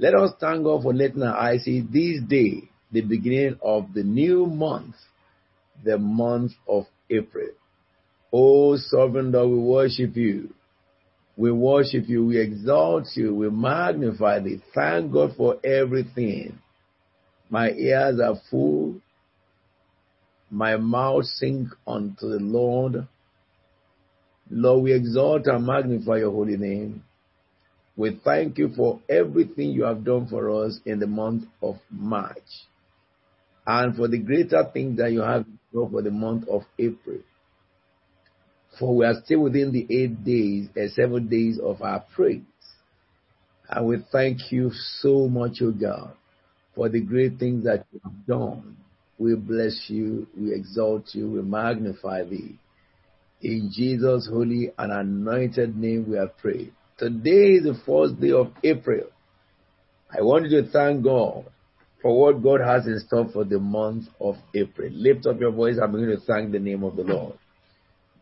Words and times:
Let 0.00 0.14
us 0.14 0.30
thank 0.40 0.64
God 0.64 0.82
for 0.82 0.94
letting 0.94 1.22
our 1.22 1.36
eyes 1.36 1.64
see 1.64 1.82
this 1.82 2.22
day, 2.26 2.70
the 2.90 3.02
beginning 3.02 3.58
of 3.60 3.92
the 3.92 4.02
new 4.02 4.46
month, 4.46 4.94
the 5.84 5.98
month 5.98 6.52
of 6.66 6.84
April. 7.10 7.50
Oh, 8.32 8.78
sovereign 8.78 9.30
Lord, 9.30 9.50
we 9.50 9.58
worship 9.58 10.16
you. 10.16 10.54
We 11.36 11.52
worship 11.52 12.08
you. 12.08 12.24
We 12.24 12.38
exalt 12.38 13.08
you. 13.14 13.34
We 13.34 13.50
magnify 13.50 14.40
thee. 14.40 14.62
Thank 14.74 15.12
God 15.12 15.32
for 15.36 15.58
everything. 15.62 16.58
My 17.50 17.68
ears 17.70 18.20
are 18.20 18.40
full. 18.50 19.02
My 20.50 20.78
mouth 20.78 21.26
sing 21.26 21.72
unto 21.86 22.26
the 22.26 22.38
Lord. 22.38 23.06
Lord, 24.50 24.82
we 24.82 24.94
exalt 24.94 25.46
and 25.46 25.66
magnify 25.66 26.20
your 26.20 26.32
holy 26.32 26.56
name. 26.56 27.04
We 28.00 28.18
thank 28.24 28.56
you 28.56 28.70
for 28.74 28.98
everything 29.10 29.72
you 29.72 29.84
have 29.84 30.04
done 30.04 30.26
for 30.26 30.64
us 30.64 30.80
in 30.86 31.00
the 31.00 31.06
month 31.06 31.44
of 31.62 31.76
March 31.90 32.38
and 33.66 33.94
for 33.94 34.08
the 34.08 34.16
greater 34.16 34.64
things 34.72 34.96
that 34.96 35.12
you 35.12 35.20
have 35.20 35.44
done 35.74 35.90
for 35.90 36.00
the 36.00 36.10
month 36.10 36.48
of 36.48 36.62
April. 36.78 37.18
For 38.78 38.96
we 38.96 39.04
are 39.04 39.20
still 39.22 39.40
within 39.40 39.70
the 39.72 39.86
eight 39.94 40.24
days 40.24 40.68
uh, 40.74 40.88
seven 40.94 41.28
days 41.28 41.58
of 41.62 41.82
our 41.82 42.02
praise. 42.14 42.40
And 43.68 43.86
we 43.86 43.98
thank 44.10 44.50
you 44.50 44.70
so 45.00 45.28
much, 45.28 45.58
O 45.60 45.66
oh 45.66 45.72
God, 45.72 46.14
for 46.74 46.88
the 46.88 47.02
great 47.02 47.38
things 47.38 47.64
that 47.64 47.84
you 47.92 48.00
have 48.02 48.26
done. 48.26 48.78
We 49.18 49.34
bless 49.34 49.78
you, 49.88 50.26
we 50.34 50.54
exalt 50.54 51.10
you, 51.12 51.28
we 51.28 51.42
magnify 51.42 52.24
thee. 52.24 52.56
In 53.42 53.70
Jesus' 53.70 54.26
holy 54.26 54.72
and 54.78 54.90
anointed 54.90 55.76
name 55.76 56.08
we 56.08 56.16
have 56.16 56.38
prayed. 56.38 56.72
Today 57.00 57.54
is 57.54 57.64
the 57.64 57.80
first 57.86 58.20
day 58.20 58.32
of 58.32 58.52
April. 58.62 59.04
I 60.12 60.20
want 60.20 60.50
you 60.50 60.60
to 60.60 60.68
thank 60.68 61.02
God 61.02 61.46
for 62.02 62.20
what 62.20 62.42
God 62.42 62.60
has 62.60 62.86
in 62.86 62.98
store 63.00 63.26
for 63.32 63.42
the 63.42 63.58
month 63.58 64.04
of 64.20 64.34
April. 64.54 64.90
Lift 64.92 65.24
up 65.24 65.40
your 65.40 65.50
voice. 65.50 65.76
I'm 65.82 65.92
going 65.92 66.10
to 66.10 66.20
thank 66.26 66.52
the 66.52 66.58
name 66.58 66.84
of 66.84 66.96
the 66.96 67.04
Lord. 67.04 67.38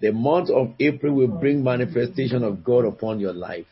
The 0.00 0.12
month 0.12 0.50
of 0.50 0.74
April 0.78 1.12
will 1.12 1.40
bring 1.40 1.64
manifestation 1.64 2.44
of 2.44 2.62
God 2.62 2.84
upon 2.84 3.18
your 3.18 3.32
life. 3.32 3.66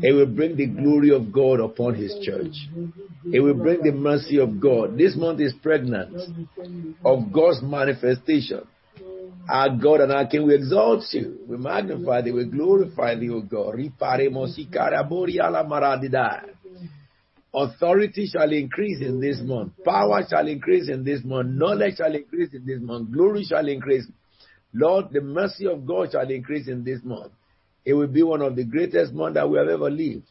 It 0.00 0.14
will 0.14 0.24
bring 0.24 0.56
the 0.56 0.68
glory 0.68 1.10
of 1.10 1.30
God 1.30 1.60
upon 1.60 1.94
His 1.94 2.16
church. 2.22 2.54
It 3.30 3.40
will 3.40 3.52
bring 3.52 3.82
the 3.82 3.92
mercy 3.92 4.38
of 4.38 4.58
God. 4.58 4.96
This 4.96 5.16
month 5.16 5.40
is 5.40 5.52
pregnant 5.62 6.16
of 7.04 7.30
God's 7.30 7.62
manifestation. 7.62 8.62
Our 9.48 9.76
God 9.76 10.00
and 10.00 10.12
our 10.12 10.26
King, 10.26 10.46
we 10.46 10.54
exalt 10.54 11.04
you, 11.12 11.40
we 11.46 11.56
magnify 11.58 12.22
thee, 12.22 12.32
we 12.32 12.46
glorify 12.46 13.14
thee, 13.14 13.30
O 13.30 13.42
God. 13.42 13.74
Authority 17.56 18.26
shall 18.26 18.50
increase 18.52 19.00
in 19.00 19.20
this 19.20 19.40
month. 19.42 19.72
Power 19.84 20.22
shall 20.28 20.48
increase 20.48 20.88
in 20.88 21.04
this 21.04 21.22
month. 21.24 21.50
Knowledge 21.50 21.98
shall 21.98 22.14
increase 22.14 22.52
in 22.52 22.66
this 22.66 22.80
month. 22.80 23.12
Glory 23.12 23.44
shall 23.44 23.68
increase. 23.68 24.06
Lord, 24.72 25.06
the 25.12 25.20
mercy 25.20 25.66
of 25.68 25.86
God 25.86 26.10
shall 26.10 26.28
increase 26.28 26.66
in 26.66 26.82
this 26.82 26.98
month. 27.04 27.32
It 27.84 27.94
will 27.94 28.08
be 28.08 28.22
one 28.22 28.42
of 28.42 28.56
the 28.56 28.64
greatest 28.64 29.12
months 29.12 29.34
that 29.34 29.48
we 29.48 29.58
have 29.58 29.68
ever 29.68 29.90
lived. 29.90 30.26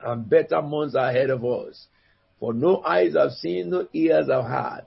And 0.00 0.28
better 0.28 0.62
months 0.62 0.94
are 0.94 1.08
ahead 1.08 1.30
of 1.30 1.44
us. 1.44 1.86
For 2.38 2.54
no 2.54 2.82
eyes 2.84 3.14
have 3.16 3.32
seen, 3.32 3.70
no 3.70 3.88
ears 3.92 4.28
have 4.30 4.44
heard, 4.44 4.86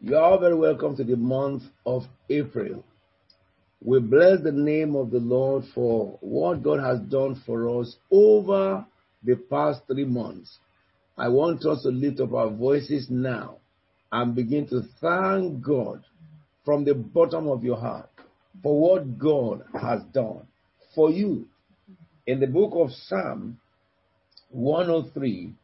You 0.00 0.16
are 0.16 0.38
very 0.38 0.54
welcome 0.54 0.96
to 0.96 1.02
the 1.02 1.16
month 1.16 1.64
of 1.84 2.04
April. 2.30 2.84
We 3.82 3.98
bless 3.98 4.40
the 4.40 4.52
name 4.52 4.94
of 4.94 5.10
the 5.10 5.18
Lord 5.18 5.64
for 5.74 6.18
what 6.20 6.62
God 6.62 6.78
has 6.78 7.00
done 7.00 7.42
for 7.44 7.80
us 7.80 7.96
over 8.08 8.86
the 9.24 9.34
past 9.34 9.80
three 9.88 10.04
months. 10.04 10.56
I 11.16 11.26
want 11.28 11.66
us 11.66 11.82
to 11.82 11.88
lift 11.88 12.20
up 12.20 12.32
our 12.32 12.48
voices 12.48 13.10
now 13.10 13.56
and 14.12 14.36
begin 14.36 14.68
to 14.68 14.82
thank 15.00 15.62
God 15.62 16.04
from 16.64 16.84
the 16.84 16.94
bottom 16.94 17.48
of 17.48 17.64
your 17.64 17.78
heart 17.78 18.08
for 18.62 18.80
what 18.80 19.18
God 19.18 19.64
has 19.72 20.02
done 20.12 20.46
for 20.94 21.10
you. 21.10 21.48
In 22.24 22.38
the 22.38 22.46
book 22.46 22.70
of 22.74 22.92
Psalm 22.92 23.58
103, 24.50 25.54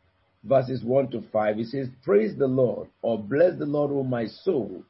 verses 0.44 0.84
1 0.84 1.10
to 1.10 1.22
5, 1.32 1.58
it 1.58 1.66
says, 1.66 1.88
Praise 2.02 2.36
the 2.36 2.46
Lord, 2.46 2.88
or 3.02 3.18
bless 3.18 3.58
the 3.58 3.66
Lord, 3.66 3.90
O 3.90 4.02
my 4.02 4.26
soul, 4.26 4.84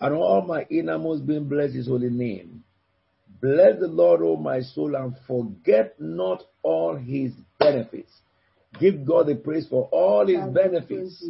and 0.00 0.14
all 0.14 0.42
my 0.42 0.66
innermost 0.70 1.26
being 1.26 1.48
bless 1.48 1.72
his 1.74 1.88
holy 1.88 2.10
name. 2.10 2.62
Bless 3.40 3.78
the 3.80 3.88
Lord, 3.88 4.22
O 4.22 4.36
my 4.36 4.60
soul, 4.60 4.94
and 4.94 5.14
forget 5.26 5.94
not 6.00 6.42
all 6.62 6.96
his 6.96 7.32
benefits. 7.58 8.12
Give 8.78 9.04
God 9.04 9.26
the 9.26 9.34
praise 9.34 9.66
for 9.68 9.88
all 9.90 10.26
his 10.26 10.36
benefits. 10.54 11.24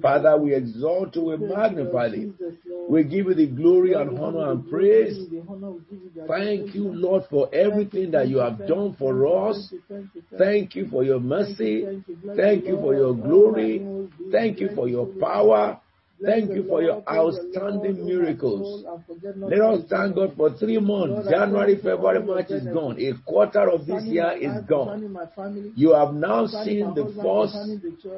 Father, 0.00 0.36
we 0.38 0.54
exalt 0.54 1.14
you, 1.16 1.24
we 1.24 1.36
magnify 1.36 2.06
you. 2.06 2.34
We 2.88 3.02
give 3.04 3.26
you 3.26 3.34
the 3.34 3.46
glory 3.48 3.94
and 3.94 4.18
honor 4.18 4.52
and 4.52 4.70
praise. 4.70 5.18
Thank 6.28 6.74
you, 6.74 6.88
Lord, 6.88 7.24
for 7.28 7.52
everything 7.54 8.12
that 8.12 8.28
you 8.28 8.38
have 8.38 8.66
done 8.66 8.94
for 8.98 9.48
us. 9.48 9.72
Thank 10.38 10.76
you 10.76 10.86
for 10.88 11.02
your 11.04 11.20
mercy. 11.20 11.84
Thank 12.36 12.66
you 12.66 12.78
for 12.80 12.94
your 12.94 13.14
glory. 13.14 13.84
Thank 14.30 14.60
you 14.60 14.68
for 14.74 14.88
your 14.88 15.06
power. 15.06 15.80
Thank 16.24 16.50
you 16.50 16.64
for 16.64 16.82
your 16.82 17.02
outstanding 17.08 18.04
miracles. 18.06 18.84
Let 19.48 19.60
us 19.60 19.82
thank 19.88 20.14
God 20.14 20.32
for 20.36 20.50
three 20.50 20.78
months. 20.78 21.28
January, 21.28 21.76
February, 21.76 22.22
March 22.24 22.50
is 22.50 22.64
gone. 22.64 22.96
A 22.98 23.12
quarter 23.30 23.68
of 23.70 23.84
this 23.86 24.02
year 24.04 24.32
is 24.32 24.64
gone. 24.66 25.12
You 25.76 25.92
have 25.94 26.14
now 26.14 26.46
seen 26.46 26.94
the 26.94 27.04
first 27.22 27.54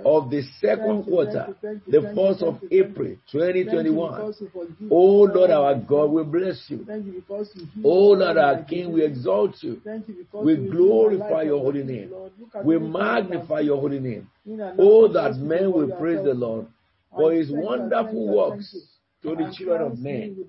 of 0.04 0.30
the 0.30 0.42
second 0.60 1.04
quarter, 1.04 1.54
the 1.88 2.12
first 2.14 2.42
of 2.42 2.58
April 2.70 3.16
2021. 3.32 4.32
Oh 4.90 5.22
Lord 5.24 5.50
our 5.50 5.74
God, 5.74 6.10
we 6.10 6.22
bless 6.22 6.64
you. 6.68 6.86
Oh 7.84 8.10
Lord 8.12 8.36
our 8.36 8.62
King, 8.62 8.92
we 8.92 9.04
exalt 9.04 9.56
you. 9.62 9.80
We 10.44 10.56
glorify 10.70 11.42
your 11.42 11.60
holy 11.60 11.82
name. 11.82 12.12
We 12.64 12.78
magnify 12.78 13.60
your 13.60 13.80
holy 13.80 13.98
name. 14.00 14.28
Oh, 14.78 15.08
that 15.08 15.36
men 15.36 15.72
will 15.72 15.90
praise 15.98 16.22
the 16.22 16.34
Lord 16.34 16.66
for 17.10 17.32
his 17.32 17.50
wonderful 17.50 18.28
works 18.34 18.76
to 19.22 19.30
the 19.34 19.52
children 19.56 19.82
of 19.82 19.98
men. 19.98 20.44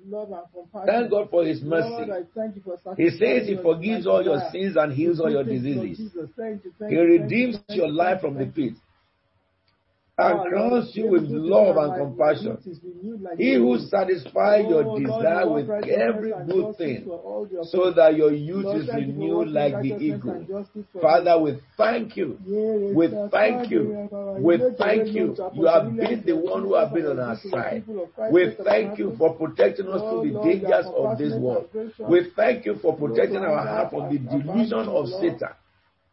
Thank 0.86 1.10
God 1.10 1.30
for 1.30 1.46
his 1.46 1.62
mercy. 1.62 2.12
He 2.98 3.10
says 3.10 3.48
he 3.48 3.58
forgives 3.62 4.06
all 4.06 4.24
your 4.24 4.40
sins 4.52 4.76
and 4.76 4.94
heals 4.94 5.20
all 5.20 5.32
your 5.32 5.44
diseases. 5.44 6.12
He 6.88 6.96
redeems 6.98 7.58
your 7.70 7.90
life 7.90 8.22
from 8.22 8.36
the 8.36 8.46
pit 8.46 8.74
and 10.20 10.50
crowns 10.50 10.92
you 10.96 11.08
with 11.10 11.24
love 11.24 11.78
and 11.78 11.94
compassion. 11.96 12.58
He 13.38 13.54
who 13.56 13.78
satisfies 13.80 14.66
your 14.70 15.00
desire 15.00 15.50
with 15.50 15.70
every 15.70 16.34
good 16.48 16.78
thing, 16.78 17.06
so 17.64 17.92
that 17.94 18.16
your 18.16 18.32
youth 18.32 18.66
is 18.76 18.90
renewed 18.94 19.50
like 19.50 19.82
the 19.82 19.96
eagle. 19.98 20.66
Father, 21.02 21.40
we 21.40 21.60
thank 21.78 22.18
you. 22.18 22.38
We 22.46 23.08
thank 23.32 23.72
you. 23.72 24.10
We 24.40 24.58
thank 24.78 25.08
you. 25.10 25.36
You 25.54 25.66
have 25.68 25.96
been 25.96 26.24
the 26.26 26.36
one 26.36 26.64
who 26.64 26.76
have 26.76 26.94
been 26.94 27.06
on 27.08 27.20
our 27.20 27.38
side. 27.50 27.86
We 28.32 28.56
thank 28.64 29.00
you 29.00 29.16
for 29.18 29.36
protecting 29.36 29.88
us 29.88 30.02
from 30.02 30.28
the 30.28 30.40
dangers 30.44 30.86
of 30.96 31.18
this 31.18 31.34
world. 31.34 31.70
We 32.10 32.32
thank 32.36 32.66
you 32.66 32.76
for 32.82 32.96
protecting 32.98 33.38
our 33.38 33.66
heart 33.66 33.92
from 33.92 34.12
the 34.12 34.20
delusion 34.20 34.88
of 34.88 35.08
Satan. 35.08 35.54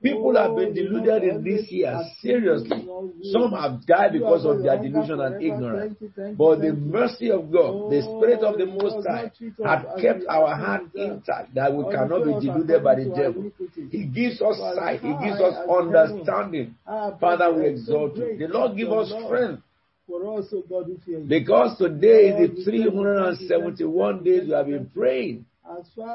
People 0.06 0.36
have 0.36 0.54
been 0.54 0.72
deluded 0.72 1.22
in 1.24 1.42
this 1.42 1.70
year, 1.70 1.98
seriously. 2.20 2.86
Some 3.32 3.52
have 3.52 3.84
died 3.86 4.12
because 4.12 4.44
of 4.44 4.62
their 4.62 4.78
delusion 4.80 5.20
and 5.20 5.42
ignorance. 5.42 5.96
But 6.38 6.60
the 6.60 6.72
mercy 6.72 7.30
of 7.30 7.50
God, 7.50 7.90
the 7.90 8.02
Spirit 8.02 8.42
of 8.42 8.56
the 8.56 8.66
Most 8.66 9.06
High, 9.06 9.32
had 9.64 9.86
kept 10.00 10.24
our 10.28 10.54
heart 10.54 10.82
intact 10.94 11.54
that 11.54 11.74
we 11.74 11.84
cannot 11.92 12.24
be 12.24 12.46
deluded 12.46 12.84
by 12.84 12.94
the 12.94 13.04
devil. 13.06 13.50
He 13.90 14.04
gives 14.04 14.40
us 14.40 14.58
sight, 14.76 15.00
He 15.00 15.12
gives 15.24 15.40
us 15.40 15.54
understanding. 15.68 16.74
Father, 17.20 17.52
we 17.52 17.66
exalt 17.66 18.16
you. 18.16 18.36
The 18.38 18.46
Lord 18.46 18.76
give 18.76 18.92
us 18.92 19.08
strength. 19.08 19.62
Because 21.26 21.78
today 21.78 22.28
is 22.28 22.56
the 22.56 22.64
371 22.64 24.22
days 24.22 24.44
we 24.46 24.52
have 24.52 24.66
been 24.66 24.88
praying. 24.94 25.46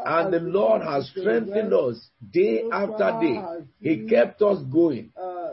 And 0.06 0.34
the 0.34 0.40
Lord 0.40 0.82
has 0.82 1.08
strengthened 1.10 1.74
us 1.74 2.10
day 2.32 2.64
after 2.72 3.20
day. 3.22 3.44
He 3.82 4.08
kept 4.08 4.42
us 4.42 4.60
going. 4.72 5.12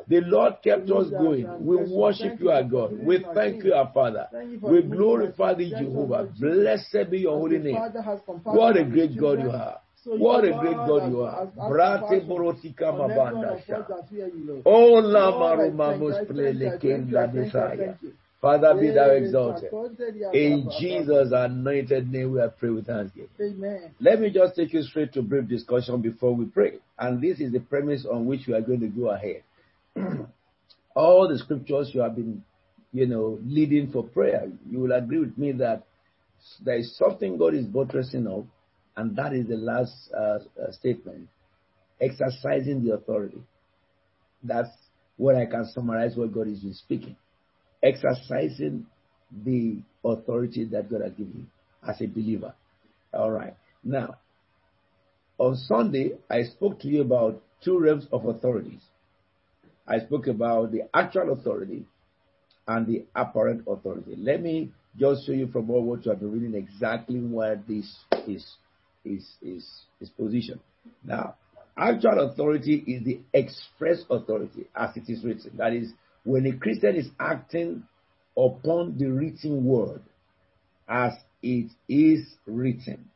The 0.08 0.20
Lord 0.22 0.54
kept 0.62 0.90
us 0.90 1.10
going. 1.10 1.46
We 1.66 1.76
worship 1.76 2.40
you, 2.40 2.50
our 2.50 2.62
God. 2.62 2.98
We 3.04 3.24
thank 3.34 3.64
you, 3.64 3.74
our 3.74 3.90
Father. 3.92 4.28
We 4.62 4.82
glorify 4.82 5.54
the 5.54 5.70
Jehovah. 5.70 6.28
Blessed 6.38 7.10
be 7.10 7.18
your 7.20 7.38
holy 7.38 7.58
name. 7.58 7.76
What 8.44 8.76
a 8.76 8.84
great 8.84 9.18
God 9.18 9.40
you 9.40 9.50
are. 9.50 9.80
What 10.06 10.44
a 10.44 10.52
great 10.52 10.76
God 10.76 11.10
you 11.10 11.22
are. 11.22 11.46
Brate 11.56 12.20
borotika 12.26 12.92
mabanda 12.92 13.60
Oh, 14.64 15.00
lama 15.00 15.70
mamos 15.70 16.16
plele 16.26 16.78
kenda 16.78 17.26
desire. 17.26 17.96
Father, 18.40 18.72
be 18.80 18.90
thou 18.90 19.10
exalted. 19.10 19.72
In 20.32 20.70
Jesus' 20.78 21.32
anointed 21.32 22.10
name, 22.10 22.32
we 22.32 22.40
are 22.40 22.50
praying 22.50 22.76
with 22.76 22.86
thanksgiving. 22.86 23.30
Amen. 23.40 23.90
Let 23.98 24.20
me 24.20 24.30
just 24.30 24.54
take 24.54 24.72
you 24.72 24.82
straight 24.82 25.12
to 25.14 25.22
brief 25.22 25.48
discussion 25.48 26.00
before 26.00 26.34
we 26.34 26.44
pray. 26.44 26.74
And 26.98 27.20
this 27.20 27.40
is 27.40 27.52
the 27.52 27.58
premise 27.58 28.06
on 28.08 28.26
which 28.26 28.46
we 28.46 28.54
are 28.54 28.60
going 28.60 28.80
to 28.80 28.86
go 28.86 29.10
ahead. 29.10 29.42
All 30.94 31.28
the 31.28 31.38
scriptures 31.38 31.90
you 31.92 32.00
have 32.00 32.14
been, 32.14 32.44
you 32.92 33.06
know, 33.06 33.40
leading 33.44 33.90
for 33.90 34.04
prayer, 34.04 34.48
you 34.70 34.78
will 34.78 34.92
agree 34.92 35.18
with 35.18 35.36
me 35.36 35.52
that 35.52 35.84
there 36.64 36.78
is 36.78 36.96
something 36.96 37.38
God 37.38 37.54
is 37.54 37.66
buttressing 37.66 38.28
up, 38.28 38.44
and 38.96 39.16
that 39.16 39.32
is 39.32 39.48
the 39.48 39.56
last 39.56 39.92
uh, 40.16 40.38
uh, 40.62 40.70
statement 40.70 41.28
exercising 42.00 42.84
the 42.84 42.94
authority. 42.94 43.42
That's 44.44 44.70
what 45.16 45.34
I 45.34 45.46
can 45.46 45.66
summarize 45.66 46.16
what 46.16 46.32
God 46.32 46.46
is 46.46 46.62
speaking 46.78 47.16
exercising 47.82 48.86
the 49.44 49.78
authority 50.04 50.64
that 50.66 50.90
God 50.90 51.02
has 51.02 51.12
given 51.12 51.34
you 51.36 51.46
as 51.88 52.00
a 52.00 52.06
believer. 52.06 52.54
All 53.12 53.30
right. 53.30 53.54
Now, 53.84 54.16
on 55.38 55.56
Sunday, 55.56 56.12
I 56.28 56.42
spoke 56.42 56.80
to 56.80 56.88
you 56.88 57.02
about 57.02 57.42
two 57.64 57.78
realms 57.78 58.06
of 58.12 58.26
authorities. 58.26 58.80
I 59.86 60.00
spoke 60.00 60.26
about 60.26 60.72
the 60.72 60.82
actual 60.94 61.32
authority 61.32 61.86
and 62.66 62.86
the 62.86 63.04
apparent 63.14 63.62
authority. 63.66 64.14
Let 64.16 64.42
me 64.42 64.72
just 64.98 65.26
show 65.26 65.32
you 65.32 65.46
from 65.48 65.70
all 65.70 65.82
what 65.82 66.04
you 66.04 66.10
have 66.10 66.20
been 66.20 66.32
reading 66.32 66.54
exactly 66.54 67.18
where 67.20 67.56
this 67.68 67.96
is 68.26 68.44
is 69.04 69.26
is 69.40 69.66
is 70.00 70.10
positioned. 70.10 70.60
Now, 71.04 71.36
actual 71.76 72.30
authority 72.30 72.84
is 72.86 73.04
the 73.04 73.20
express 73.32 74.02
authority 74.10 74.66
as 74.76 74.96
it 74.96 75.08
is 75.08 75.24
written. 75.24 75.52
That 75.56 75.72
is 75.72 75.92
when 76.28 76.44
a 76.44 76.52
Christian 76.52 76.94
is 76.94 77.08
acting 77.18 77.84
upon 78.36 78.98
the 78.98 79.06
written 79.06 79.64
word 79.64 80.02
as 80.86 81.14
it 81.42 81.70
is 81.88 82.20
written. 82.44 83.08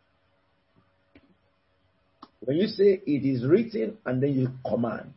When 2.41 2.56
you 2.56 2.69
say 2.69 3.03
it 3.06 3.26
is 3.26 3.44
written 3.44 3.99
and 4.06 4.23
then 4.23 4.32
you 4.32 4.53
command, 4.67 5.12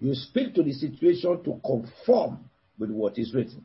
you 0.00 0.14
speak 0.14 0.54
to 0.56 0.64
the 0.64 0.72
situation 0.72 1.44
to 1.44 1.60
conform 1.64 2.50
with 2.76 2.90
what 2.90 3.18
is 3.18 3.32
written. 3.32 3.64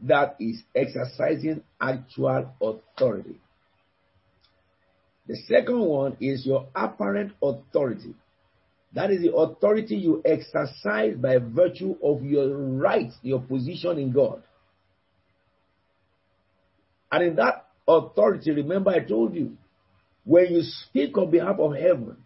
That 0.00 0.36
is 0.40 0.62
exercising 0.74 1.64
actual 1.78 2.50
authority. 2.62 3.38
The 5.26 5.36
second 5.36 5.80
one 5.80 6.16
is 6.18 6.46
your 6.46 6.66
apparent 6.74 7.32
authority. 7.42 8.14
That 8.94 9.10
is 9.10 9.22
the 9.22 9.34
authority 9.34 9.96
you 9.96 10.22
exercise 10.24 11.16
by 11.16 11.38
virtue 11.38 11.96
of 12.02 12.22
your 12.22 12.56
rights, 12.56 13.16
your 13.22 13.40
position 13.40 13.98
in 13.98 14.12
God. 14.12 14.44
And 17.10 17.24
in 17.24 17.36
that 17.36 17.66
authority, 17.88 18.52
remember 18.52 18.90
I 18.90 19.00
told 19.00 19.34
you, 19.34 19.56
when 20.24 20.52
you 20.54 20.62
speak 20.62 21.18
on 21.18 21.30
behalf 21.30 21.58
of 21.58 21.74
heaven, 21.74 22.16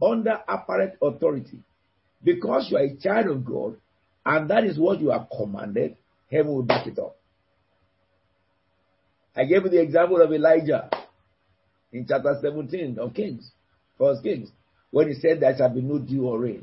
under 0.00 0.38
apparent 0.46 0.94
authority, 1.00 1.60
because 2.22 2.68
you 2.70 2.76
are 2.76 2.84
a 2.84 2.96
child 2.96 3.28
of 3.28 3.44
God, 3.44 3.76
and 4.24 4.50
that 4.50 4.64
is 4.64 4.78
what 4.78 5.00
you 5.00 5.10
are 5.12 5.26
commanded, 5.34 5.96
heaven 6.30 6.52
will 6.52 6.62
back 6.62 6.86
it 6.86 6.98
up. 6.98 7.16
I 9.34 9.44
gave 9.44 9.64
you 9.64 9.70
the 9.70 9.80
example 9.80 10.20
of 10.20 10.30
Elijah 10.30 10.90
in 11.90 12.06
chapter 12.06 12.38
17 12.40 12.98
of 12.98 13.14
Kings, 13.14 13.50
First 13.98 14.22
Kings 14.22 14.50
when 14.92 15.08
he 15.08 15.14
said 15.14 15.40
there 15.40 15.56
shall 15.56 15.74
be 15.74 15.80
no 15.80 15.98
dew 15.98 16.26
or 16.28 16.38
rain. 16.38 16.62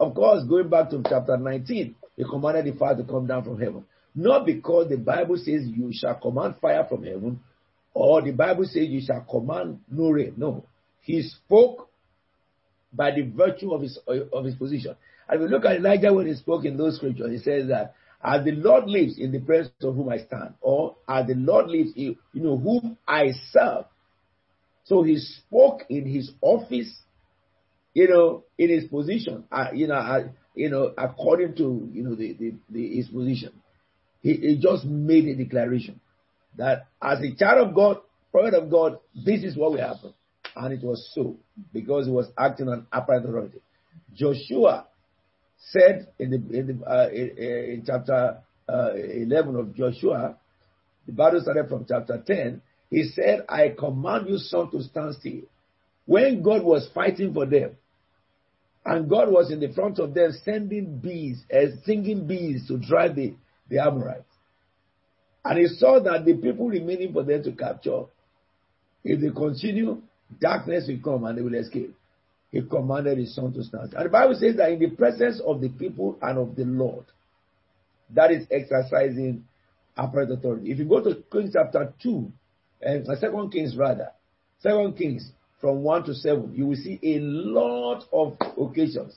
Of 0.00 0.14
course, 0.14 0.44
going 0.48 0.70
back 0.70 0.90
to 0.90 1.02
chapter 1.06 1.36
19, 1.36 1.94
he 2.16 2.24
commanded 2.24 2.72
the 2.72 2.78
fire 2.78 2.96
to 2.96 3.04
come 3.04 3.26
down 3.26 3.44
from 3.44 3.60
heaven. 3.60 3.84
Not 4.14 4.46
because 4.46 4.88
the 4.88 4.96
Bible 4.96 5.36
says 5.36 5.66
you 5.66 5.90
shall 5.92 6.14
command 6.14 6.54
fire 6.62 6.86
from 6.88 7.04
heaven, 7.04 7.40
or 7.92 8.22
the 8.22 8.30
Bible 8.30 8.64
says 8.64 8.86
you 8.88 9.00
shall 9.04 9.26
command 9.28 9.80
no 9.90 10.10
rain. 10.10 10.34
No. 10.36 10.64
He 11.02 11.22
spoke 11.22 11.88
by 12.92 13.10
the 13.10 13.22
virtue 13.22 13.72
of 13.72 13.82
his 13.82 13.98
of 14.32 14.44
his 14.44 14.54
position. 14.54 14.94
And 15.28 15.40
we 15.40 15.48
look 15.48 15.64
at 15.64 15.76
Elijah 15.76 16.12
when 16.12 16.26
he 16.26 16.34
spoke 16.34 16.64
in 16.64 16.76
those 16.76 16.96
scriptures, 16.96 17.30
he 17.30 17.38
says 17.38 17.68
that 17.68 17.94
as 18.22 18.44
the 18.44 18.52
Lord 18.52 18.86
lives 18.86 19.18
in 19.18 19.32
the 19.32 19.40
presence 19.40 19.74
of 19.82 19.96
whom 19.96 20.08
I 20.08 20.18
stand, 20.18 20.54
or 20.60 20.96
as 21.08 21.26
the 21.26 21.34
Lord 21.34 21.66
lives, 21.68 21.90
you 21.96 22.16
know, 22.34 22.56
whom 22.56 22.96
I 23.06 23.32
serve. 23.50 23.84
So 24.84 25.02
he 25.02 25.18
spoke 25.18 25.82
in 25.88 26.06
his 26.06 26.30
office 26.40 27.00
you 27.94 28.08
know, 28.08 28.42
in 28.58 28.70
his 28.70 28.84
position, 28.84 29.44
uh, 29.50 29.68
you 29.72 29.86
know, 29.86 29.94
uh, 29.94 30.24
you 30.54 30.68
know, 30.68 30.92
according 30.98 31.54
to 31.56 31.88
you 31.92 32.02
know 32.02 32.14
the, 32.14 32.34
the, 32.34 32.54
the 32.68 32.96
his 32.96 33.08
position, 33.08 33.52
he, 34.20 34.34
he, 34.34 34.58
just 34.60 34.84
made 34.84 35.26
a 35.26 35.36
declaration 35.36 36.00
that 36.56 36.86
as 37.00 37.20
a 37.20 37.34
child 37.34 37.68
of 37.68 37.74
God, 37.74 37.98
prophet 38.32 38.54
of 38.54 38.70
God, 38.70 38.98
this 39.14 39.42
is 39.44 39.56
what 39.56 39.72
will 39.72 39.80
happen, 39.80 40.12
and 40.56 40.74
it 40.74 40.84
was 40.84 41.08
so 41.14 41.36
because 41.72 42.06
he 42.06 42.12
was 42.12 42.26
acting 42.36 42.68
on 42.68 42.86
apparent 42.92 43.26
authority. 43.26 43.60
Joshua 44.12 44.86
said 45.70 46.08
in 46.18 46.30
the 46.30 46.58
in, 46.58 46.66
the, 46.66 46.84
uh, 46.84 47.08
in, 47.10 47.28
in 47.38 47.84
chapter 47.86 48.38
uh, 48.68 48.94
eleven 48.94 49.54
of 49.54 49.74
Joshua, 49.74 50.36
the 51.06 51.12
battle 51.12 51.40
started 51.40 51.68
from 51.68 51.86
chapter 51.88 52.22
ten. 52.26 52.60
He 52.90 53.04
said, 53.04 53.44
"I 53.48 53.68
command 53.76 54.28
you, 54.28 54.38
sun, 54.38 54.70
to 54.72 54.82
stand 54.82 55.14
still." 55.14 55.42
When 56.06 56.42
God 56.42 56.62
was 56.62 56.88
fighting 56.94 57.32
for 57.32 57.46
them, 57.46 57.76
and 58.84 59.08
God 59.08 59.30
was 59.30 59.50
in 59.50 59.60
the 59.60 59.72
front 59.72 59.98
of 59.98 60.14
them 60.14 60.32
sending 60.44 60.98
bees, 60.98 61.42
uh, 61.52 61.76
singing 61.84 62.26
bees 62.26 62.66
to 62.68 62.78
drive 62.78 63.16
the, 63.16 63.34
the 63.68 63.78
Amorites. 63.78 64.24
And 65.44 65.58
he 65.58 65.66
saw 65.66 66.00
that 66.00 66.24
the 66.24 66.34
people 66.34 66.68
remaining 66.68 67.12
for 67.12 67.22
them 67.22 67.42
to 67.44 67.52
capture, 67.52 68.04
if 69.02 69.20
they 69.20 69.30
continue, 69.30 70.02
darkness 70.40 70.88
will 70.88 71.00
come 71.02 71.24
and 71.24 71.38
they 71.38 71.42
will 71.42 71.54
escape. 71.54 71.94
He 72.50 72.62
commanded 72.62 73.18
his 73.18 73.34
sun 73.34 73.52
to 73.54 73.62
stand. 73.64 73.94
And 73.94 74.06
the 74.06 74.10
Bible 74.10 74.36
says 74.38 74.56
that 74.56 74.70
in 74.70 74.78
the 74.78 74.90
presence 74.90 75.40
of 75.44 75.60
the 75.60 75.68
people 75.68 76.18
and 76.22 76.38
of 76.38 76.54
the 76.54 76.64
Lord, 76.64 77.04
that 78.10 78.30
is 78.30 78.46
exercising 78.50 79.44
apparent 79.96 80.32
authority. 80.32 80.70
If 80.70 80.78
you 80.78 80.84
go 80.84 81.02
to 81.02 81.22
Kings 81.32 81.50
chapter 81.54 81.92
2, 82.02 82.32
and 82.82 83.08
uh, 83.08 83.16
Second 83.16 83.50
Kings 83.50 83.76
rather, 83.76 84.10
Second 84.60 84.96
Kings 84.96 85.30
from 85.64 85.82
1 85.82 86.04
to 86.04 86.14
7, 86.14 86.52
you 86.54 86.66
will 86.66 86.76
see 86.76 87.00
a 87.02 87.20
lot 87.20 88.04
of 88.12 88.36
occasions 88.60 89.16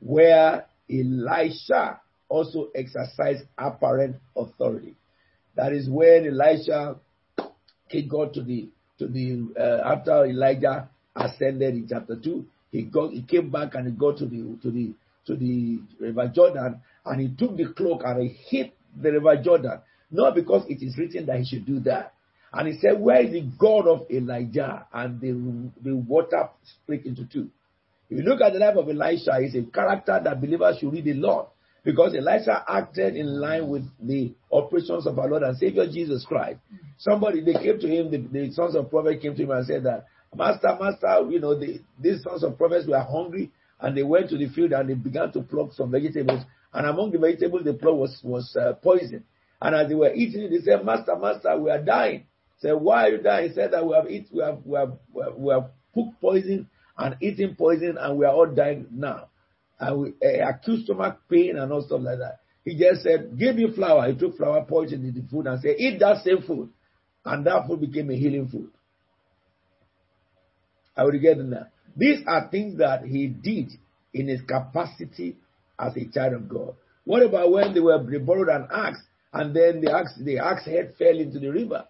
where 0.00 0.66
Elisha 0.90 2.00
also 2.28 2.70
exercised 2.74 3.44
apparent 3.56 4.16
authority. 4.36 4.96
That 5.54 5.72
is 5.72 5.88
when 5.88 6.26
Elisha 6.26 6.96
he 7.86 8.02
got 8.02 8.34
to 8.34 8.42
the 8.42 8.68
to 8.98 9.06
the 9.06 9.46
uh, 9.56 9.88
after 9.92 10.26
Elijah 10.26 10.88
ascended 11.14 11.74
in 11.74 11.86
chapter 11.88 12.16
two, 12.16 12.46
he 12.72 12.82
got 12.82 13.12
he 13.12 13.22
came 13.22 13.50
back 13.50 13.76
and 13.76 13.86
he 13.86 13.92
got 13.92 14.16
to 14.18 14.26
the 14.26 14.58
to 14.62 14.72
the 14.72 14.92
to 15.26 15.36
the 15.36 15.78
river 16.00 16.26
Jordan 16.34 16.80
and 17.04 17.20
he 17.20 17.28
took 17.28 17.56
the 17.56 17.72
cloak 17.74 18.02
and 18.04 18.22
he 18.22 18.28
hit 18.56 18.74
the 19.00 19.12
river 19.12 19.36
Jordan. 19.40 19.78
Not 20.10 20.34
because 20.34 20.66
it 20.68 20.82
is 20.82 20.98
written 20.98 21.26
that 21.26 21.38
he 21.38 21.44
should 21.44 21.64
do 21.64 21.78
that, 21.80 22.12
and 22.52 22.68
he 22.68 22.78
said, 22.80 23.00
Where 23.00 23.22
is 23.22 23.32
the 23.32 23.42
God 23.58 23.86
of 23.86 24.10
Elijah? 24.10 24.86
And 24.92 25.20
the, 25.20 25.90
the 25.90 25.96
water 25.96 26.48
split 26.62 27.04
into 27.04 27.24
two. 27.26 27.50
If 28.08 28.18
you 28.18 28.24
look 28.24 28.40
at 28.40 28.52
the 28.52 28.58
life 28.58 28.76
of 28.76 28.88
Elisha, 28.88 29.40
he's 29.40 29.54
a 29.56 29.62
character 29.70 30.20
that 30.22 30.40
believers 30.40 30.78
should 30.78 30.92
read 30.92 31.08
a 31.08 31.14
lot. 31.14 31.52
Because 31.84 32.14
Elisha 32.16 32.64
acted 32.68 33.16
in 33.16 33.40
line 33.40 33.68
with 33.68 33.84
the 34.00 34.34
operations 34.50 35.06
of 35.06 35.18
our 35.18 35.28
Lord 35.28 35.42
and 35.42 35.56
Savior 35.56 35.86
Jesus 35.86 36.24
Christ. 36.24 36.58
Somebody, 36.98 37.42
they 37.44 37.52
came 37.52 37.78
to 37.78 37.86
him, 37.86 38.10
the, 38.10 38.18
the 38.18 38.52
sons 38.52 38.74
of 38.74 38.90
prophets 38.90 39.22
came 39.22 39.36
to 39.36 39.42
him 39.42 39.50
and 39.52 39.66
said 39.66 39.84
that, 39.84 40.06
Master, 40.34 40.76
Master, 40.80 41.30
you 41.30 41.40
know, 41.40 41.58
the, 41.58 41.80
these 42.00 42.22
sons 42.22 42.42
of 42.42 42.58
prophets 42.58 42.88
were 42.88 43.00
hungry 43.00 43.50
and 43.80 43.96
they 43.96 44.02
went 44.02 44.30
to 44.30 44.38
the 44.38 44.48
field 44.48 44.72
and 44.72 44.88
they 44.88 44.94
began 44.94 45.30
to 45.32 45.42
pluck 45.42 45.72
some 45.72 45.90
vegetables. 45.90 46.42
And 46.72 46.86
among 46.86 47.12
the 47.12 47.18
vegetables 47.18 47.64
they 47.64 47.72
plucked 47.72 47.98
was, 47.98 48.20
was 48.22 48.56
uh, 48.60 48.72
poison. 48.74 49.24
And 49.60 49.74
as 49.74 49.88
they 49.88 49.94
were 49.94 50.12
eating 50.12 50.42
it, 50.42 50.50
they 50.50 50.70
said, 50.70 50.84
Master, 50.84 51.16
Master, 51.16 51.56
we 51.58 51.70
are 51.70 51.82
dying. 51.82 52.24
Said, 52.58 52.72
why 52.72 53.06
are 53.06 53.10
you 53.10 53.18
dying? 53.18 53.48
He 53.48 53.54
said 53.54 53.72
that 53.72 53.86
we 53.86 53.94
have 53.94 54.10
eat, 54.10 54.28
we 54.32 54.42
have, 54.42 54.58
we 54.64 54.78
have, 54.78 54.92
we 55.36 55.52
have, 55.52 55.70
cooked 55.94 56.20
poison 56.20 56.68
and 56.98 57.16
eaten 57.22 57.56
poison 57.56 57.96
and 57.98 58.18
we 58.18 58.26
are 58.26 58.32
all 58.32 58.46
dying 58.46 58.86
now. 58.90 59.28
And 59.78 59.98
we 59.98 60.08
uh, 60.24 60.48
acute 60.48 60.84
stomach 60.84 61.20
pain 61.30 61.56
and 61.56 61.72
all 61.72 61.82
stuff 61.82 62.00
like 62.02 62.18
that. 62.18 62.40
He 62.64 62.76
just 62.76 63.02
said, 63.02 63.38
give 63.38 63.56
me 63.56 63.72
flour. 63.74 64.10
He 64.10 64.18
took 64.18 64.36
flour, 64.36 64.66
it 64.68 64.92
in 64.92 65.14
the 65.14 65.22
food 65.30 65.46
and 65.46 65.60
said, 65.60 65.76
eat 65.78 65.98
that 66.00 66.22
same 66.24 66.42
food. 66.42 66.70
And 67.24 67.46
that 67.46 67.66
food 67.66 67.80
became 67.80 68.10
a 68.10 68.14
healing 68.14 68.48
food. 68.48 68.70
I 70.96 71.04
will 71.04 71.18
get 71.18 71.38
in 71.38 71.50
that. 71.50 71.70
These 71.96 72.24
are 72.26 72.48
things 72.50 72.78
that 72.78 73.04
he 73.04 73.26
did 73.26 73.70
in 74.12 74.28
his 74.28 74.40
capacity 74.42 75.36
as 75.78 75.96
a 75.96 76.06
child 76.06 76.34
of 76.34 76.48
God. 76.48 76.74
What 77.04 77.22
about 77.22 77.52
when 77.52 77.74
they 77.74 77.80
were 77.80 77.98
borrowed 77.98 78.48
an 78.48 78.68
axe 78.72 79.00
and 79.32 79.54
then 79.54 79.80
the 79.80 79.92
axe 79.92 80.18
the 80.20 80.38
axe 80.38 80.64
head 80.64 80.94
fell 80.98 81.18
into 81.18 81.38
the 81.38 81.48
river 81.48 81.84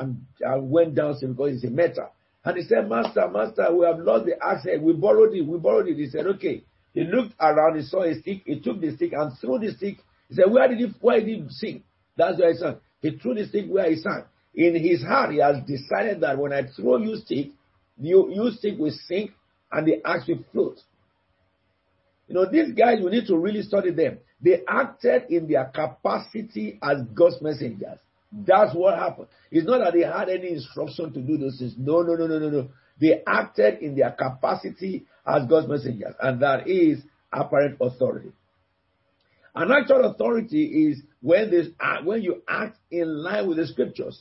and, 0.00 0.26
and 0.40 0.70
went 0.70 0.94
down 0.94 1.14
because 1.20 1.54
it's 1.54 1.64
a 1.64 1.70
metal. 1.70 2.10
And 2.44 2.56
he 2.56 2.62
said, 2.64 2.88
Master, 2.88 3.28
Master, 3.28 3.74
we 3.74 3.84
have 3.84 3.98
lost 3.98 4.26
the 4.26 4.42
axe. 4.42 4.66
We 4.80 4.92
borrowed 4.94 5.34
it. 5.34 5.42
We 5.46 5.58
borrowed 5.58 5.88
it. 5.88 5.96
He 5.96 6.08
said, 6.08 6.26
Okay. 6.26 6.64
He 6.94 7.04
looked 7.04 7.34
around. 7.40 7.76
He 7.76 7.82
saw 7.82 8.02
a 8.02 8.14
stick. 8.14 8.42
He 8.44 8.60
took 8.60 8.80
the 8.80 8.94
stick 8.96 9.12
and 9.12 9.32
threw 9.38 9.58
the 9.58 9.72
stick. 9.72 9.98
He 10.28 10.34
said, 10.34 10.50
Where 10.50 10.66
did 10.68 10.78
he? 10.78 10.86
Where 11.00 11.20
did 11.20 11.28
he 11.28 11.46
sing? 11.50 11.82
That's 12.16 12.38
where 12.38 12.52
he 12.52 12.58
sang. 12.58 12.76
He 13.00 13.18
threw 13.18 13.34
the 13.34 13.46
stick 13.46 13.66
where 13.68 13.90
he 13.90 13.96
sang. 13.96 14.24
In 14.54 14.74
his 14.74 15.02
heart, 15.02 15.32
he 15.32 15.38
has 15.38 15.56
decided 15.66 16.20
that 16.22 16.38
when 16.38 16.52
I 16.52 16.62
throw 16.74 16.96
you 16.96 17.16
stick, 17.16 17.48
you, 18.00 18.30
you 18.32 18.50
stick 18.52 18.78
will 18.78 18.94
sink 19.06 19.30
and 19.70 19.86
the 19.86 20.04
axe 20.04 20.26
will 20.26 20.44
float. 20.52 20.78
You 22.26 22.34
know, 22.34 22.50
these 22.50 22.72
guys, 22.72 22.98
we 23.02 23.10
need 23.10 23.26
to 23.26 23.36
really 23.36 23.62
study 23.62 23.90
them. 23.90 24.18
They 24.40 24.62
acted 24.68 25.24
in 25.30 25.48
their 25.48 25.66
capacity 25.66 26.78
as 26.82 27.02
God's 27.14 27.40
messengers. 27.40 27.98
That's 28.30 28.74
what 28.74 28.98
happened. 28.98 29.28
It's 29.50 29.66
not 29.66 29.78
that 29.78 29.94
they 29.94 30.02
had 30.02 30.28
any 30.28 30.52
instruction 30.52 31.12
to 31.14 31.20
do 31.20 31.38
those 31.38 31.58
things. 31.58 31.74
No, 31.78 32.02
no, 32.02 32.14
no, 32.14 32.26
no, 32.26 32.38
no, 32.38 32.50
no. 32.50 32.68
They 33.00 33.22
acted 33.26 33.78
in 33.80 33.96
their 33.96 34.10
capacity 34.10 35.06
as 35.26 35.46
God's 35.48 35.68
messengers, 35.68 36.14
and 36.20 36.42
that 36.42 36.68
is 36.68 36.98
apparent 37.32 37.78
authority. 37.80 38.32
An 39.54 39.72
actual 39.72 40.04
authority 40.04 40.88
is 40.88 41.02
when 41.20 41.50
this 41.50 41.68
when 42.04 42.22
you 42.22 42.42
act 42.48 42.78
in 42.90 43.22
line 43.22 43.48
with 43.48 43.56
the 43.56 43.66
scriptures. 43.66 44.20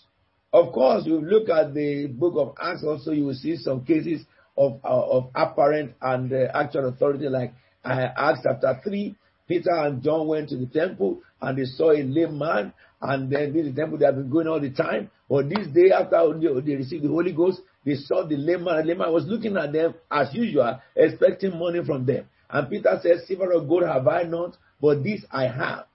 Of 0.54 0.72
course, 0.74 1.06
you 1.06 1.20
look 1.20 1.50
at 1.50 1.74
the 1.74 2.08
book 2.08 2.36
of 2.38 2.56
Acts. 2.62 2.84
Also, 2.84 3.12
you 3.12 3.26
will 3.26 3.34
see 3.34 3.58
some 3.58 3.84
cases 3.84 4.26
of 4.58 4.80
uh, 4.84 4.88
of 4.88 5.30
apparent 5.36 5.94
and 6.02 6.32
uh, 6.32 6.48
actual 6.54 6.88
authority, 6.88 7.28
like 7.28 7.54
uh, 7.84 8.08
Acts 8.18 8.40
chapter 8.44 8.80
three. 8.84 9.16
Peter 9.48 9.72
and 9.72 10.02
John 10.04 10.28
went 10.28 10.50
to 10.50 10.58
the 10.58 10.66
temple 10.66 11.22
and 11.42 11.58
they 11.58 11.66
saw 11.66 11.92
a 11.92 12.04
lame 12.04 12.38
man, 12.38 12.74
and 13.02 13.32
then 13.32 13.54
this 13.54 13.76
temple 13.76 13.98
they 13.98 14.06
have 14.06 14.16
been 14.16 14.30
going 14.30 14.48
all 14.48 14.60
the 14.60 14.72
time. 14.72 15.10
But 15.30 15.50
this 15.50 15.68
day 15.68 15.92
after 15.92 16.34
they 16.40 16.76
received 16.76 17.04
the 17.04 17.10
Holy 17.10 17.34
Ghost, 17.34 17.62
they 17.86 17.96
saw 17.96 18.26
the 18.26 18.38
lame 18.38 18.64
man. 18.64 18.78
The 18.78 18.84
lame 18.84 18.98
man 19.00 19.12
was 19.14 19.26
looking 19.26 19.56
at 19.58 19.72
them 19.72 19.94
as 20.10 20.34
usual, 20.34 20.80
expecting 20.96 21.58
money 21.58 21.84
from 21.86 22.06
them. 22.06 22.28
And 22.50 22.70
Peter 22.70 23.00
said, 23.02 23.20
Silver 23.28 23.54
or 23.54 23.62
gold 23.62 23.84
have 23.84 24.08
I 24.08 24.24
not, 24.24 24.58
but 24.82 25.04
this 25.04 25.26
I 25.32 25.48
have. 25.48 25.86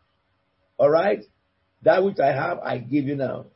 All 0.78 0.90
right? 0.90 1.24
That 1.82 2.04
which 2.04 2.20
I 2.20 2.32
have, 2.32 2.58
I 2.58 2.78
give 2.78 3.04
you 3.04 3.16
now. 3.16 3.46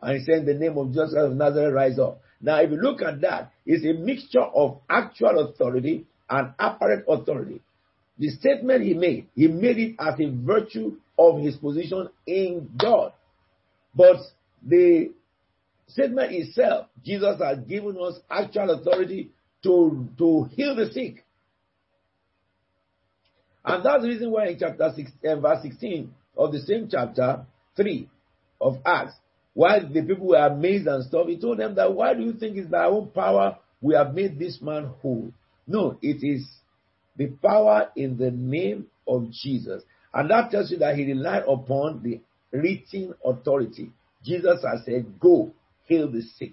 And 0.00 0.18
he 0.18 0.24
said, 0.24 0.40
In 0.40 0.46
the 0.46 0.54
name 0.54 0.76
of 0.76 0.88
Jesus 0.88 1.14
of 1.16 1.32
Nazareth, 1.32 1.74
rise 1.74 1.98
up. 1.98 2.20
Now, 2.40 2.60
if 2.60 2.70
you 2.70 2.76
look 2.76 3.00
at 3.00 3.22
that, 3.22 3.52
it's 3.64 3.84
a 3.84 3.98
mixture 3.98 4.42
of 4.42 4.80
actual 4.88 5.48
authority 5.48 6.06
and 6.28 6.52
apparent 6.58 7.04
authority. 7.08 7.62
The 8.18 8.28
statement 8.28 8.84
he 8.84 8.94
made, 8.94 9.28
he 9.34 9.48
made 9.48 9.78
it 9.78 9.96
as 9.98 10.14
a 10.20 10.30
virtue 10.30 10.98
of 11.18 11.40
his 11.40 11.56
position 11.56 12.08
in 12.26 12.70
God. 12.78 13.12
But 13.94 14.16
the 14.66 15.12
statement 15.88 16.32
itself, 16.32 16.88
Jesus 17.04 17.40
has 17.40 17.58
given 17.60 17.96
us 18.00 18.18
actual 18.30 18.70
authority 18.70 19.30
to, 19.62 20.08
to 20.18 20.44
heal 20.52 20.74
the 20.74 20.90
sick. 20.92 21.24
And 23.64 23.84
that's 23.84 24.02
the 24.02 24.08
reason 24.08 24.30
why 24.30 24.48
in 24.48 24.58
chapter 24.58 24.92
6, 24.94 25.10
uh, 25.26 25.36
verse 25.36 25.62
16 25.62 26.12
of 26.36 26.52
the 26.52 26.60
same 26.60 26.88
chapter 26.90 27.46
3 27.76 28.08
of 28.60 28.76
Acts, 28.84 29.14
while 29.54 29.80
the 29.80 30.02
people 30.02 30.28
were 30.28 30.46
amazed 30.46 30.86
and 30.86 31.04
stuff, 31.04 31.28
he 31.28 31.38
told 31.38 31.58
them 31.58 31.76
that 31.76 31.94
why 31.94 32.12
do 32.14 32.22
you 32.22 32.32
think 32.34 32.56
it's 32.56 32.68
by 32.68 32.78
our 32.78 32.90
own 32.90 33.08
power 33.08 33.58
we 33.80 33.94
have 33.94 34.14
made 34.14 34.38
this 34.38 34.58
man 34.60 34.90
whole? 35.00 35.32
No, 35.66 35.96
it 36.02 36.26
is 36.26 36.46
the 37.16 37.28
power 37.28 37.90
in 37.96 38.18
the 38.18 38.30
name 38.30 38.86
of 39.06 39.30
Jesus. 39.30 39.82
And 40.14 40.30
that 40.30 40.52
tells 40.52 40.70
you 40.70 40.78
that 40.78 40.96
he 40.96 41.04
relied 41.06 41.42
upon 41.48 42.02
the 42.02 42.20
written 42.52 43.14
authority. 43.24 43.90
Jesus 44.24 44.62
has 44.62 44.84
said, 44.84 45.18
Go, 45.18 45.52
heal 45.86 46.10
the 46.10 46.22
sick. 46.22 46.52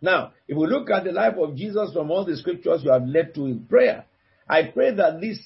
Now, 0.00 0.32
if 0.46 0.56
we 0.56 0.66
look 0.68 0.88
at 0.90 1.02
the 1.02 1.10
life 1.10 1.34
of 1.36 1.56
Jesus 1.56 1.92
from 1.92 2.12
all 2.12 2.24
the 2.24 2.36
scriptures 2.36 2.82
you 2.84 2.92
have 2.92 3.04
led 3.04 3.34
to 3.34 3.46
in 3.46 3.66
prayer, 3.66 4.04
I 4.48 4.62
pray 4.72 4.94
that 4.94 5.20
this 5.20 5.40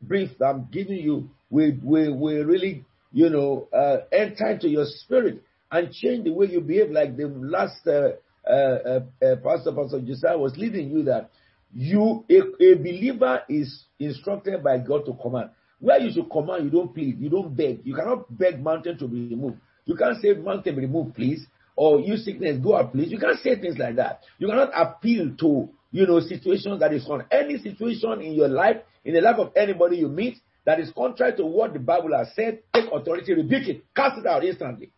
brief 0.00 0.30
that 0.38 0.46
I'm 0.46 0.68
giving 0.72 0.96
you 0.96 1.28
will, 1.50 1.72
will, 1.82 2.16
will 2.16 2.44
really, 2.44 2.86
you 3.12 3.28
know, 3.28 3.68
uh, 3.70 3.98
enter 4.10 4.48
into 4.48 4.68
your 4.68 4.86
spirit 4.86 5.42
and 5.70 5.92
change 5.92 6.24
the 6.24 6.32
way 6.32 6.46
you 6.46 6.62
behave. 6.62 6.90
Like 6.90 7.18
the 7.18 7.28
last 7.28 7.86
uh, 7.86 8.12
uh, 8.48 8.50
uh, 8.50 9.00
uh 9.22 9.36
Pastor, 9.44 9.72
Pastor 9.72 10.00
Josiah 10.00 10.38
was 10.38 10.56
leading 10.56 10.90
you 10.90 11.02
that 11.04 11.30
you, 11.74 12.24
a, 12.30 12.38
a 12.64 12.74
believer 12.76 13.42
is 13.50 13.84
instructed 14.00 14.64
by 14.64 14.78
God 14.78 15.04
to 15.04 15.12
command. 15.20 15.50
Where 15.80 16.00
you 16.00 16.12
should 16.12 16.30
command, 16.30 16.64
you 16.64 16.70
don't 16.70 16.92
plead, 16.92 17.20
you 17.20 17.28
don't 17.28 17.54
beg. 17.56 17.80
You 17.84 17.94
cannot 17.94 18.36
beg 18.36 18.62
mountain 18.62 18.98
to 18.98 19.06
be 19.06 19.28
removed. 19.28 19.58
You 19.84 19.94
can't 19.96 20.20
say 20.20 20.34
mountain 20.34 20.74
be 20.74 20.82
removed, 20.82 21.14
please, 21.14 21.46
or 21.76 22.00
you 22.00 22.16
sickness 22.16 22.58
go 22.62 22.76
out, 22.76 22.92
please. 22.92 23.10
You 23.10 23.18
can't 23.18 23.38
say 23.38 23.58
things 23.60 23.78
like 23.78 23.96
that. 23.96 24.22
You 24.38 24.48
cannot 24.48 24.70
appeal 24.74 25.34
to 25.38 25.68
you 25.90 26.06
know 26.06 26.20
situations 26.20 26.80
that 26.80 26.92
is 26.92 27.06
on 27.08 27.24
any 27.30 27.58
situation 27.58 28.20
in 28.20 28.32
your 28.32 28.48
life, 28.48 28.76
in 29.04 29.14
the 29.14 29.20
life 29.20 29.36
of 29.38 29.52
anybody 29.56 29.98
you 29.98 30.08
meet 30.08 30.38
that 30.64 30.80
is 30.80 30.90
contrary 30.90 31.34
to 31.36 31.46
what 31.46 31.72
the 31.72 31.78
Bible 31.78 32.10
has 32.16 32.34
said. 32.34 32.60
Take 32.74 32.90
authority, 32.92 33.32
rebuke 33.34 33.68
it, 33.68 33.84
cast 33.94 34.18
it 34.18 34.26
out 34.26 34.44
instantly, 34.44 34.90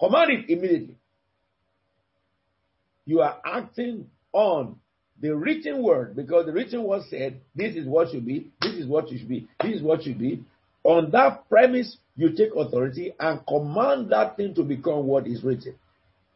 command 0.00 0.30
it 0.30 0.50
immediately. 0.50 0.96
You 3.06 3.20
are 3.20 3.38
acting 3.44 4.06
on 4.32 4.80
the 5.20 5.34
written 5.34 5.82
word, 5.82 6.16
because 6.16 6.46
the 6.46 6.52
written 6.52 6.82
word 6.84 7.02
said, 7.08 7.40
this 7.54 7.76
is 7.76 7.86
what 7.86 8.10
should 8.10 8.26
be, 8.26 8.50
this 8.60 8.74
is 8.74 8.86
what 8.86 9.10
you 9.10 9.18
should 9.18 9.28
be, 9.28 9.48
this 9.62 9.76
is 9.76 9.82
what 9.82 10.02
should 10.02 10.18
be. 10.18 10.42
On 10.82 11.10
that 11.12 11.48
premise, 11.48 11.96
you 12.16 12.30
take 12.36 12.54
authority 12.54 13.14
and 13.18 13.40
command 13.46 14.10
that 14.10 14.36
thing 14.36 14.54
to 14.54 14.62
become 14.62 15.06
what 15.06 15.26
is 15.26 15.42
written. 15.42 15.74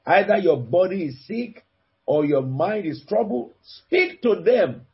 Either 0.07 0.39
your 0.39 0.57
body 0.59 1.05
is 1.05 1.27
sick 1.27 1.65
or 2.07 2.25
your 2.25 2.43
mind 2.43 2.87
is 2.87 3.05
troubled, 3.07 3.53
speak 3.63 4.23
to 4.23 4.37
them. 4.37 4.87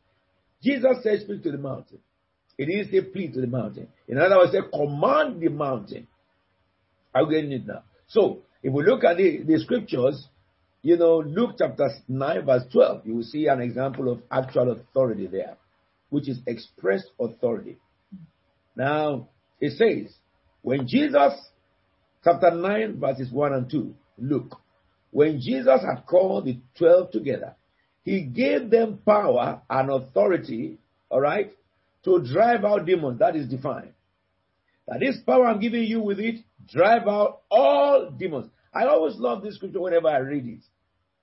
Jesus 0.63 0.97
said, 1.03 1.21
speak 1.21 1.43
to 1.45 1.53
the 1.53 1.59
mountain. 1.59 1.99
It 2.59 2.65
is 2.65 2.89
a 2.93 3.03
plea 3.03 3.31
to 3.33 3.41
the 3.41 3.47
mountain. 3.47 3.89
In 4.09 4.19
other 4.19 4.37
words, 4.39 4.53
say, 4.53 4.59
command 4.73 5.41
the 5.41 5.49
mountain. 5.49 6.07
I'm 7.15 7.31
getting 7.31 7.53
it 7.53 7.67
now. 7.67 7.83
So, 8.09 8.43
if 8.63 8.73
we 8.73 8.85
look 8.85 9.05
at 9.05 9.17
the, 9.19 9.43
the 9.43 9.59
scriptures, 9.61 10.27
you 10.85 10.99
know, 10.99 11.17
Luke 11.17 11.53
chapter 11.59 11.89
9, 12.07 12.45
verse 12.45 12.65
12, 12.71 13.07
you 13.07 13.15
will 13.17 13.23
see 13.23 13.47
an 13.47 13.63
example 13.63 14.13
of 14.13 14.21
actual 14.31 14.71
authority 14.71 15.27
there, 15.27 15.57
which 16.11 16.29
is 16.29 16.39
expressed 16.47 17.09
authority. 17.19 17.79
Now, 18.77 19.29
it 19.63 19.79
says, 19.79 20.15
when 20.61 20.87
Jesus, 20.87 21.33
chapter 22.23 22.51
9, 22.51 23.01
verses 23.01 23.33
1 23.33 23.53
and 23.55 23.71
2, 23.71 23.95
look, 24.19 24.61
when 25.11 25.41
Jesus 25.41 25.81
had 25.81 26.05
called 26.07 26.45
the 26.45 26.59
12 26.77 27.13
together, 27.13 27.55
he 28.05 28.21
gave 28.21 28.69
them 28.69 28.99
power 29.07 29.63
and 29.71 29.91
authority, 29.91 30.77
all 31.09 31.23
right, 31.23 31.51
to 32.05 32.23
drive 32.31 32.63
out 32.63 32.85
demons. 32.85 33.21
That 33.21 33.37
is 33.37 33.49
defined. 33.49 33.94
That 34.87 35.01
this 35.01 35.19
power 35.25 35.47
I'm 35.47 35.61
giving 35.61 35.85
you 35.85 36.01
with 36.01 36.21
it, 36.21 36.41
drive 36.71 37.09
out 37.09 37.43
all 37.51 38.11
demons. 38.11 38.51
I 38.73 38.85
always 38.87 39.17
love 39.17 39.43
this 39.43 39.57
scripture 39.57 39.81
whenever 39.81 40.09
I 40.09 40.19
read 40.19 40.47
it. 40.47 40.61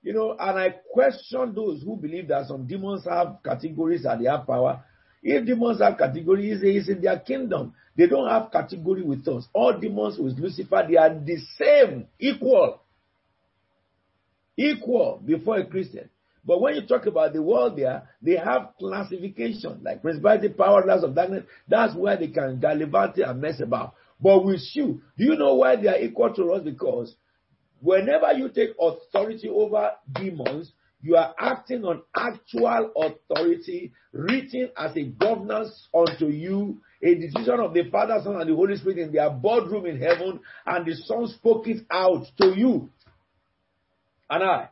You 0.02 0.12
know, 0.12 0.36
and 0.38 0.58
I 0.58 0.74
question 0.92 1.54
those 1.54 1.82
who 1.82 1.96
believe 1.96 2.28
that 2.28 2.46
some 2.48 2.66
demons 2.66 3.04
have 3.04 3.36
categories 3.44 4.04
and 4.04 4.24
they 4.24 4.28
have 4.28 4.46
power. 4.46 4.84
If 5.22 5.46
demons 5.46 5.80
have 5.80 5.96
categories, 5.96 6.58
it's 6.62 6.88
in 6.88 7.00
their 7.00 7.20
kingdom. 7.20 7.74
They 7.96 8.08
don't 8.08 8.28
have 8.28 8.50
category 8.50 9.02
with 9.02 9.26
us. 9.28 9.46
All 9.52 9.78
demons 9.78 10.18
with 10.18 10.38
Lucifer, 10.38 10.84
they 10.88 10.96
are 10.96 11.14
the 11.14 11.36
same, 11.56 12.08
equal. 12.18 12.80
Equal 14.56 15.22
before 15.24 15.58
a 15.58 15.66
Christian. 15.66 16.10
But 16.44 16.60
when 16.60 16.74
you 16.74 16.86
talk 16.86 17.06
about 17.06 17.32
the 17.32 17.42
world 17.42 17.76
there, 17.76 18.08
they 18.20 18.36
have 18.36 18.70
classification, 18.78 19.80
like 19.82 20.02
principality, 20.02 20.48
power, 20.48 20.84
laws 20.84 21.04
of 21.04 21.14
darkness. 21.14 21.44
That's 21.68 21.94
where 21.94 22.16
they 22.16 22.28
can 22.28 22.58
gallivant 22.58 23.18
and 23.18 23.40
mess 23.40 23.60
about. 23.60 23.94
But 24.20 24.44
with 24.44 24.62
you, 24.72 25.02
do 25.16 25.24
you 25.24 25.36
know 25.36 25.54
why 25.54 25.76
they 25.76 25.88
are 25.88 25.98
equal 25.98 26.34
to 26.34 26.52
us? 26.52 26.62
Because 26.64 27.14
Whenever 27.82 28.32
you 28.32 28.48
take 28.48 28.70
authority 28.80 29.48
over 29.48 29.90
demons, 30.12 30.72
you 31.02 31.16
are 31.16 31.34
acting 31.36 31.84
on 31.84 32.00
actual 32.16 32.92
authority 32.96 33.92
written 34.12 34.70
as 34.76 34.96
a 34.96 35.02
governance 35.02 35.88
unto 35.92 36.26
you, 36.26 36.80
a 37.02 37.16
decision 37.16 37.58
of 37.58 37.74
the 37.74 37.90
Father, 37.90 38.20
Son, 38.22 38.40
and 38.40 38.48
the 38.48 38.54
Holy 38.54 38.76
Spirit 38.76 38.98
in 38.98 39.12
their 39.12 39.28
boardroom 39.30 39.86
in 39.86 40.00
heaven, 40.00 40.38
and 40.64 40.86
the 40.86 40.94
Son 40.94 41.26
spoke 41.26 41.66
it 41.66 41.84
out 41.90 42.24
to 42.40 42.56
you 42.56 42.88
and 44.30 44.44
I. 44.44 44.68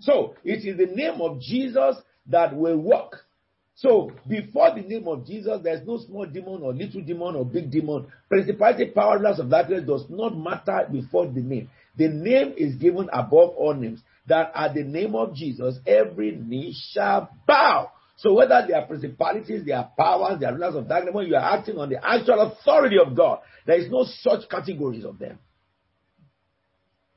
So 0.00 0.34
it 0.44 0.64
is 0.64 0.76
the 0.76 0.94
name 0.94 1.20
of 1.20 1.40
Jesus 1.40 1.96
that 2.26 2.54
will 2.54 2.78
work. 2.78 3.26
So 3.74 4.12
before 4.28 4.74
the 4.74 4.82
name 4.82 5.08
of 5.08 5.26
Jesus, 5.26 5.60
there's 5.62 5.86
no 5.86 5.98
small 5.98 6.26
demon 6.26 6.60
or 6.62 6.74
little 6.74 7.00
demon 7.00 7.34
or 7.34 7.46
big 7.46 7.70
demon. 7.70 8.06
Principality, 8.28 8.90
powerless 8.90 9.38
of 9.38 9.48
darkness 9.48 9.86
does 9.86 10.04
not 10.10 10.36
matter 10.36 10.86
before 10.92 11.26
the 11.26 11.40
name. 11.40 11.70
The 11.96 12.08
name 12.08 12.54
is 12.56 12.76
given 12.76 13.08
above 13.12 13.50
all 13.56 13.74
names, 13.74 14.02
that 14.26 14.52
at 14.54 14.74
the 14.74 14.82
name 14.82 15.14
of 15.14 15.34
Jesus, 15.34 15.78
every 15.86 16.32
knee 16.32 16.76
shall 16.92 17.30
bow. 17.46 17.90
So 18.16 18.34
whether 18.34 18.62
they 18.68 18.74
are 18.74 18.86
principalities, 18.86 19.64
they 19.64 19.72
are 19.72 19.90
powers, 19.98 20.38
they 20.38 20.46
are 20.46 20.52
rulers 20.52 20.74
of 20.74 20.86
darkness, 20.86 21.14
when 21.14 21.26
you 21.26 21.36
are 21.36 21.56
acting 21.56 21.78
on 21.78 21.88
the 21.88 21.96
actual 22.06 22.40
authority 22.40 22.96
of 22.98 23.16
God, 23.16 23.38
there 23.66 23.78
is 23.80 23.90
no 23.90 24.04
such 24.04 24.48
categories 24.50 25.06
of 25.06 25.18
them. 25.18 25.38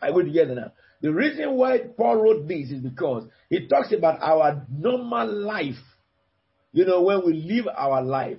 I 0.01 0.11
will 0.11 0.23
together 0.23 0.55
now. 0.55 0.71
The 1.03 1.13
reason 1.13 1.55
why 1.55 1.79
Paul 1.79 2.15
wrote 2.15 2.47
this 2.47 2.71
is 2.71 2.79
because 2.79 3.27
he 3.49 3.67
talks 3.67 3.91
about 3.91 4.21
our 4.21 4.65
normal 4.71 5.27
life. 5.27 5.75
You 6.71 6.85
know, 6.85 7.01
when 7.01 7.25
we 7.25 7.33
live 7.33 7.67
our 7.75 8.01
life, 8.01 8.37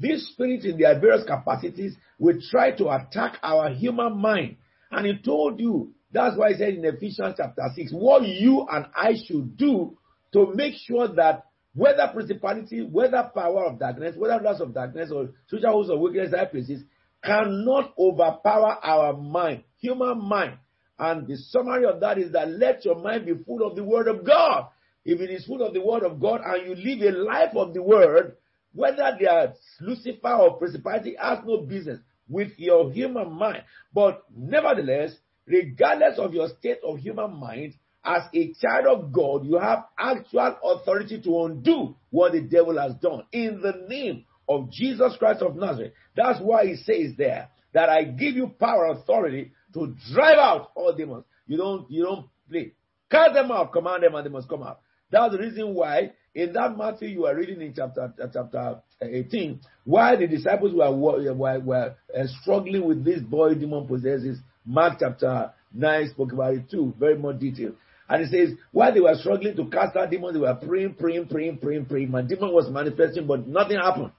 these 0.00 0.26
spirits 0.32 0.64
in 0.64 0.78
their 0.78 0.98
various 0.98 1.26
capacities 1.26 1.94
will 2.18 2.38
try 2.50 2.70
to 2.72 2.88
attack 2.88 3.38
our 3.42 3.68
human 3.68 4.16
mind. 4.16 4.56
And 4.90 5.06
he 5.06 5.18
told 5.22 5.60
you, 5.60 5.92
that's 6.10 6.38
why 6.38 6.52
he 6.52 6.58
said 6.58 6.70
in 6.70 6.86
Ephesians 6.86 7.34
chapter 7.36 7.62
6, 7.74 7.92
what 7.92 8.22
you 8.22 8.66
and 8.70 8.86
I 8.96 9.12
should 9.26 9.58
do 9.58 9.98
to 10.32 10.54
make 10.54 10.74
sure 10.86 11.08
that 11.16 11.44
whether 11.74 12.08
principality, 12.14 12.80
whether 12.82 13.30
power 13.34 13.66
of 13.66 13.78
darkness, 13.78 14.16
whether 14.16 14.42
rulers 14.42 14.62
of 14.62 14.72
darkness 14.72 15.10
or 15.12 15.28
social 15.48 15.70
hosts 15.70 15.92
of 15.92 16.00
wickedness 16.00 16.32
high 16.34 16.46
places 16.46 16.82
cannot 17.22 17.92
overpower 17.98 18.78
our 18.82 19.14
mind, 19.14 19.64
human 19.80 20.18
mind. 20.26 20.56
And 20.98 21.26
the 21.26 21.36
summary 21.36 21.84
of 21.84 22.00
that 22.00 22.18
is 22.18 22.32
that 22.32 22.48
let 22.50 22.84
your 22.84 22.96
mind 22.96 23.26
be 23.26 23.34
full 23.44 23.66
of 23.66 23.76
the 23.76 23.84
word 23.84 24.08
of 24.08 24.24
God. 24.24 24.68
If 25.04 25.20
it 25.20 25.30
is 25.30 25.46
full 25.46 25.62
of 25.62 25.74
the 25.74 25.80
word 25.80 26.02
of 26.02 26.20
God 26.20 26.40
and 26.44 26.66
you 26.66 26.74
live 26.74 27.14
a 27.14 27.18
life 27.18 27.54
of 27.54 27.74
the 27.74 27.82
word, 27.82 28.36
whether 28.72 29.16
they 29.18 29.26
are 29.26 29.52
Lucifer 29.80 30.32
or 30.32 30.58
principality 30.58 31.16
has 31.20 31.38
no 31.44 31.58
business 31.58 32.00
with 32.28 32.52
your 32.56 32.90
human 32.92 33.32
mind. 33.32 33.62
But 33.94 34.22
nevertheless, 34.34 35.16
regardless 35.46 36.18
of 36.18 36.34
your 36.34 36.48
state 36.58 36.78
of 36.84 36.98
human 36.98 37.38
mind, 37.38 37.74
as 38.04 38.22
a 38.34 38.52
child 38.54 38.86
of 38.86 39.12
God, 39.12 39.44
you 39.44 39.58
have 39.58 39.86
actual 39.98 40.56
authority 40.62 41.20
to 41.22 41.44
undo 41.44 41.96
what 42.10 42.32
the 42.32 42.40
devil 42.40 42.78
has 42.78 42.94
done 42.94 43.24
in 43.32 43.60
the 43.60 43.86
name 43.88 44.24
of 44.48 44.70
Jesus 44.70 45.16
Christ 45.18 45.42
of 45.42 45.56
Nazareth. 45.56 45.92
That's 46.14 46.40
why 46.40 46.66
he 46.66 46.76
says 46.76 47.16
there 47.18 47.48
that 47.72 47.88
I 47.88 48.04
give 48.04 48.36
you 48.36 48.48
power, 48.60 48.86
authority 48.86 49.52
to 49.76 49.94
drive 50.12 50.38
out 50.38 50.70
all 50.74 50.92
demons. 50.94 51.24
You 51.46 51.58
don't, 51.58 51.90
you 51.90 52.02
don't 52.02 52.26
play. 52.50 52.72
Cast 53.10 53.34
them 53.34 53.52
out, 53.52 53.72
command 53.72 54.02
them, 54.02 54.14
and 54.14 54.26
they 54.26 54.30
must 54.30 54.48
come 54.48 54.62
out. 54.62 54.80
That's 55.10 55.32
the 55.32 55.38
reason 55.38 55.74
why 55.74 56.12
in 56.34 56.52
that 56.54 56.76
Matthew 56.76 57.08
you 57.08 57.26
are 57.26 57.34
reading 57.36 57.60
in 57.62 57.72
chapter 57.74 58.12
chapter 58.32 58.82
18, 59.00 59.60
why 59.84 60.16
the 60.16 60.26
disciples 60.26 60.74
were 60.74 60.90
were, 60.90 61.60
were 61.60 61.94
uh, 62.14 62.26
struggling 62.42 62.84
with 62.84 63.04
this 63.04 63.20
boy 63.20 63.54
demon 63.54 63.86
possesses. 63.86 64.38
Mark 64.64 64.98
chapter 64.98 65.52
9 65.72 66.10
spoke 66.10 66.32
about 66.32 66.54
it 66.54 66.70
too, 66.70 66.92
very 66.98 67.16
more 67.16 67.32
detail. 67.32 67.72
And 68.08 68.22
it 68.22 68.30
says, 68.30 68.56
while 68.72 68.92
they 68.92 69.00
were 69.00 69.14
struggling 69.14 69.56
to 69.56 69.68
cast 69.68 69.96
out 69.96 70.10
demons, 70.10 70.34
they 70.34 70.40
were 70.40 70.54
praying, 70.54 70.94
praying, 70.94 71.28
praying, 71.28 71.58
praying, 71.58 71.86
praying. 71.86 72.10
My 72.10 72.22
demon 72.22 72.52
was 72.52 72.68
manifesting, 72.70 73.26
but 73.26 73.46
nothing 73.46 73.78
happened. 73.78 74.12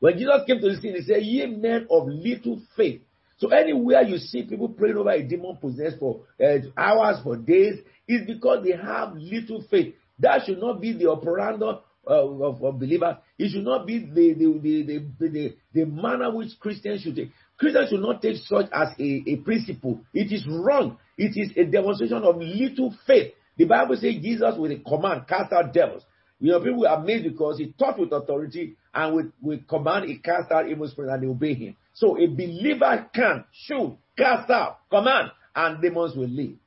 When 0.00 0.14
Jesus 0.14 0.42
came 0.46 0.60
to 0.60 0.70
the 0.70 0.80
scene, 0.80 0.94
he 0.94 1.02
said, 1.02 1.22
Ye 1.22 1.46
men 1.46 1.86
of 1.90 2.08
little 2.08 2.60
faith. 2.76 3.02
So 3.38 3.48
anywhere 3.48 4.02
you 4.02 4.18
see 4.18 4.42
people 4.42 4.68
praying 4.68 4.96
over 4.96 5.10
a 5.10 5.22
demon 5.22 5.56
possessed 5.56 5.98
for 5.98 6.22
uh, 6.42 6.58
hours, 6.76 7.18
for 7.22 7.36
days, 7.36 7.78
is 8.06 8.26
because 8.26 8.64
they 8.64 8.76
have 8.76 9.14
little 9.14 9.64
faith. 9.70 9.94
That 10.18 10.42
should 10.44 10.58
not 10.58 10.80
be 10.80 10.92
the 10.92 11.04
operando 11.04 11.80
uh, 12.08 12.26
of, 12.26 12.62
of 12.62 12.78
believers. 12.80 13.16
It 13.38 13.50
should 13.52 13.64
not 13.64 13.86
be 13.86 14.00
the 14.00 14.34
the, 14.34 14.58
the, 14.60 14.82
the, 15.20 15.28
the, 15.28 15.56
the 15.72 15.84
manner 15.86 16.34
which 16.34 16.58
Christians 16.58 17.02
should 17.02 17.14
take. 17.14 17.30
Christians 17.58 17.90
should 17.90 18.00
not 18.00 18.22
take 18.22 18.36
such 18.38 18.66
as 18.72 18.88
a, 18.98 19.22
a 19.26 19.36
principle. 19.36 20.00
It 20.12 20.32
is 20.32 20.44
wrong. 20.48 20.98
It 21.16 21.36
is 21.36 21.52
a 21.56 21.64
demonstration 21.70 22.22
of 22.24 22.38
little 22.38 22.94
faith. 23.06 23.34
The 23.56 23.66
Bible 23.66 23.96
says 23.96 24.14
Jesus 24.22 24.54
with 24.56 24.72
a 24.72 24.78
command 24.78 25.26
cast 25.28 25.52
out 25.52 25.72
devils. 25.72 26.02
You 26.40 26.52
know, 26.52 26.60
people 26.60 26.86
are 26.86 27.00
amazed 27.00 27.24
because 27.24 27.58
he 27.58 27.74
taught 27.78 27.98
with 27.98 28.12
authority 28.12 28.76
and 28.94 29.14
with, 29.14 29.32
with 29.42 29.66
command 29.66 30.08
he 30.08 30.18
cast 30.18 30.52
out 30.52 30.68
evil 30.68 30.86
spirits 30.88 31.12
and 31.12 31.22
they 31.22 31.26
obey 31.26 31.54
him. 31.54 31.76
So 31.98 32.16
a 32.16 32.28
believer 32.28 33.10
can, 33.12 33.44
should, 33.50 33.96
cast 34.16 34.48
out, 34.50 34.88
command, 34.88 35.32
and 35.56 35.82
demons 35.82 36.14
will 36.14 36.28
leave. 36.28 36.58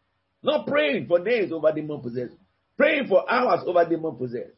Not 0.43 0.67
praying 0.67 1.07
for 1.07 1.23
days 1.23 1.53
over 1.53 1.71
demon 1.71 2.01
possessed. 2.01 2.35
Praying 2.75 3.07
for 3.07 3.31
hours 3.31 3.61
over 3.65 3.85
demon 3.85 4.17
possessed. 4.17 4.51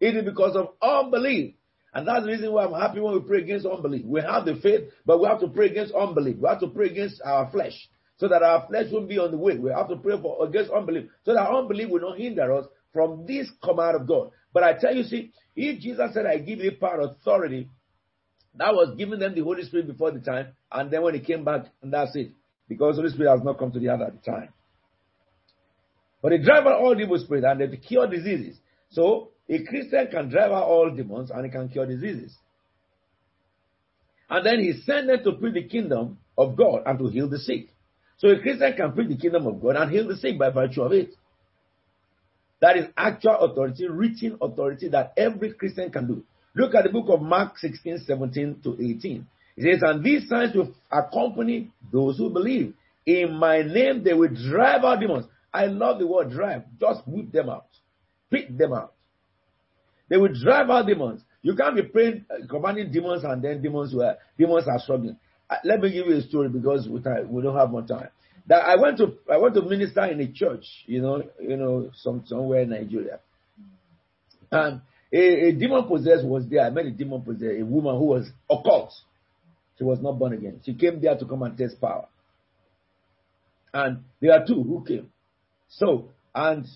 It 0.00 0.16
is 0.16 0.24
because 0.24 0.56
of 0.56 0.68
unbelief. 0.80 1.56
And 1.92 2.08
that's 2.08 2.24
the 2.24 2.30
reason 2.30 2.50
why 2.52 2.64
I'm 2.64 2.72
happy 2.72 3.00
when 3.00 3.12
we 3.12 3.20
pray 3.20 3.42
against 3.42 3.66
unbelief. 3.66 4.06
We 4.06 4.22
have 4.22 4.46
the 4.46 4.56
faith, 4.56 4.90
but 5.04 5.20
we 5.20 5.26
have 5.26 5.40
to 5.40 5.48
pray 5.48 5.66
against 5.66 5.92
unbelief. 5.92 6.38
We 6.38 6.48
have 6.48 6.60
to 6.60 6.68
pray 6.68 6.86
against 6.86 7.20
our 7.22 7.50
flesh 7.50 7.74
so 8.16 8.26
that 8.28 8.42
our 8.42 8.66
flesh 8.66 8.86
won't 8.90 9.10
be 9.10 9.18
on 9.18 9.30
the 9.30 9.36
way. 9.36 9.58
We 9.58 9.72
have 9.72 9.88
to 9.90 9.96
pray 9.96 10.18
for 10.22 10.46
against 10.46 10.70
unbelief 10.70 11.10
so 11.26 11.34
that 11.34 11.50
unbelief 11.50 11.90
will 11.90 12.00
not 12.00 12.16
hinder 12.16 12.50
us 12.54 12.64
from 12.94 13.26
this 13.26 13.50
command 13.62 13.96
of 13.96 14.08
God. 14.08 14.30
But 14.54 14.62
I 14.62 14.72
tell 14.72 14.96
you, 14.96 15.02
see, 15.02 15.32
if 15.54 15.80
Jesus 15.80 16.14
said, 16.14 16.24
I 16.24 16.38
give 16.38 16.60
you 16.60 16.72
power 16.80 17.00
authority, 17.00 17.68
that 18.56 18.74
was 18.74 18.94
giving 18.96 19.18
them 19.18 19.34
the 19.34 19.42
Holy 19.42 19.62
Spirit 19.64 19.88
before 19.88 20.12
the 20.12 20.20
time, 20.20 20.48
and 20.70 20.90
then 20.90 21.02
when 21.02 21.14
he 21.14 21.20
came 21.20 21.44
back, 21.44 21.66
and 21.82 21.92
that's 21.92 22.14
it. 22.14 22.32
Because 22.68 22.96
Holy 22.96 23.10
Spirit 23.10 23.30
has 23.30 23.44
not 23.44 23.58
come 23.58 23.72
to 23.72 23.78
the 23.78 23.88
earth 23.88 24.00
at 24.00 24.22
the 24.22 24.30
time. 24.30 24.48
But 26.22 26.32
he 26.32 26.38
drive 26.38 26.64
out 26.66 26.80
all 26.80 26.98
evil 26.98 27.18
spirits 27.18 27.46
and 27.46 27.60
they 27.60 27.76
cure 27.76 28.06
diseases. 28.06 28.58
So 28.88 29.32
a 29.46 29.62
Christian 29.64 30.08
can 30.10 30.30
drive 30.30 30.52
out 30.52 30.64
all 30.64 30.90
demons 30.90 31.30
and 31.30 31.44
he 31.44 31.50
can 31.50 31.68
cure 31.68 31.84
diseases. 31.84 32.34
And 34.30 34.46
then 34.46 34.60
he 34.60 34.72
sent 34.86 35.08
them 35.08 35.22
to 35.22 35.32
preach 35.32 35.52
the 35.52 35.68
kingdom 35.68 36.18
of 36.38 36.56
God 36.56 36.84
and 36.86 36.98
to 36.98 37.08
heal 37.08 37.28
the 37.28 37.38
sick. 37.38 37.68
So 38.16 38.28
a 38.28 38.40
Christian 38.40 38.72
can 38.74 38.92
preach 38.92 39.10
the 39.10 39.18
kingdom 39.18 39.46
of 39.46 39.60
God 39.60 39.76
and 39.76 39.90
heal 39.90 40.08
the 40.08 40.16
sick 40.16 40.38
by 40.38 40.48
virtue 40.48 40.80
of 40.82 40.92
it. 40.92 41.10
That 42.62 42.78
is 42.78 42.86
actual 42.96 43.36
authority, 43.40 43.86
written 43.86 44.38
authority 44.40 44.88
that 44.88 45.12
every 45.18 45.52
Christian 45.52 45.90
can 45.90 46.06
do. 46.06 46.24
Look 46.54 46.74
at 46.74 46.84
the 46.84 46.90
book 46.90 47.06
of 47.08 47.20
Mark 47.20 47.58
16, 47.58 48.04
17 48.06 48.60
to 48.62 48.74
18. 48.74 49.26
It 49.56 49.62
says, 49.62 49.82
And 49.82 50.04
these 50.04 50.28
signs 50.28 50.54
will 50.54 50.72
accompany 50.90 51.70
those 51.92 52.18
who 52.18 52.30
believe. 52.30 52.74
In 53.06 53.34
my 53.34 53.62
name 53.62 54.02
they 54.02 54.14
will 54.14 54.30
drive 54.50 54.82
out 54.84 55.00
demons. 55.00 55.26
I 55.52 55.66
love 55.66 55.98
the 55.98 56.06
word 56.06 56.30
drive. 56.30 56.62
Just 56.80 57.06
whip 57.06 57.30
them 57.32 57.48
out. 57.48 57.66
Beat 58.30 58.56
them 58.56 58.72
out. 58.72 58.94
They 60.08 60.16
will 60.16 60.32
drive 60.32 60.70
out 60.70 60.86
demons. 60.86 61.22
You 61.42 61.54
can't 61.54 61.76
be 61.76 61.82
praying, 61.82 62.24
uh, 62.30 62.46
commanding 62.48 62.90
demons, 62.90 63.22
and 63.24 63.42
then 63.42 63.62
demons 63.62 63.94
were 63.94 64.16
demons 64.38 64.66
are 64.66 64.78
struggling. 64.78 65.16
Uh, 65.48 65.56
let 65.64 65.80
me 65.80 65.92
give 65.92 66.06
you 66.06 66.16
a 66.16 66.22
story 66.22 66.48
because 66.48 66.88
we, 66.88 67.00
we 67.28 67.42
don't 67.42 67.56
have 67.56 67.70
more 67.70 67.82
time. 67.82 68.08
That 68.46 68.64
I 68.64 68.76
went 68.76 68.98
to 68.98 69.14
I 69.30 69.36
went 69.36 69.54
to 69.54 69.62
minister 69.62 70.04
in 70.06 70.20
a 70.20 70.28
church, 70.32 70.64
you 70.86 71.00
know, 71.00 71.22
you 71.40 71.56
know, 71.56 71.90
some 71.96 72.24
somewhere 72.26 72.62
in 72.62 72.70
Nigeria, 72.70 73.20
and 74.50 74.80
a, 75.14 75.48
a 75.48 75.52
demon 75.52 75.84
possessed 75.84 76.24
was 76.24 76.46
there. 76.48 76.62
I 76.62 76.70
met 76.70 76.86
a 76.86 76.90
demon 76.90 77.22
possessed, 77.22 77.60
a 77.60 77.64
woman 77.64 77.96
who 77.96 78.06
was 78.06 78.28
occult. 78.50 78.92
She 79.78 79.84
was 79.84 80.00
not 80.00 80.18
born 80.18 80.32
again. 80.32 80.60
She 80.64 80.74
came 80.74 81.00
there 81.00 81.16
to 81.16 81.24
come 81.24 81.42
and 81.42 81.56
test 81.56 81.80
power. 81.80 82.06
And 83.72 84.04
there 84.20 84.32
are 84.32 84.44
two 84.46 84.62
who 84.62 84.84
came. 84.86 85.10
So, 85.68 86.10
and 86.34 86.66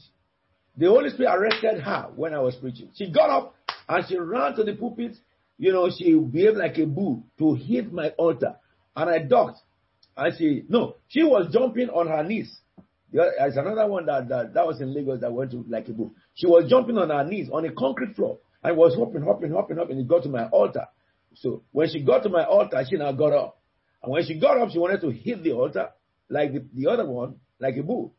the 0.76 0.86
Holy 0.86 1.10
Spirit 1.10 1.34
arrested 1.34 1.80
her 1.80 2.10
when 2.14 2.32
I 2.32 2.40
was 2.40 2.54
preaching. 2.56 2.90
She 2.94 3.10
got 3.10 3.30
up 3.30 3.54
and 3.88 4.04
she 4.08 4.16
ran 4.16 4.54
to 4.54 4.64
the 4.64 4.74
pulpit. 4.74 5.16
You 5.58 5.72
know, 5.72 5.90
she 5.90 6.14
behaved 6.14 6.56
like 6.56 6.78
a 6.78 6.86
bull 6.86 7.24
to 7.38 7.54
hit 7.54 7.92
my 7.92 8.10
altar. 8.10 8.56
And 8.94 9.10
I 9.10 9.18
ducked. 9.18 9.58
And 10.16 10.36
she, 10.36 10.64
no, 10.68 10.96
she 11.08 11.22
was 11.22 11.52
jumping 11.52 11.88
on 11.90 12.06
her 12.08 12.22
knees. 12.22 12.56
There's 13.12 13.56
another 13.56 13.86
one 13.86 14.06
that, 14.06 14.28
that, 14.28 14.54
that 14.54 14.66
was 14.66 14.80
in 14.80 14.92
Lagos 14.92 15.20
that 15.20 15.32
went 15.32 15.50
to 15.52 15.64
like 15.68 15.88
a 15.88 15.92
bull. 15.92 16.12
She 16.34 16.46
was 16.46 16.68
jumping 16.68 16.98
on 16.98 17.08
her 17.08 17.24
knees 17.24 17.48
on 17.50 17.64
a 17.64 17.72
concrete 17.72 18.14
floor. 18.14 18.38
I 18.62 18.72
was 18.72 18.94
hopping, 18.96 19.22
hopping, 19.22 19.52
hopping, 19.52 19.76
hopping. 19.76 19.96
And 19.96 20.00
it 20.04 20.08
got 20.08 20.24
to 20.24 20.28
my 20.28 20.48
altar. 20.48 20.86
So 21.34 21.62
when 21.72 21.88
she 21.88 22.02
got 22.02 22.22
to 22.24 22.28
my 22.28 22.44
altar, 22.44 22.84
she 22.88 22.96
now 22.96 23.12
got 23.12 23.32
up. 23.32 23.60
And 24.02 24.12
when 24.12 24.24
she 24.24 24.38
got 24.38 24.58
up, 24.58 24.70
she 24.70 24.78
wanted 24.78 25.00
to 25.00 25.10
hit 25.10 25.42
the 25.42 25.52
altar 25.52 25.90
like 26.28 26.52
the, 26.52 26.64
the 26.74 26.90
other 26.90 27.06
one, 27.06 27.36
like 27.58 27.76
a 27.76 27.82
bull. 27.82 28.12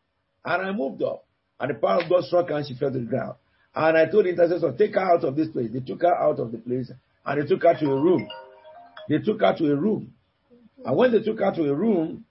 And 0.44 0.62
I 0.62 0.72
moved 0.72 1.04
up. 1.04 1.26
And 1.60 1.70
the 1.70 1.76
power 1.76 2.02
of 2.02 2.10
God 2.10 2.24
struck 2.24 2.50
her 2.50 2.56
and 2.58 2.68
she 2.68 2.74
fell 2.76 2.92
to 2.92 3.00
the 3.00 3.06
ground. 3.06 3.36
And 3.76 3.98
I 3.98 4.06
told 4.06 4.26
the 4.26 4.30
intercessor, 4.30 4.72
take 4.78 4.96
her 4.96 5.02
out 5.02 5.24
of 5.24 5.36
this 5.36 5.50
place. 5.50 5.70
They 5.72 5.82
took 5.82 6.02
her 6.02 6.16
out 6.16 6.40
of 6.40 6.52
the 6.52 6.58
place 6.58 6.92
and 7.26 7.42
they 7.42 7.48
took 7.48 7.64
her 7.64 7.76
to 7.80 7.92
a 7.92 8.02
room. 8.02 8.28
They 9.08 9.20
took 9.20 9.42
her 9.42 9.56
to 9.58 9.72
a 9.72 9.76
room. 9.76 10.14
And 10.86 10.96
when 10.96 11.12
they 11.12 11.22
took 11.22 11.40
her 11.40 11.54
to 11.54 11.70
a 11.70 11.74
room, 11.76 12.26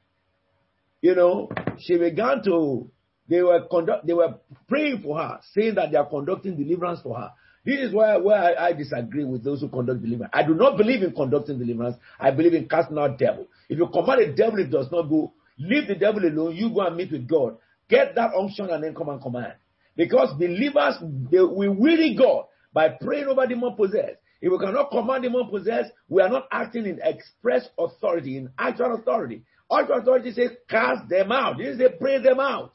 you 1.03 1.15
know, 1.15 1.51
she 1.81 1.97
began 1.97 2.43
to, 2.45 2.91
they 3.29 3.43
were 3.43 3.67
conduct, 3.71 4.07
they 4.07 4.15
were 4.15 4.35
praying 4.69 5.03
for 5.03 5.19
her, 5.19 5.41
saying 5.53 5.75
that 5.75 5.91
they 5.91 5.97
are 5.97 6.09
conducting 6.09 6.57
deliverance 6.57 7.01
for 7.03 7.17
her. 7.17 7.33
This 7.65 7.81
is 7.81 7.93
why, 7.93 8.17
why 8.17 8.53
I, 8.53 8.69
I, 8.69 8.73
disagree 8.73 9.25
with 9.25 9.45
those 9.45 9.61
who 9.61 9.69
conduct 9.69 10.01
deliverance. 10.01 10.31
I 10.33 10.43
do 10.43 10.55
not 10.55 10.79
believe 10.79 11.03
in 11.03 11.13
conducting 11.13 11.59
deliverance. 11.59 11.97
I 12.19 12.31
believe 12.31 12.55
in 12.55 12.69
casting 12.69 12.97
out 12.97 13.19
devil. 13.19 13.47
If 13.69 13.79
you 13.79 13.89
command 13.89 14.23
a 14.23 14.35
devil, 14.35 14.59
it 14.59 14.71
does 14.71 14.91
not 14.91 15.03
go. 15.03 15.35
Leave 15.59 15.89
the 15.89 15.95
devil 15.97 16.25
alone. 16.25 16.57
You 16.57 16.71
go 16.71 16.81
and 16.87 16.97
meet 16.97 17.13
with 17.13 17.29
God. 17.29 17.59
Get 17.91 18.15
that 18.15 18.31
unction 18.35 18.71
and 18.71 18.83
then 18.83 18.95
come 18.95 19.09
and 19.09 19.21
command. 19.21 19.55
Because 19.97 20.33
believers, 20.39 20.95
they, 21.31 21.41
we 21.41 21.69
really 21.69 22.15
God 22.15 22.47
by 22.73 22.89
praying 22.91 23.27
over 23.27 23.47
demon 23.47 23.75
possessed. 23.75 24.17
If 24.41 24.53
we 24.53 24.59
cannot 24.59 24.91
command 24.91 25.25
demon 25.25 25.49
possessed, 25.51 25.91
we 26.09 26.23
are 26.23 26.29
not 26.29 26.47
acting 26.53 26.87
in 26.87 27.01
express 27.03 27.69
authority, 27.77 28.37
in 28.37 28.51
actual 28.57 28.95
authority. 28.95 29.43
Actual 29.71 29.99
authority 29.99 30.33
says, 30.33 30.51
cast 30.69 31.09
them 31.09 31.31
out. 31.31 31.59
This 31.59 31.79
is 31.79 31.83
pray 32.01 32.23
them 32.23 32.41
out. 32.41 32.73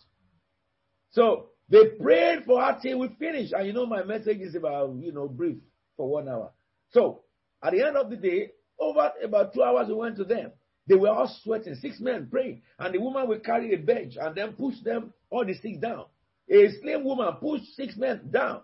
So 1.12 1.50
They 1.70 1.86
prayed 2.00 2.44
for 2.46 2.62
her 2.62 2.78
till 2.82 3.00
we 3.00 3.10
finished. 3.20 3.54
And 3.54 3.66
you 3.66 3.74
know, 3.74 3.86
my 3.86 4.04
message 4.04 4.40
is 4.40 4.54
about, 4.56 4.96
you 5.00 5.12
know, 5.12 5.28
brief 5.28 5.58
for 5.98 6.08
one 6.08 6.30
hour. 6.30 6.52
So, 6.92 7.22
at 7.64 7.72
the 7.72 7.82
end 7.84 7.98
of 7.98 8.10
the 8.12 8.18
day, 8.18 8.52
over 8.80 9.12
about 9.24 9.54
two 9.56 9.64
hours, 9.64 9.88
we 9.88 9.96
went 9.96 10.18
to 10.18 10.24
them. 10.24 10.52
They 10.86 10.96
were 10.96 11.10
all 11.10 11.34
sweating, 11.44 11.76
six 11.76 12.00
men 12.00 12.28
praying. 12.30 12.62
And 12.78 12.94
the 12.94 13.00
woman 13.00 13.28
will 13.28 13.40
carry 13.40 13.74
a 13.74 13.78
bench 13.78 14.16
and 14.20 14.36
then 14.36 14.54
push 14.54 14.76
them, 14.84 15.14
all 15.30 15.46
the 15.46 15.56
six 15.56 15.80
down. 15.80 16.06
A 16.48 16.70
slave 16.82 17.02
woman 17.04 17.34
pushed 17.40 17.74
six 17.76 17.96
men 17.96 18.30
down. 18.30 18.62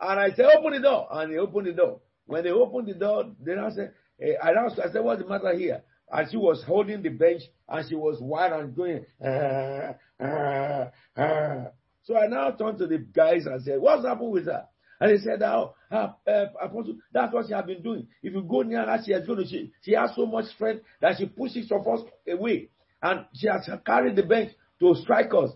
And 0.00 0.18
I 0.20 0.30
said, 0.30 0.46
open 0.56 0.72
the 0.72 0.80
door. 0.80 1.08
And 1.10 1.32
they 1.32 1.36
opened 1.38 1.66
the 1.66 1.72
door. 1.72 2.00
When 2.26 2.44
they 2.44 2.50
opened 2.50 2.88
the 2.88 2.94
door, 2.94 3.24
then 3.44 3.58
I 3.58 3.70
said, 3.72 3.92
hey, 4.18 4.36
I 4.42 4.52
asked, 4.52 4.78
I 4.78 4.90
said, 4.90 5.02
what's 5.02 5.20
the 5.20 5.28
matter 5.28 5.52
here? 5.54 5.82
And 6.12 6.30
she 6.30 6.36
was 6.36 6.62
holding 6.66 7.02
the 7.02 7.08
bench 7.08 7.42
and 7.68 7.88
she 7.88 7.94
was 7.94 8.18
wild 8.20 8.52
and 8.52 8.76
going, 8.76 9.06
ah, 9.24 9.94
ah, 10.20 10.90
ah. 11.16 11.64
So 12.04 12.16
I 12.18 12.26
now 12.26 12.50
turned 12.50 12.78
to 12.78 12.86
the 12.86 12.98
guys 12.98 13.46
and 13.46 13.62
said, 13.62 13.80
what's 13.80 14.04
happened 14.04 14.30
with 14.32 14.44
her? 14.44 14.66
And 15.00 15.10
they 15.10 15.24
said, 15.24 15.42
oh, 15.42 15.74
uh, 15.90 16.12
Apostle, 16.60 16.96
that's 17.12 17.32
what 17.32 17.46
she 17.46 17.54
has 17.54 17.64
been 17.64 17.82
doing. 17.82 18.06
If 18.22 18.34
you 18.34 18.42
go 18.42 18.60
near 18.60 18.84
her, 18.84 18.98
she 19.04 19.12
has, 19.12 19.26
going 19.26 19.38
to, 19.38 19.46
she, 19.48 19.72
she 19.82 19.92
has 19.94 20.10
so 20.14 20.26
much 20.26 20.44
strength 20.54 20.84
that 21.00 21.16
she 21.18 21.26
pushes 21.26 21.72
of 21.72 21.88
us 21.88 22.00
away. 22.28 22.68
And 23.02 23.24
she 23.34 23.48
has 23.48 23.68
carried 23.84 24.14
the 24.14 24.22
bench 24.22 24.52
to 24.80 24.94
strike 24.96 25.32
us. 25.34 25.50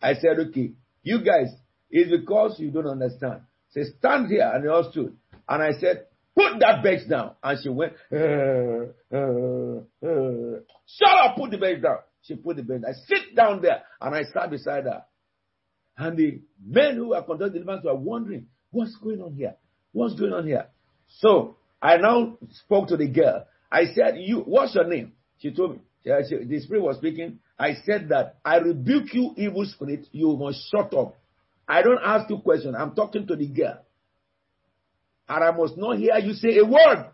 I 0.00 0.14
said, 0.14 0.38
okay, 0.48 0.72
you 1.02 1.18
guys, 1.18 1.48
it's 1.90 2.10
because 2.10 2.58
you 2.58 2.70
don't 2.70 2.86
understand. 2.86 3.42
Say, 3.70 3.82
stand 3.98 4.30
here. 4.30 4.50
And 4.54 4.64
they 4.64 4.68
all 4.68 4.88
stood. 4.90 5.16
And 5.48 5.62
I 5.62 5.72
said, 5.78 6.06
put 6.36 6.60
that 6.60 6.82
bench 6.82 7.08
down. 7.08 7.32
And 7.42 7.58
she 7.62 7.68
went, 7.68 7.92
uh, 8.12 8.16
uh, 9.14 9.80
uh. 10.06 10.60
shut 10.86 11.16
up, 11.24 11.36
put 11.36 11.50
the 11.50 11.58
bench 11.58 11.82
down. 11.82 11.98
She 12.22 12.36
put 12.36 12.56
the 12.56 12.62
bench. 12.62 12.84
I 12.88 12.92
sit 12.92 13.34
down 13.34 13.62
there 13.62 13.82
and 14.00 14.14
I 14.14 14.22
sat 14.22 14.50
beside 14.50 14.84
her. 14.84 15.04
And 15.96 16.16
the 16.16 16.40
men 16.64 16.96
who 16.96 17.14
are 17.14 17.22
conducting 17.22 17.64
the 17.64 17.80
were 17.84 17.94
wondering, 17.94 18.46
what's 18.70 18.96
going 18.96 19.20
on 19.20 19.34
here? 19.34 19.56
What's 19.92 20.14
going 20.14 20.32
on 20.32 20.46
here? 20.46 20.66
So 21.18 21.56
I 21.82 21.96
now 21.96 22.38
spoke 22.64 22.88
to 22.88 22.96
the 22.96 23.08
girl. 23.08 23.46
I 23.70 23.86
said, 23.94 24.16
you, 24.18 24.40
what's 24.40 24.74
your 24.74 24.86
name? 24.86 25.12
She 25.38 25.52
told 25.52 25.72
me. 25.72 25.78
She, 26.04 26.10
she, 26.28 26.44
the 26.44 26.60
spirit 26.60 26.82
was 26.82 26.96
speaking. 26.96 27.40
I 27.58 27.74
said 27.84 28.08
that 28.08 28.38
I 28.44 28.56
rebuke 28.56 29.12
you, 29.12 29.34
evil 29.36 29.66
spirit. 29.66 30.06
You 30.12 30.36
must 30.36 30.70
shut 30.70 30.94
up. 30.94 31.16
I 31.68 31.82
don't 31.82 32.00
ask 32.02 32.28
you 32.30 32.38
questions. 32.38 32.74
I'm 32.78 32.94
talking 32.94 33.26
to 33.26 33.36
the 33.36 33.46
girl. 33.46 33.84
And 35.30 35.44
I 35.44 35.52
must 35.52 35.76
not 35.76 35.96
hear 35.96 36.18
you 36.18 36.32
say 36.32 36.58
a 36.58 36.64
word. 36.64 37.06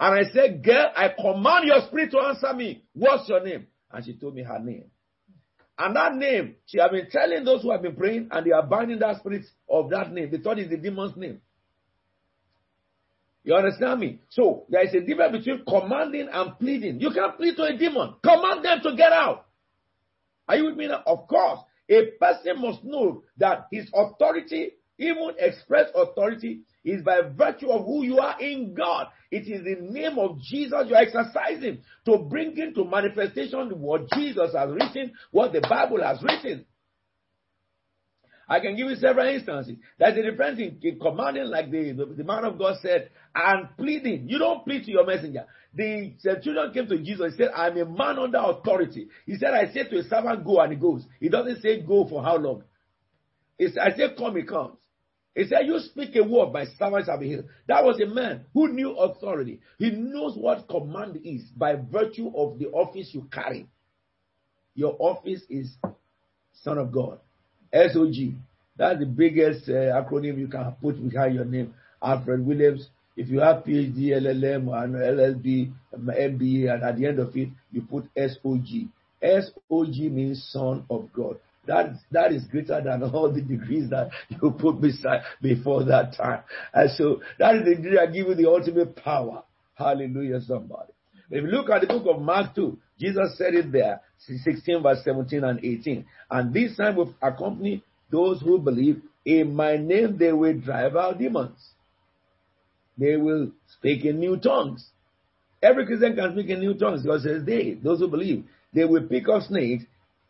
And 0.00 0.26
I 0.26 0.30
said, 0.32 0.64
girl, 0.64 0.90
I 0.96 1.10
command 1.10 1.66
your 1.66 1.82
spirit 1.86 2.10
to 2.12 2.18
answer 2.18 2.54
me. 2.54 2.82
What's 2.94 3.28
your 3.28 3.44
name? 3.44 3.66
And 3.92 4.02
she 4.02 4.14
told 4.14 4.34
me 4.34 4.42
her 4.42 4.58
name. 4.58 4.84
And 5.78 5.94
that 5.94 6.14
name, 6.14 6.56
she 6.64 6.78
had 6.78 6.92
been 6.92 7.08
telling 7.10 7.44
those 7.44 7.62
who 7.62 7.70
have 7.70 7.82
been 7.82 7.94
praying, 7.94 8.28
and 8.30 8.46
they 8.46 8.52
are 8.52 8.66
binding 8.66 9.00
that 9.00 9.18
spirit 9.18 9.44
of 9.68 9.90
that 9.90 10.10
name. 10.10 10.30
They 10.30 10.38
thought 10.38 10.58
it's 10.58 10.70
the 10.70 10.78
demon's 10.78 11.14
name. 11.14 11.42
You 13.44 13.54
understand 13.54 14.00
me? 14.00 14.20
So 14.30 14.64
there 14.70 14.84
is 14.84 14.94
a 14.94 15.00
difference 15.00 15.44
between 15.44 15.64
commanding 15.66 16.28
and 16.32 16.58
pleading. 16.58 17.00
You 17.00 17.10
can't 17.10 17.36
plead 17.36 17.56
to 17.56 17.64
a 17.64 17.76
demon. 17.76 18.14
Command 18.22 18.64
them 18.64 18.80
to 18.82 18.96
get 18.96 19.12
out. 19.12 19.44
Are 20.48 20.56
you 20.56 20.64
with 20.66 20.76
me 20.76 20.88
now? 20.88 21.02
Of 21.06 21.28
course. 21.28 21.60
A 21.90 22.12
person 22.18 22.62
must 22.62 22.82
know 22.82 23.24
that 23.36 23.66
his 23.70 23.90
authority, 23.94 24.72
even 24.98 25.32
express 25.38 25.90
authority, 25.94 26.60
is 26.88 27.02
by 27.02 27.20
virtue 27.36 27.70
of 27.70 27.84
who 27.84 28.04
you 28.04 28.18
are 28.18 28.40
in 28.40 28.74
God. 28.74 29.08
It 29.30 29.46
is 29.46 29.64
the 29.64 29.76
name 29.80 30.18
of 30.18 30.40
Jesus 30.40 30.86
you 30.88 30.94
are 30.94 31.02
exercising 31.02 31.82
to 32.06 32.18
bring 32.18 32.56
into 32.56 32.84
manifestation 32.84 33.70
what 33.80 34.10
Jesus 34.12 34.54
has 34.54 34.70
written, 34.70 35.12
what 35.30 35.52
the 35.52 35.60
Bible 35.60 36.02
has 36.02 36.22
written. 36.22 36.64
I 38.48 38.60
can 38.60 38.76
give 38.76 38.88
you 38.88 38.96
several 38.96 39.28
instances. 39.28 39.76
There's 39.98 40.16
a 40.16 40.22
difference 40.22 40.58
in, 40.58 40.78
in 40.82 40.98
commanding, 40.98 41.44
like 41.44 41.70
the, 41.70 41.92
the, 41.92 42.06
the, 42.06 42.24
man 42.24 42.44
of 42.44 42.58
God 42.58 42.76
said, 42.80 43.10
and 43.34 43.68
pleading. 43.76 44.26
You 44.26 44.38
don't 44.38 44.64
plead 44.64 44.84
to 44.84 44.90
your 44.90 45.04
messenger. 45.04 45.44
The 45.74 46.14
centurion 46.20 46.72
came 46.72 46.86
to 46.86 46.96
Jesus. 46.96 47.34
He 47.34 47.42
said, 47.42 47.50
I'm 47.54 47.76
a 47.76 47.84
man 47.84 48.18
under 48.18 48.38
authority. 48.38 49.08
He 49.26 49.36
said, 49.36 49.52
I 49.52 49.70
said 49.74 49.90
to 49.90 49.98
a 49.98 50.02
servant, 50.04 50.46
go, 50.46 50.60
and 50.60 50.72
he 50.72 50.78
goes. 50.78 51.04
He 51.20 51.28
doesn't 51.28 51.60
say 51.60 51.82
go 51.82 52.08
for 52.08 52.22
how 52.22 52.38
long. 52.38 52.64
It's, 53.58 53.76
I 53.76 53.94
said, 53.94 54.16
come, 54.16 54.36
he 54.36 54.44
comes. 54.44 54.78
He 55.34 55.44
said, 55.46 55.66
You 55.66 55.78
speak 55.78 56.16
a 56.16 56.22
word, 56.24 56.52
my 56.52 56.64
servant 56.78 57.06
shall 57.06 57.18
be 57.18 57.28
healed. 57.28 57.44
That 57.68 57.84
was 57.84 58.00
a 58.00 58.06
man 58.06 58.44
who 58.52 58.72
knew 58.72 58.92
authority. 58.96 59.60
He 59.78 59.90
knows 59.90 60.36
what 60.36 60.68
command 60.68 61.20
is 61.24 61.42
by 61.56 61.76
virtue 61.76 62.32
of 62.36 62.58
the 62.58 62.66
office 62.68 63.10
you 63.12 63.28
carry. 63.32 63.68
Your 64.74 64.96
office 64.98 65.42
is 65.48 65.70
Son 66.62 66.78
of 66.78 66.92
God. 66.92 67.20
SOG. 67.72 68.34
That's 68.76 69.00
the 69.00 69.06
biggest 69.06 69.68
uh, 69.68 69.72
acronym 70.02 70.38
you 70.38 70.48
can 70.48 70.72
put 70.80 70.96
behind 71.08 71.34
your 71.34 71.44
name. 71.44 71.74
Alfred 72.02 72.44
Williams. 72.46 72.88
If 73.16 73.28
you 73.28 73.40
have 73.40 73.64
PhD, 73.64 74.10
LLM, 74.10 74.72
and 74.80 74.94
LLB, 74.94 75.72
MBA, 75.92 76.72
and 76.72 76.84
at 76.84 76.96
the 76.96 77.06
end 77.06 77.18
of 77.18 77.36
it, 77.36 77.48
you 77.72 77.82
put 77.82 78.04
SOG. 78.14 78.88
SOG 79.20 80.12
means 80.12 80.48
Son 80.52 80.84
of 80.88 81.12
God. 81.12 81.38
That, 81.68 81.96
that 82.12 82.32
is 82.32 82.44
greater 82.46 82.80
than 82.82 83.02
all 83.14 83.30
the 83.30 83.42
degrees 83.42 83.90
that 83.90 84.08
you 84.28 84.50
put 84.50 84.80
beside 84.80 85.20
before 85.40 85.84
that 85.84 86.16
time. 86.16 86.42
And 86.72 86.90
so 86.92 87.20
that 87.38 87.56
is 87.56 87.64
the 87.64 87.74
degree 87.76 87.96
that 87.96 88.12
give 88.12 88.26
you 88.26 88.34
the 88.34 88.48
ultimate 88.48 88.96
power. 88.96 89.44
Hallelujah, 89.74 90.40
somebody. 90.40 90.92
If 91.30 91.44
you 91.44 91.50
look 91.50 91.68
at 91.68 91.82
the 91.82 91.86
book 91.86 92.06
of 92.08 92.22
Mark 92.22 92.54
2, 92.54 92.76
Jesus 92.98 93.36
said 93.36 93.54
it 93.54 93.70
there, 93.70 94.00
16 94.18 94.82
verse 94.82 95.04
17 95.04 95.44
and 95.44 95.62
18. 95.62 96.06
And 96.30 96.54
this 96.54 96.76
time 96.76 96.96
will 96.96 97.14
accompany 97.22 97.84
those 98.10 98.40
who 98.40 98.58
believe 98.58 99.02
in 99.26 99.54
my 99.54 99.76
name 99.76 100.16
they 100.18 100.32
will 100.32 100.58
drive 100.58 100.96
out 100.96 101.18
demons. 101.18 101.58
They 102.96 103.16
will 103.18 103.52
speak 103.76 104.06
in 104.06 104.18
new 104.18 104.38
tongues. 104.38 104.88
Every 105.62 105.84
Christian 105.84 106.16
can 106.16 106.32
speak 106.32 106.48
in 106.48 106.60
new 106.60 106.74
tongues 106.74 107.02
because 107.02 107.24
says 107.24 107.44
they, 107.44 107.74
those 107.74 107.98
who 107.98 108.08
believe, 108.08 108.44
they 108.72 108.84
will 108.86 109.06
pick 109.06 109.28
up 109.28 109.42
snakes 109.42 109.84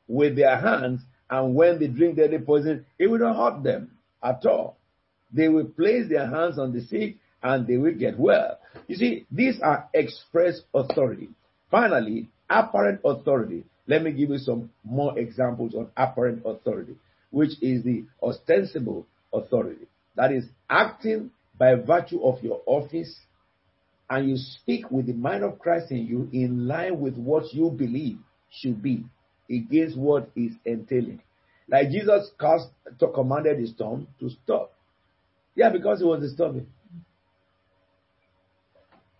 with 0.08 0.34
their 0.36 0.58
hands 0.58 1.00
and 1.30 1.54
when 1.54 1.78
they 1.78 1.88
drink 1.88 2.16
deadly 2.16 2.38
poison, 2.38 2.86
it 2.98 3.06
will 3.06 3.18
not 3.18 3.36
hurt 3.36 3.62
them 3.62 3.90
at 4.22 4.44
all. 4.46 4.76
They 5.32 5.48
will 5.48 5.66
place 5.66 6.08
their 6.08 6.26
hands 6.26 6.58
on 6.58 6.72
the 6.72 6.80
sick 6.82 7.16
and 7.42 7.66
they 7.66 7.76
will 7.76 7.94
get 7.94 8.18
well. 8.18 8.58
You 8.86 8.96
see, 8.96 9.26
these 9.30 9.60
are 9.62 9.88
express 9.92 10.60
authority. 10.74 11.28
Finally, 11.70 12.28
apparent 12.48 13.00
authority. 13.04 13.64
Let 13.86 14.02
me 14.02 14.12
give 14.12 14.30
you 14.30 14.38
some 14.38 14.70
more 14.84 15.18
examples 15.18 15.74
on 15.74 15.90
apparent 15.96 16.42
authority, 16.44 16.96
which 17.30 17.62
is 17.62 17.84
the 17.84 18.04
ostensible 18.22 19.06
authority. 19.32 19.86
That 20.16 20.32
is 20.32 20.44
acting 20.68 21.30
by 21.58 21.74
virtue 21.74 22.22
of 22.22 22.42
your 22.42 22.62
office 22.66 23.14
and 24.10 24.28
you 24.30 24.36
speak 24.36 24.90
with 24.90 25.06
the 25.06 25.12
mind 25.12 25.44
of 25.44 25.58
Christ 25.58 25.90
in 25.90 26.06
you 26.06 26.28
in 26.32 26.66
line 26.66 26.98
with 26.98 27.16
what 27.16 27.52
you 27.52 27.70
believe 27.70 28.18
should 28.50 28.82
be 28.82 29.04
against 29.50 29.96
what 29.96 30.30
is 30.36 30.52
entailing. 30.64 31.20
Like 31.68 31.90
Jesus 31.90 32.30
cast, 32.40 32.68
commanded 33.14 33.58
the 33.58 33.66
storm 33.66 34.08
to 34.20 34.30
stop. 34.30 34.72
Yeah, 35.54 35.70
because 35.70 36.00
it 36.00 36.06
was 36.06 36.20
disturbing. 36.20 36.66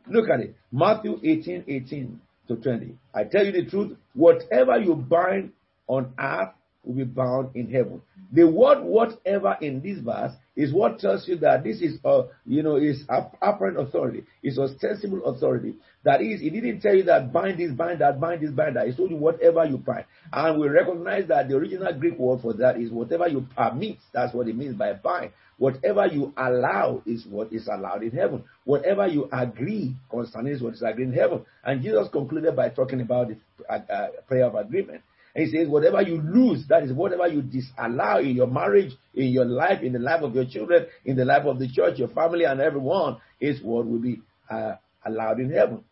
Look 0.07 0.31
at 0.31 0.41
it. 0.41 0.57
Matthew 0.73 1.21
18, 1.23 1.65
18 1.69 2.21
to 2.49 2.57
20. 2.57 2.97
I 3.15 3.25
tell 3.25 3.45
you 3.45 3.53
the 3.53 3.67
truth, 3.69 3.97
whatever 4.15 4.79
you 4.79 4.95
bind 4.95 5.53
on 5.87 6.15
earth 6.19 6.51
will 6.85 6.95
be 6.95 7.05
bound 7.05 7.55
in 7.55 7.71
heaven. 7.71 8.01
The 8.33 8.45
word 8.47 8.83
whatever 8.83 9.57
in 9.61 9.83
this 9.83 9.99
verse 9.99 10.33
is 10.59 10.73
what 10.75 10.99
tells 10.99 11.29
you 11.29 11.37
that 11.37 11.63
this 11.63 11.81
is, 11.81 12.01
uh, 12.05 12.25
you 12.45 12.65
know, 12.65 12.77
is 12.77 13.05
apparent 13.09 13.79
authority, 13.79 14.25
is 14.43 14.59
ostensible 14.59 15.25
authority. 15.25 15.77
That 16.03 16.21
is, 16.21 16.41
he 16.41 16.51
didn't 16.51 16.81
tell 16.81 16.97
you 16.97 17.05
that 17.05 17.33
bind 17.33 17.61
this, 17.61 17.71
bind 17.71 18.01
that, 18.01 18.21
bind 18.21 18.43
this, 18.43 18.51
bind 18.51 18.75
that. 18.75 18.89
He 18.89 18.93
told 18.93 19.13
you 19.13 19.17
whatever 19.17 19.65
you 19.65 19.79
bind. 19.79 20.07
And 20.33 20.61
we 20.61 20.69
recognize 20.69 21.29
that 21.29 21.49
the 21.49 21.55
original 21.55 21.93
Greek 21.95 22.19
word 22.19 22.41
for 22.43 22.55
that 22.55 22.77
is 22.77 22.91
whatever 22.91 23.29
you 23.29 23.47
permit. 23.57 23.99
That's 24.13 24.35
what 24.35 24.49
it 24.49 24.57
means 24.57 24.75
by 24.75 24.95
bind. 24.95 25.31
Whatever 25.59 26.07
you 26.09 26.33
allow 26.37 27.03
is 27.07 27.25
what 27.25 27.53
is 27.53 27.69
allowed 27.69 28.03
in 28.03 28.11
heaven. 28.11 28.43
Whatever 28.65 29.07
you 29.07 29.29
agree 29.33 29.95
concerning 30.11 30.55
is 30.55 30.61
what 30.63 30.75
is 30.75 30.83
agreed 30.83 31.09
in 31.09 31.15
heaven. 31.15 31.45
And 31.63 31.83
Jesus 31.83 32.09
concluded 32.11 32.57
by 32.57 32.71
talking 32.71 33.01
about 33.01 33.29
the 33.29 33.37
uh, 33.71 33.79
uh, 33.93 34.09
prayer 34.27 34.47
of 34.47 34.57
agreement. 34.57 35.03
And 35.35 35.47
he 35.47 35.53
says, 35.57 35.69
whatever 35.69 36.03
you 36.03 36.21
lose, 36.21 36.67
that 36.69 36.83
is 36.83 36.93
whatever 36.93 37.29
you 37.29 37.43
disallow 37.43 38.19
in 38.21 38.35
your 38.37 38.47
marriage, 38.47 38.93
in 39.15 39.29
your 39.29 39.45
life, 39.45 39.83
in 39.83 39.93
the 39.93 39.99
life 39.99 40.23
of 40.23 40.35
your 40.35 40.47
children, 40.47 40.87
in 41.05 41.17
the 41.17 41.25
life 41.25 41.45
of 41.45 41.59
the 41.59 41.69
church, 41.69 41.99
your 41.99 42.09
family, 42.09 42.45
and 42.45 42.61
everyone, 42.61 43.19
is 43.41 43.61
what 43.63 43.87
will 43.87 43.99
be 44.01 44.21
uh, 44.51 44.73
allowed 45.05 45.41
in 45.41 45.51
heaven. 45.53 45.85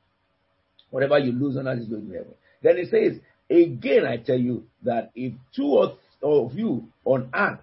Whatever 0.91 1.19
you 1.19 1.33
lose 1.33 1.57
on 1.57 1.69
earth 1.69 1.81
is 1.81 1.89
going 1.89 2.09
to 2.09 2.13
heaven. 2.15 2.35
Then 2.63 2.77
he 2.79 2.85
says, 2.87 3.21
again, 3.51 4.07
I 4.07 4.17
tell 4.17 4.39
you 4.39 4.65
that 4.83 5.11
if 5.15 5.35
two 5.55 5.79
of 6.23 6.55
you 6.55 6.89
on 7.05 7.29
earth 7.35 7.61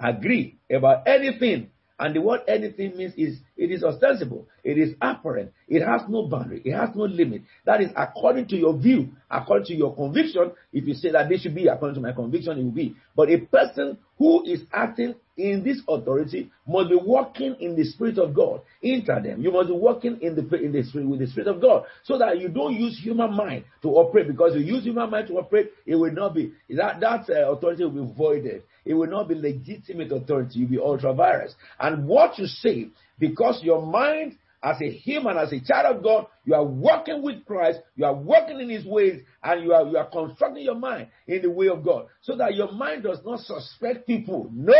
agree 0.00 0.56
about 0.70 1.06
anything 1.06 1.70
and 1.98 2.14
the 2.14 2.20
word 2.20 2.40
anything 2.46 2.96
means 2.96 3.14
is 3.16 3.38
it 3.56 3.70
is 3.70 3.82
ostensible, 3.82 4.46
it 4.62 4.76
is 4.76 4.94
apparent, 5.00 5.52
it 5.68 5.82
has 5.84 6.02
no 6.08 6.26
boundary, 6.26 6.60
it 6.64 6.72
has 6.72 6.90
no 6.94 7.04
limit. 7.04 7.42
That 7.64 7.80
is 7.80 7.90
according 7.96 8.48
to 8.48 8.56
your 8.56 8.76
view, 8.76 9.10
according 9.30 9.66
to 9.68 9.74
your 9.74 9.94
conviction. 9.94 10.52
If 10.72 10.86
you 10.86 10.94
say 10.94 11.12
that 11.12 11.28
this 11.28 11.42
should 11.42 11.54
be 11.54 11.68
according 11.68 11.94
to 11.94 12.00
my 12.00 12.12
conviction, 12.12 12.58
it 12.58 12.64
will 12.64 12.70
be. 12.70 12.96
But 13.14 13.30
a 13.30 13.38
person 13.38 13.98
who 14.18 14.44
is 14.44 14.62
acting 14.72 15.14
in 15.36 15.62
this 15.62 15.80
authority 15.88 16.50
must 16.66 16.88
be 16.88 16.96
working 16.96 17.56
in 17.60 17.76
the 17.76 17.84
spirit 17.84 18.18
of 18.18 18.34
God. 18.34 18.62
Enter 18.82 19.20
them. 19.22 19.42
You 19.42 19.50
must 19.52 19.68
be 19.68 19.74
working 19.74 20.18
in 20.20 20.34
the 20.34 20.42
in 20.56 20.72
the 20.72 20.82
spirit 20.82 21.06
with 21.06 21.20
the 21.20 21.26
spirit 21.26 21.48
of 21.48 21.60
God, 21.60 21.84
so 22.04 22.18
that 22.18 22.38
you 22.40 22.48
don't 22.48 22.74
use 22.74 22.98
human 23.02 23.34
mind 23.34 23.64
to 23.82 23.88
operate. 23.88 24.28
Because 24.28 24.54
you 24.54 24.60
use 24.60 24.84
human 24.84 25.10
mind 25.10 25.28
to 25.28 25.38
operate, 25.38 25.72
it 25.86 25.96
will 25.96 26.12
not 26.12 26.34
be 26.34 26.52
that 26.70 27.00
that 27.00 27.28
uh, 27.30 27.52
authority 27.52 27.84
will 27.84 28.04
be 28.06 28.14
voided. 28.14 28.62
It 28.86 28.94
will 28.94 29.08
not 29.08 29.28
be 29.28 29.34
legitimate 29.34 30.12
authority. 30.12 30.60
You'll 30.60 30.70
be 30.70 30.78
ultra 30.78 31.12
vires. 31.12 31.54
And 31.78 32.06
what 32.06 32.38
you 32.38 32.46
say, 32.46 32.88
because 33.18 33.60
your 33.62 33.84
mind 33.84 34.38
as 34.62 34.80
a 34.80 34.90
human, 34.90 35.36
as 35.36 35.52
a 35.52 35.60
child 35.60 35.96
of 35.96 36.02
God, 36.02 36.26
you 36.44 36.54
are 36.54 36.64
working 36.64 37.22
with 37.22 37.44
Christ, 37.44 37.80
you 37.94 38.04
are 38.04 38.14
working 38.14 38.60
in 38.60 38.70
His 38.70 38.84
ways, 38.84 39.22
and 39.42 39.62
you 39.62 39.72
are 39.72 39.86
you 39.86 39.96
are 39.96 40.08
constructing 40.08 40.64
your 40.64 40.76
mind 40.76 41.08
in 41.26 41.42
the 41.42 41.50
way 41.50 41.68
of 41.68 41.84
God, 41.84 42.06
so 42.22 42.36
that 42.36 42.54
your 42.54 42.72
mind 42.72 43.02
does 43.02 43.18
not 43.24 43.40
suspect 43.40 44.06
people. 44.06 44.50
No, 44.52 44.74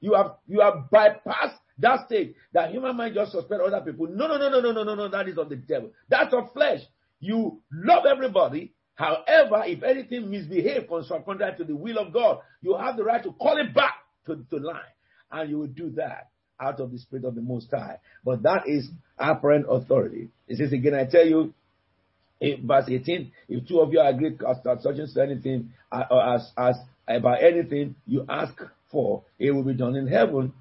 you 0.00 0.14
have 0.14 0.36
you 0.46 0.60
have 0.60 0.90
bypassed 0.92 1.58
that 1.78 2.06
stage. 2.06 2.34
That 2.52 2.70
human 2.70 2.96
mind 2.96 3.14
just 3.14 3.32
suspect 3.32 3.60
other 3.60 3.80
people. 3.80 4.06
No, 4.08 4.26
no, 4.26 4.38
no, 4.38 4.48
no, 4.48 4.60
no, 4.60 4.72
no, 4.72 4.84
no, 4.84 4.94
no. 4.94 5.08
That 5.08 5.28
is 5.28 5.38
of 5.38 5.48
the 5.48 5.56
devil. 5.56 5.90
That's 6.08 6.32
of 6.32 6.52
flesh. 6.52 6.80
You 7.20 7.60
love 7.72 8.04
everybody. 8.06 8.72
However, 8.94 9.62
if 9.66 9.82
anything 9.82 10.30
misbehave 10.30 10.88
contrary 10.88 11.56
to 11.56 11.64
the 11.64 11.74
will 11.74 11.98
of 11.98 12.12
God, 12.12 12.38
you 12.62 12.76
have 12.76 12.96
the 12.96 13.04
right 13.04 13.22
to 13.22 13.32
call 13.32 13.58
it 13.58 13.74
back 13.74 13.94
to 14.26 14.44
the 14.50 14.58
line, 14.58 14.80
and 15.32 15.50
you 15.50 15.58
will 15.58 15.66
do 15.66 15.90
that 15.90 16.28
out 16.60 16.80
of 16.80 16.92
the 16.92 16.98
Spirit 16.98 17.24
of 17.24 17.34
the 17.34 17.42
Most 17.42 17.68
High. 17.72 17.98
But 18.24 18.42
that 18.42 18.68
is 18.68 18.88
apparent 19.18 19.66
authority. 19.68 20.28
It 20.46 20.58
says 20.58 20.72
again, 20.72 20.94
I 20.94 21.04
tell 21.06 21.26
you, 21.26 21.52
in 22.40 22.66
verse 22.66 22.84
18, 22.88 23.32
if 23.48 23.66
two 23.66 23.80
of 23.80 23.92
you 23.92 24.00
agree 24.00 24.36
as 24.48 24.56
touching 24.62 25.06
to 25.12 25.22
anything, 25.22 25.72
uh, 25.90 26.04
as, 26.34 26.52
as 26.56 26.76
about 27.08 27.42
anything 27.42 27.96
you 28.06 28.24
ask 28.28 28.54
for, 28.90 29.24
it 29.38 29.50
will 29.50 29.62
be 29.64 29.74
done 29.74 29.96
in 29.96 30.06
heaven 30.06 30.52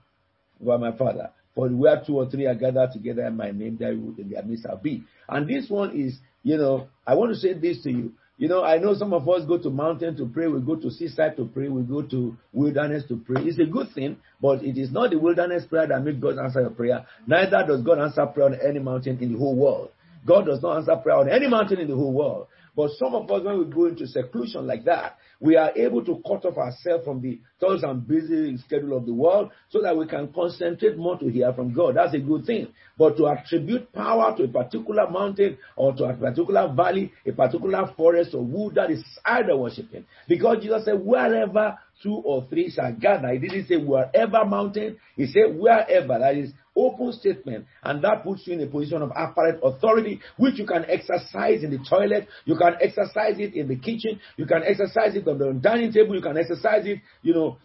by 0.60 0.78
my 0.78 0.96
Father. 0.96 1.30
For 1.56 1.70
where 1.70 2.02
two 2.06 2.18
or 2.18 2.30
three 2.30 2.48
are 2.48 2.56
gathered 2.56 2.92
together 2.94 3.26
in 3.28 3.38
my 3.38 3.52
name, 3.52 3.78
there 3.80 3.96
will 3.96 4.16
in 4.18 4.30
their 4.30 4.44
midst 4.44 4.66
be. 4.82 5.04
And 5.30 5.48
this 5.48 5.70
one 5.70 5.96
is, 6.00 6.18
you 6.42 6.58
know, 6.58 6.88
I 7.06 7.16
want 7.16 7.32
to 7.32 7.40
say 7.40 7.54
this 7.54 7.84
to 7.84 7.92
you. 7.92 8.14
You 8.38 8.48
know, 8.48 8.64
I 8.64 8.78
know 8.78 8.96
some 8.96 9.14
of 9.14 9.30
us 9.30 9.46
go 9.46 9.60
to 9.60 9.70
mountain 9.70 10.18
to 10.18 10.26
pray, 10.26 10.48
we 10.48 10.60
go 10.60 10.76
to 10.76 10.90
seaside 10.90 11.38
to 11.38 11.46
pray, 11.46 11.68
we 11.70 11.84
go 11.84 12.02
to 12.02 12.36
wilderness 12.52 13.04
to 13.10 13.18
pray. 13.18 13.44
It's 13.44 13.60
a 13.60 13.66
good 13.66 13.92
thing, 13.94 14.18
but 14.42 14.64
it 14.64 14.78
is 14.78 14.92
not 14.92 15.12
the 15.12 15.20
wilderness 15.20 15.66
prayer 15.66 15.88
that 15.88 16.04
makes 16.04 16.18
God 16.18 16.40
answer 16.40 16.62
your 16.62 16.72
prayer. 16.72 17.06
Neither 17.28 17.64
does 17.68 17.84
God 17.84 18.00
answer 18.00 18.26
prayer 18.26 18.48
on 18.48 18.56
any 18.56 18.80
mountain 18.80 19.20
in 19.20 19.34
the 19.34 19.38
whole 19.38 19.56
world. 19.56 19.90
God 20.26 20.46
does 20.46 20.62
not 20.64 20.78
answer 20.78 20.96
prayer 20.96 21.18
on 21.18 21.30
any 21.30 21.48
mountain 21.48 21.80
in 21.80 21.88
the 21.88 21.96
whole 21.96 22.14
world. 22.14 22.48
But 22.76 22.92
some 22.98 23.14
of 23.14 23.30
us, 23.30 23.44
when 23.44 23.60
we 23.60 23.66
go 23.66 23.86
into 23.86 24.08
seclusion 24.08 24.66
like 24.66 24.86
that, 24.86 25.18
we 25.40 25.58
are 25.58 25.72
able 25.76 26.04
to 26.06 26.22
cut 26.26 26.46
off 26.46 26.58
ourselves 26.58 27.06
from 27.06 27.22
the 27.22 27.40
thoughts 27.60 27.84
and 27.84 28.08
busy 28.08 28.58
schedule 28.58 28.98
of 28.98 29.06
the 29.06 29.14
world 29.14 29.52
so 29.70 29.82
that 29.82 29.96
we 29.96 30.08
can 30.08 30.32
concentrate 30.34 30.98
more 30.98 31.18
to 31.20 31.28
hear 31.28 31.54
from 31.54 31.74
God. 31.74 31.96
That's 31.98 32.16
a 32.16 32.20
good 32.20 32.46
thing. 32.46 32.70
But 32.98 33.18
to 33.18 33.28
attribute 33.28 33.92
power 33.94 34.36
to 34.38 34.44
a 34.44 34.48
particular 34.48 35.10
mountain 35.10 35.58
or 35.76 35.94
to 35.94 36.06
a 36.06 36.14
particular 36.14 36.74
valley, 36.74 37.12
a 37.26 37.32
particular 37.32 37.94
forest 37.96 38.34
or 38.34 38.44
wood, 38.44 38.76
that 38.76 38.90
is 38.90 39.04
idol 39.26 39.62
worshiping. 39.62 40.06
Because 40.28 40.64
Jesus 40.64 40.86
said, 40.86 41.00
wherever 41.00 41.78
two 42.02 42.16
or 42.26 42.46
three 42.50 42.72
shall 42.72 42.92
gather. 42.94 43.30
He 43.30 43.40
didn't 43.40 43.68
say 43.68 43.78
wherever 43.78 44.46
mountain. 44.46 44.98
He 45.16 45.28
said 45.28 45.58
wherever. 45.58 46.20
That 46.20 46.36
is 46.36 46.52
open 46.76 47.12
statement. 47.14 47.66
And 47.84 48.04
that 48.04 48.24
puts 48.24 48.46
you 48.46 48.54
in 48.54 48.62
a 48.62 48.68
position 48.68 49.02
of 49.02 49.12
apparent 49.16 49.60
authority, 49.64 50.20
which 50.38 50.58
you 50.60 50.66
can 50.66 50.86
exercise 50.88 51.64
in 51.64 51.72
the 51.72 51.80
toilet. 51.88 52.28
You 52.46 52.56
can 52.56 52.76
exercise 52.82 53.40
it 53.40 53.54
in 53.54 53.68
the 53.68 53.76
kitchen. 53.76 54.20
You 54.38 54.46
can 54.46 54.64
exercise 54.64 55.16
it 55.16 55.28
on 55.28 55.38
the 55.38 55.54
dining 55.54 55.92
table. 55.92 56.16
You 56.16 56.22
can 56.22 56.38
exercise 56.38 56.86
it, 56.86 57.00
you 57.22 57.34
know, 57.34 57.58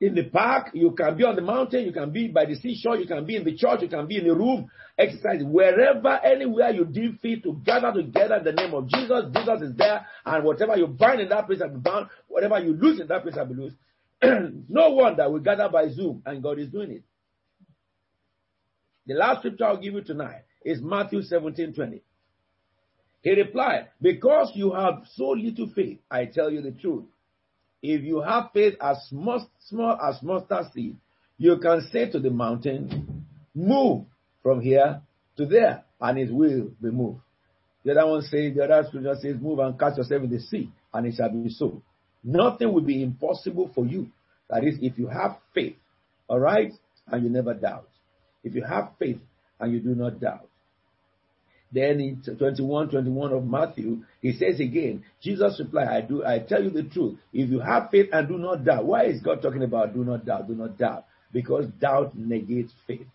in 0.00 0.14
the 0.14 0.24
park, 0.24 0.68
you 0.74 0.90
can 0.90 1.16
be 1.16 1.24
on 1.24 1.36
the 1.36 1.42
mountain, 1.42 1.84
you 1.84 1.92
can 1.92 2.10
be 2.10 2.28
by 2.28 2.44
the 2.44 2.54
seashore, 2.54 2.96
you 2.96 3.06
can 3.06 3.24
be 3.24 3.36
in 3.36 3.44
the 3.44 3.56
church, 3.56 3.80
you 3.80 3.88
can 3.88 4.06
be 4.06 4.18
in 4.18 4.26
the 4.26 4.34
room, 4.34 4.70
exercise 4.98 5.40
wherever, 5.42 6.20
anywhere 6.22 6.70
you 6.70 6.84
deem 6.84 7.18
fit 7.22 7.42
to 7.42 7.58
gather 7.64 7.92
together 7.92 8.40
the 8.44 8.52
name 8.52 8.74
of 8.74 8.88
Jesus. 8.88 9.24
Jesus 9.34 9.62
is 9.62 9.76
there, 9.76 10.04
and 10.26 10.44
whatever 10.44 10.76
you 10.76 10.86
bind 10.86 11.22
in 11.22 11.30
that 11.30 11.46
place 11.46 11.60
will 11.60 11.70
be 11.70 11.78
bound, 11.78 12.08
whatever 12.28 12.58
you 12.58 12.74
lose 12.74 13.00
in 13.00 13.06
that 13.08 13.22
place 13.22 13.36
will 13.36 13.46
be 13.46 13.54
loose. 13.54 13.72
no 14.68 14.90
wonder 14.90 15.30
we 15.30 15.40
gather 15.40 15.68
by 15.70 15.88
Zoom, 15.88 16.22
and 16.26 16.42
God 16.42 16.58
is 16.58 16.68
doing 16.68 16.90
it. 16.90 17.02
The 19.06 19.14
last 19.14 19.38
scripture 19.38 19.64
I'll 19.64 19.80
give 19.80 19.94
you 19.94 20.02
tonight 20.02 20.42
is 20.64 20.80
Matthew 20.82 21.22
17 21.22 21.74
20. 21.74 22.02
He 23.22 23.30
replied, 23.30 23.88
Because 24.00 24.52
you 24.54 24.72
have 24.72 25.02
so 25.14 25.30
little 25.30 25.70
faith, 25.74 25.98
I 26.10 26.26
tell 26.26 26.50
you 26.50 26.62
the 26.62 26.72
truth 26.72 27.04
if 27.82 28.02
you 28.02 28.20
have 28.20 28.50
faith 28.52 28.74
as 28.80 28.98
small, 29.08 29.46
small 29.68 29.98
as 30.00 30.22
mustard 30.22 30.66
seed, 30.72 30.96
you 31.38 31.58
can 31.58 31.82
say 31.92 32.10
to 32.10 32.18
the 32.18 32.30
mountain, 32.30 33.24
move 33.54 34.04
from 34.42 34.60
here 34.60 35.02
to 35.36 35.46
there, 35.46 35.84
and 36.00 36.18
it 36.18 36.32
will 36.32 36.70
be 36.82 36.90
moved. 36.90 37.20
The 37.84 37.92
other 37.92 38.10
one 38.10 38.22
says, 38.22 38.54
the 38.54 38.64
other 38.64 38.86
scripture 38.88 39.14
says, 39.20 39.36
move 39.40 39.58
and 39.58 39.78
cast 39.78 39.98
yourself 39.98 40.22
in 40.22 40.30
the 40.30 40.40
sea, 40.40 40.70
and 40.92 41.06
it 41.06 41.14
shall 41.14 41.30
be 41.30 41.48
so. 41.50 41.82
Nothing 42.24 42.72
will 42.72 42.82
be 42.82 43.02
impossible 43.02 43.70
for 43.74 43.86
you. 43.86 44.08
That 44.50 44.64
is, 44.64 44.78
if 44.80 44.98
you 44.98 45.08
have 45.08 45.38
faith, 45.54 45.76
all 46.28 46.40
right, 46.40 46.72
and 47.08 47.22
you 47.22 47.30
never 47.30 47.54
doubt. 47.54 47.88
If 48.46 48.54
you 48.54 48.62
have 48.62 48.90
faith 48.96 49.18
and 49.58 49.72
you 49.72 49.80
do 49.80 49.96
not 49.96 50.20
doubt. 50.20 50.46
Then 51.72 51.98
in 51.98 52.22
21, 52.38 52.90
21 52.90 53.32
of 53.32 53.44
Matthew, 53.44 54.04
he 54.22 54.34
says 54.34 54.60
again, 54.60 55.02
Jesus 55.20 55.58
replied, 55.58 55.88
I 55.88 56.00
do, 56.00 56.24
I 56.24 56.38
tell 56.38 56.62
you 56.62 56.70
the 56.70 56.84
truth. 56.84 57.18
If 57.32 57.50
you 57.50 57.58
have 57.58 57.90
faith 57.90 58.06
and 58.12 58.28
do 58.28 58.38
not 58.38 58.64
doubt, 58.64 58.84
why 58.84 59.06
is 59.06 59.20
God 59.20 59.42
talking 59.42 59.64
about 59.64 59.94
do 59.94 60.04
not 60.04 60.24
doubt, 60.24 60.46
do 60.46 60.54
not 60.54 60.78
doubt? 60.78 61.06
Because 61.32 61.66
doubt 61.80 62.16
negates 62.16 62.72
faith. 62.86 63.08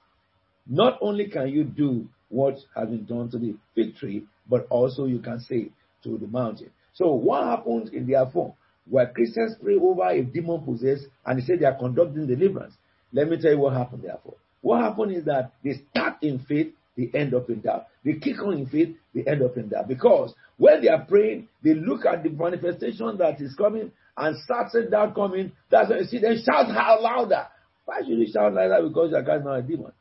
Not 0.67 0.97
only 0.99 1.29
can 1.29 1.47
you 1.47 1.63
do 1.63 2.09
what 2.27 2.57
has 2.75 2.89
been 2.89 3.05
done 3.05 3.31
to 3.31 3.39
the 3.39 3.55
fig 3.73 3.95
tree, 3.95 4.25
but 4.49 4.67
also 4.69 5.05
you 5.05 5.19
can 5.19 5.39
say 5.39 5.69
to 6.03 6.17
the 6.17 6.27
mountain. 6.27 6.71
So 6.93 7.13
what 7.13 7.45
happens 7.45 7.89
in 7.93 8.05
their 8.05 8.25
form? 8.25 8.51
Where 8.85 9.07
Christians 9.07 9.55
pray 9.63 9.75
over 9.75 10.09
a 10.09 10.21
demon 10.23 10.61
possessed 10.65 11.05
and 11.25 11.39
they 11.39 11.45
say 11.45 11.55
they 11.55 11.65
are 11.65 11.79
conducting 11.79 12.27
deliverance. 12.27 12.73
Let 13.13 13.29
me 13.29 13.39
tell 13.41 13.51
you 13.51 13.59
what 13.59 13.73
happened 13.73 14.03
therefore. 14.03 14.35
What 14.61 14.81
happened 14.81 15.13
is 15.13 15.25
that 15.25 15.53
they 15.63 15.81
start 15.89 16.17
in 16.21 16.39
faith 16.39 16.73
they 16.97 17.09
end 17.17 17.33
up 17.33 17.49
in 17.49 17.61
doubt. 17.61 17.87
They 18.03 18.13
kick 18.13 18.41
on 18.41 18.57
in 18.57 18.65
faith, 18.67 18.95
they 19.13 19.23
end 19.23 19.41
up 19.41 19.57
in 19.57 19.69
doubt. 19.69 19.87
Because 19.87 20.33
when 20.57 20.81
they 20.81 20.89
are 20.89 21.05
praying, 21.05 21.47
they 21.63 21.73
look 21.73 22.05
at 22.05 22.23
the 22.23 22.29
manifestation 22.29 23.17
that 23.17 23.39
is 23.41 23.55
coming 23.55 23.91
and 24.17 24.37
start 24.43 24.71
saying 24.71 24.89
that 24.91 25.15
coming. 25.15 25.51
That's 25.69 25.89
when 25.89 25.99
you 25.99 26.05
see 26.05 26.19
them 26.19 26.37
shout 26.37 26.67
how 26.75 26.99
louder. 27.01 27.47
Why 27.85 27.99
should 28.01 28.19
you 28.19 28.27
shout 28.31 28.53
like 28.53 28.69
that? 28.69 28.83
Because 28.87 29.11
you're 29.11 29.23
casting 29.23 29.47
out 29.47 29.59
a 29.59 29.61
demon. 29.61 29.91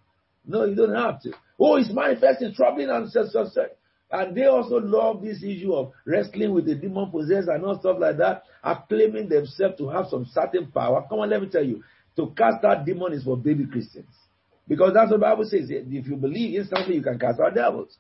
No, 0.46 0.64
you 0.64 0.74
don't 0.74 0.94
have 0.94 1.20
to. 1.22 1.32
Oh, 1.58 1.76
it's 1.76 1.92
manifesting, 1.92 2.54
troubling, 2.54 2.90
and 2.90 3.10
such, 3.10 3.28
such, 3.28 3.52
such. 3.52 3.70
And 4.10 4.36
they 4.36 4.46
also 4.46 4.76
love 4.80 5.22
this 5.22 5.42
issue 5.42 5.72
of 5.72 5.92
wrestling 6.04 6.52
with 6.52 6.66
the 6.66 6.74
demon 6.74 7.10
possessed 7.10 7.48
and 7.48 7.64
all 7.64 7.78
stuff 7.78 7.98
like 8.00 8.16
that, 8.16 8.42
are 8.64 8.84
claiming 8.88 9.28
themselves 9.28 9.78
to 9.78 9.88
have 9.88 10.06
some 10.10 10.26
certain 10.32 10.66
power. 10.72 11.06
Come 11.08 11.20
on, 11.20 11.30
let 11.30 11.42
me 11.42 11.48
tell 11.48 11.64
you. 11.64 11.84
To 12.16 12.32
cast 12.36 12.64
out 12.64 12.84
demon 12.84 13.12
is 13.12 13.22
for 13.22 13.36
baby 13.36 13.66
Christians. 13.66 14.08
Because 14.68 14.92
that's 14.94 15.10
what 15.10 15.18
the 15.18 15.26
Bible 15.26 15.44
says. 15.44 15.66
If 15.68 16.06
you 16.06 16.16
believe 16.16 16.58
instantly, 16.58 16.96
you 16.96 17.02
can 17.02 17.18
cast 17.18 17.40
out 17.40 17.54
devils. 17.54 17.96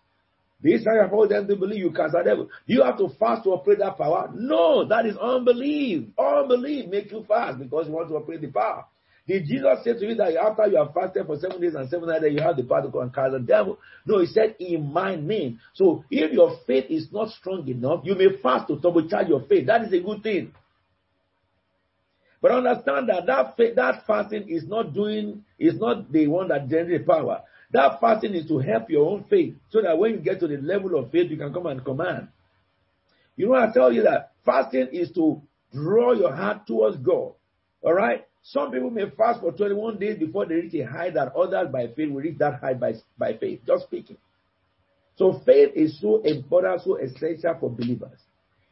The 0.62 0.74
instant 0.74 0.96
you 0.96 1.18
have 1.20 1.28
them 1.28 1.48
to 1.48 1.56
believe, 1.56 1.78
you 1.78 1.90
cast 1.90 2.14
out 2.14 2.26
devils. 2.26 2.50
Do 2.66 2.74
you 2.74 2.82
have 2.82 2.98
to 2.98 3.08
fast 3.18 3.44
to 3.44 3.50
operate 3.50 3.78
that 3.78 3.96
power? 3.96 4.30
No, 4.34 4.86
that 4.86 5.06
is 5.06 5.16
unbelief. 5.16 6.08
Unbelief 6.18 6.88
make 6.90 7.10
you 7.10 7.24
fast 7.26 7.58
because 7.58 7.86
you 7.86 7.92
want 7.92 8.08
to 8.08 8.16
operate 8.16 8.42
the 8.42 8.48
power. 8.48 8.84
Did 9.26 9.46
Jesus 9.46 9.84
say 9.84 9.92
to 9.94 10.06
you 10.06 10.14
that 10.16 10.34
after 10.36 10.66
you 10.66 10.76
have 10.76 10.92
fasted 10.92 11.26
for 11.26 11.38
seven 11.38 11.60
days 11.60 11.74
and 11.74 11.88
seven 11.88 12.08
nights, 12.08 12.22
that 12.22 12.32
you 12.32 12.40
have 12.40 12.56
the 12.56 12.64
power 12.64 12.82
to 12.82 12.88
go 12.88 13.00
and 13.00 13.14
cast 13.14 13.32
the 13.32 13.38
devil? 13.38 13.78
No, 14.04 14.18
he 14.18 14.26
said, 14.26 14.56
in 14.58 14.92
my 14.92 15.14
name. 15.14 15.60
So 15.74 16.04
if 16.10 16.32
your 16.32 16.58
faith 16.66 16.86
is 16.90 17.08
not 17.12 17.30
strong 17.30 17.66
enough, 17.68 18.00
you 18.04 18.14
may 18.14 18.36
fast 18.42 18.68
to 18.68 18.76
turbocharge 18.76 19.28
your 19.28 19.42
faith. 19.46 19.66
That 19.66 19.82
is 19.84 19.92
a 19.92 20.00
good 20.00 20.22
thing. 20.22 20.52
But 22.42 22.52
understand 22.52 23.08
that 23.08 23.26
that, 23.26 23.56
that 23.76 24.06
fasting 24.06 24.48
is 24.48 24.66
not 24.66 24.94
doing, 24.94 25.44
is 25.58 25.78
not 25.78 26.10
the 26.10 26.26
one 26.26 26.48
that 26.48 26.68
generates 26.68 27.06
power. 27.06 27.42
That 27.72 28.00
fasting 28.00 28.34
is 28.34 28.48
to 28.48 28.58
help 28.58 28.90
your 28.90 29.08
own 29.10 29.24
faith 29.28 29.54
so 29.68 29.82
that 29.82 29.98
when 29.98 30.12
you 30.12 30.18
get 30.18 30.40
to 30.40 30.48
the 30.48 30.56
level 30.56 30.98
of 30.98 31.10
faith, 31.10 31.30
you 31.30 31.36
can 31.36 31.52
come 31.52 31.66
and 31.66 31.84
command. 31.84 32.28
You 33.36 33.48
know, 33.48 33.54
I 33.54 33.70
tell 33.72 33.92
you 33.92 34.02
that 34.02 34.32
fasting 34.44 34.88
is 34.92 35.12
to 35.12 35.42
draw 35.72 36.12
your 36.12 36.34
heart 36.34 36.66
towards 36.66 36.96
God. 36.96 37.32
All 37.82 37.94
right? 37.94 38.26
Some 38.42 38.72
people 38.72 38.90
may 38.90 39.08
fast 39.10 39.40
for 39.40 39.52
21 39.52 39.98
days 39.98 40.18
before 40.18 40.46
they 40.46 40.54
reach 40.54 40.74
a 40.74 40.86
height 40.86 41.14
that 41.14 41.34
others 41.34 41.68
by 41.70 41.88
faith 41.88 42.10
will 42.10 42.22
reach 42.22 42.38
that 42.38 42.58
height 42.60 42.80
by, 42.80 42.94
by 43.18 43.36
faith. 43.36 43.60
Just 43.66 43.84
speaking. 43.84 44.16
So 45.16 45.40
faith 45.44 45.72
is 45.74 46.00
so 46.00 46.22
important, 46.22 46.82
so 46.82 46.96
essential 46.96 47.54
for 47.60 47.70
believers. 47.70 48.18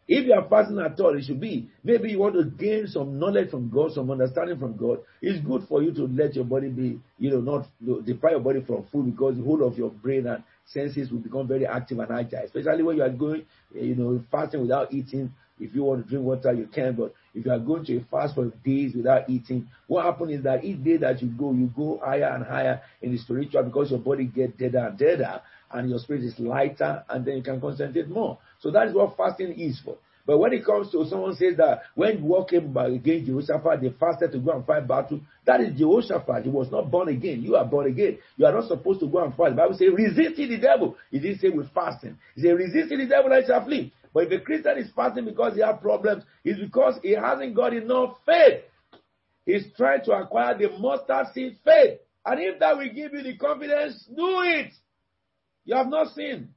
If 0.08 0.24
you 0.24 0.32
are 0.32 0.48
fasting 0.48 0.78
at 0.78 0.98
all, 1.00 1.16
it 1.16 1.24
should 1.24 1.38
be 1.40 1.68
maybe 1.84 2.10
you 2.10 2.18
want 2.18 2.34
to 2.34 2.44
gain 2.44 2.86
some 2.86 3.18
knowledge 3.18 3.50
from 3.50 3.68
God, 3.68 3.92
some 3.92 4.10
understanding 4.10 4.58
from 4.58 4.76
God. 4.76 5.00
It's 5.20 5.44
good 5.44 5.68
for 5.68 5.82
you 5.82 5.92
to 5.92 6.06
let 6.06 6.34
your 6.34 6.46
body 6.46 6.70
be, 6.70 6.98
you 7.18 7.30
know, 7.30 7.40
not 7.40 8.06
deprive 8.06 8.32
your 8.32 8.40
body 8.40 8.62
from 8.66 8.86
food 8.90 9.14
because 9.14 9.36
the 9.36 9.44
whole 9.44 9.62
of 9.62 9.76
your 9.76 9.90
brain 9.90 10.26
and 10.26 10.42
senses 10.64 11.10
will 11.12 11.18
become 11.18 11.46
very 11.46 11.66
active 11.66 11.98
and 11.98 12.10
agile, 12.10 12.44
especially 12.44 12.82
when 12.82 12.96
you 12.96 13.02
are 13.02 13.10
going, 13.10 13.42
eh, 13.76 13.82
you 13.82 13.94
know, 13.94 14.22
fasting 14.30 14.62
without 14.62 14.92
eating 14.92 15.30
If 15.60 15.74
you 15.74 15.82
want 15.84 16.04
to 16.04 16.08
drink 16.08 16.24
water, 16.24 16.52
you 16.52 16.66
can. 16.66 16.94
But 16.94 17.14
if 17.34 17.44
you 17.44 17.50
are 17.50 17.58
going 17.58 17.84
to 17.86 17.96
a 17.96 18.04
fast 18.10 18.34
for 18.34 18.46
days 18.64 18.94
without 18.94 19.28
eating, 19.28 19.68
what 19.86 20.04
happens 20.04 20.32
is 20.38 20.44
that 20.44 20.64
each 20.64 20.82
day 20.82 20.96
that 20.98 21.20
you 21.20 21.28
go, 21.28 21.52
you 21.52 21.70
go 21.76 22.00
higher 22.04 22.32
and 22.34 22.44
higher 22.44 22.80
in 23.02 23.12
the 23.12 23.18
spiritual 23.18 23.62
because 23.64 23.90
your 23.90 24.00
body 24.00 24.24
gets 24.24 24.56
deader 24.56 24.86
and 24.86 24.98
deader, 24.98 25.40
and 25.72 25.88
your 25.88 25.98
spirit 25.98 26.24
is 26.24 26.38
lighter, 26.38 27.04
and 27.08 27.24
then 27.24 27.36
you 27.36 27.42
can 27.42 27.60
concentrate 27.60 28.08
more. 28.08 28.38
So 28.60 28.70
that 28.70 28.88
is 28.88 28.94
what 28.94 29.16
fasting 29.16 29.52
is 29.58 29.80
for. 29.84 29.96
But 30.28 30.38
when 30.40 30.52
it 30.52 30.62
comes 30.66 30.92
to 30.92 31.06
someone 31.06 31.34
says 31.36 31.56
that 31.56 31.84
when 31.94 32.22
war 32.22 32.44
came 32.44 32.76
against 32.76 33.26
Jehoshaphat, 33.26 33.80
they 33.80 33.88
fasted 33.98 34.30
to 34.32 34.38
go 34.38 34.52
and 34.52 34.66
fight 34.66 34.86
battle. 34.86 35.20
That 35.46 35.62
is 35.62 35.78
Jehoshaphat. 35.78 36.44
He 36.44 36.50
was 36.50 36.70
not 36.70 36.90
born 36.90 37.08
again. 37.08 37.42
You 37.42 37.56
are 37.56 37.64
born 37.64 37.86
again. 37.86 38.18
You 38.36 38.44
are 38.44 38.52
not 38.52 38.68
supposed 38.68 39.00
to 39.00 39.06
go 39.06 39.24
and 39.24 39.34
fight. 39.34 39.50
The 39.50 39.56
Bible 39.56 39.78
says, 39.78 39.88
resisting 39.94 40.50
the 40.50 40.58
devil. 40.58 40.98
He 41.10 41.18
didn't 41.18 41.40
say 41.40 41.48
with 41.48 41.72
fasting. 41.72 42.18
He 42.34 42.42
said, 42.42 42.50
resisting 42.58 42.98
the 42.98 43.06
devil 43.06 43.32
and 43.32 43.46
shall 43.46 43.64
flee. 43.64 43.90
But 44.12 44.24
if 44.24 44.32
a 44.32 44.44
Christian 44.44 44.76
is 44.76 44.90
fasting 44.94 45.24
because 45.24 45.54
he 45.54 45.62
has 45.62 45.76
problems, 45.80 46.24
it's 46.44 46.60
because 46.60 46.98
he 47.02 47.12
hasn't 47.12 47.56
got 47.56 47.72
enough 47.72 48.18
faith. 48.26 48.64
He's 49.46 49.64
trying 49.78 50.04
to 50.04 50.12
acquire 50.12 50.58
the 50.58 50.68
mustard 50.78 51.28
seed 51.32 51.56
faith. 51.64 52.00
And 52.26 52.38
if 52.38 52.60
that 52.60 52.76
will 52.76 52.92
give 52.92 53.14
you 53.14 53.22
the 53.22 53.38
confidence, 53.38 54.04
do 54.14 54.42
it. 54.42 54.74
You 55.68 55.76
have 55.76 55.90
not 55.90 56.14
sinned. 56.14 56.48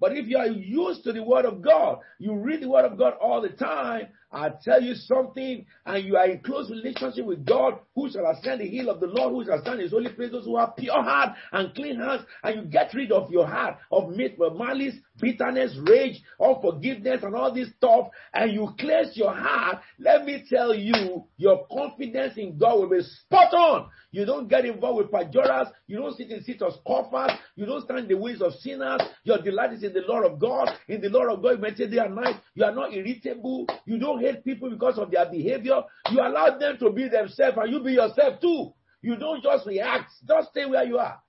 But 0.00 0.18
if 0.18 0.26
you 0.26 0.36
are 0.36 0.48
used 0.48 1.04
to 1.04 1.12
the 1.12 1.22
Word 1.22 1.44
of 1.44 1.62
God, 1.62 2.00
you 2.18 2.34
read 2.34 2.60
the 2.60 2.68
Word 2.68 2.84
of 2.84 2.98
God 2.98 3.14
all 3.20 3.40
the 3.40 3.50
time, 3.50 4.08
I 4.32 4.50
tell 4.64 4.80
you 4.82 4.94
something, 4.94 5.66
and 5.84 6.04
you 6.04 6.16
are 6.16 6.26
in 6.26 6.40
close 6.40 6.70
relationship 6.70 7.26
with 7.26 7.44
God, 7.44 7.74
who 7.94 8.10
shall 8.10 8.26
ascend 8.26 8.60
the 8.60 8.68
hill 8.68 8.88
of 8.88 9.00
the 9.00 9.06
Lord, 9.06 9.32
who 9.32 9.44
shall 9.44 9.60
stand 9.60 9.76
in 9.78 9.82
his 9.82 9.92
holy 9.92 10.10
place, 10.10 10.32
those 10.32 10.44
who 10.46 10.56
have 10.56 10.76
pure 10.76 11.02
heart 11.02 11.36
and 11.52 11.74
clean 11.74 12.00
hands, 12.00 12.22
and 12.42 12.56
you 12.56 12.62
get 12.70 12.92
rid 12.94 13.12
of 13.12 13.30
your 13.30 13.46
heart 13.46 13.76
of 13.90 14.10
malice, 14.16 14.94
bitterness, 15.20 15.76
rage, 15.86 16.22
unforgiveness, 16.40 17.22
and 17.22 17.34
all 17.34 17.52
this 17.52 17.68
stuff, 17.76 18.08
and 18.32 18.52
you 18.52 18.70
cleanse 18.78 19.16
your 19.16 19.34
heart, 19.34 19.80
let 19.98 20.24
me 20.24 20.44
tell 20.48 20.74
you, 20.74 21.24
your 21.36 21.66
confidence 21.70 22.34
in 22.36 22.56
God 22.56 22.78
will 22.78 22.88
be 22.88 23.02
spot 23.02 23.52
on. 23.52 23.88
You 24.10 24.26
don't 24.26 24.48
get 24.48 24.64
involved 24.66 24.98
with 24.98 25.10
pejorers, 25.10 25.70
you 25.86 25.98
don't 25.98 26.16
sit 26.16 26.30
in 26.30 26.42
seats 26.42 26.62
of 26.62 26.74
scoffers, 26.80 27.32
you 27.56 27.64
don't 27.66 27.82
stand 27.84 28.00
in 28.00 28.08
the 28.08 28.16
ways 28.16 28.42
of 28.42 28.52
sinners, 28.54 29.00
your 29.24 29.38
delight 29.38 29.72
is 29.72 29.82
in 29.82 29.92
the 29.92 30.02
Lord 30.06 30.26
of 30.26 30.38
God, 30.38 30.68
in 30.88 31.00
the 31.00 31.08
Lord 31.08 31.30
of 31.30 31.42
God, 31.42 31.50
you 31.52 31.58
meditate 31.58 31.90
day 31.90 31.98
and 31.98 32.14
night, 32.14 32.36
you 32.54 32.64
are 32.64 32.74
not 32.74 32.92
irritable, 32.92 33.66
you 33.86 33.98
don't 33.98 34.21
hate 34.22 34.44
people 34.44 34.70
because 34.70 34.98
of 34.98 35.10
their 35.10 35.30
behavior. 35.30 35.82
You 36.10 36.20
allow 36.20 36.56
them 36.58 36.78
to 36.78 36.90
be 36.90 37.08
themselves 37.08 37.58
and 37.60 37.72
you 37.72 37.82
be 37.82 37.92
yourself 37.92 38.40
too. 38.40 38.72
You 39.02 39.16
don't 39.16 39.42
just 39.42 39.66
react. 39.66 40.12
Just 40.26 40.50
stay 40.50 40.64
where 40.64 40.84
you 40.84 40.98
are 40.98 41.20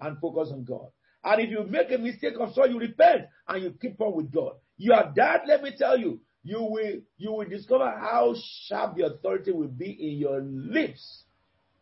and 0.00 0.18
focus 0.18 0.50
on 0.52 0.64
God. 0.64 0.88
And 1.24 1.40
if 1.40 1.50
you 1.50 1.64
make 1.64 1.90
a 1.90 1.98
mistake 1.98 2.34
of 2.38 2.52
so, 2.54 2.66
you 2.66 2.78
repent 2.78 3.22
and 3.48 3.62
you 3.62 3.74
keep 3.80 4.00
on 4.00 4.14
with 4.14 4.32
God. 4.32 4.54
You 4.76 4.92
are 4.92 5.12
that, 5.16 5.46
let 5.46 5.62
me 5.62 5.72
tell 5.76 5.98
you, 5.98 6.20
you 6.42 6.62
will 6.62 7.00
you 7.18 7.32
will 7.32 7.48
discover 7.48 7.90
how 7.90 8.34
sharp 8.68 8.96
the 8.96 9.06
authority 9.06 9.50
will 9.50 9.68
be 9.68 9.90
in 9.90 10.18
your 10.18 10.40
lips 10.40 11.24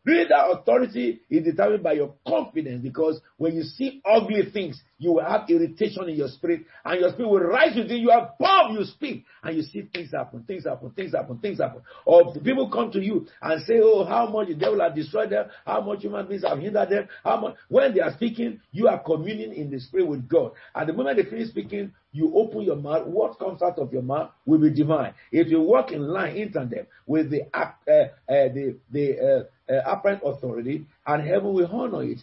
Really, 0.05 0.29
that 0.29 0.51
authority 0.51 1.23
is 1.31 1.45
determined 1.45 1.83
by 1.83 1.95
your 1.95 2.15
confidence 2.29 2.83
because 2.83 3.21
when 3.39 3.55
you 3.55 3.63
see 3.63 4.03
ugly 4.05 4.51
things, 4.53 4.83
you 4.99 5.13
will 5.13 5.25
have 5.25 5.49
irritation 5.49 6.09
in 6.09 6.17
your 6.17 6.29
spirit 6.29 6.63
and 6.85 7.01
your 7.01 7.11
spirit 7.13 7.29
will 7.29 7.41
rise 7.41 7.75
within 7.75 7.99
you 7.99 8.13
boom, 8.39 8.77
you 8.77 8.85
speak 8.85 9.25
and 9.43 9.57
you 9.57 9.63
see 9.63 9.89
things 9.93 10.11
happen, 10.13 10.45
things 10.47 10.65
happen, 10.65 10.91
things 10.91 11.15
happen, 11.15 11.39
things 11.39 11.59
happen. 11.59 11.81
Or 12.05 12.35
people 12.35 12.71
come 12.71 12.91
to 12.93 13.01
you 13.01 13.27
and 13.41 13.63
say, 13.65 13.81
Oh, 13.83 14.05
how 14.05 14.29
much 14.29 14.49
the 14.49 14.55
devil 14.55 14.81
has 14.81 14.95
destroyed 14.95 15.31
them, 15.31 15.47
how 15.65 15.81
much 15.81 16.03
human 16.03 16.29
beings 16.29 16.45
have 16.47 16.59
hindered 16.59 16.91
them, 16.91 17.09
how 17.25 17.41
much. 17.41 17.55
When 17.69 17.95
they 17.95 18.01
are 18.01 18.13
speaking, 18.13 18.61
you 18.73 18.89
are 18.89 19.03
communing 19.03 19.55
in 19.55 19.71
the 19.71 19.81
spirit 19.81 20.07
with 20.07 20.29
God. 20.29 20.53
At 20.75 20.87
the 20.87 20.93
moment 20.93 21.17
they 21.17 21.25
finish 21.25 21.49
speaking, 21.49 21.93
you 22.15 22.33
open 22.35 22.63
your 22.63 22.77
mouth, 22.77 23.07
what 23.07 23.39
comes 23.39 23.61
out 23.61 23.79
of 23.79 23.93
your 23.93 24.03
mouth 24.03 24.31
will 24.47 24.59
be 24.59 24.71
divine. 24.71 25.15
If 25.33 25.49
you 25.49 25.61
walk 25.61 25.91
in 25.93 26.01
line 26.01 26.37
in 26.37 26.53
tandem 26.53 26.87
with 27.07 27.31
the 27.31 27.43
uh, 27.53 27.73
uh, 27.91 28.09
the 28.27 28.77
the 28.91 29.47
uh, 29.69 29.73
uh, 29.73 29.83
apparent 29.85 30.23
authority, 30.25 30.87
and 31.07 31.27
heaven 31.27 31.53
will 31.53 31.67
honor 31.67 32.05
it. 32.05 32.21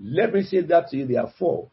Let 0.00 0.32
me 0.32 0.42
say 0.42 0.60
that 0.62 0.88
to 0.88 0.96
you, 0.96 1.06
therefore. 1.06 1.68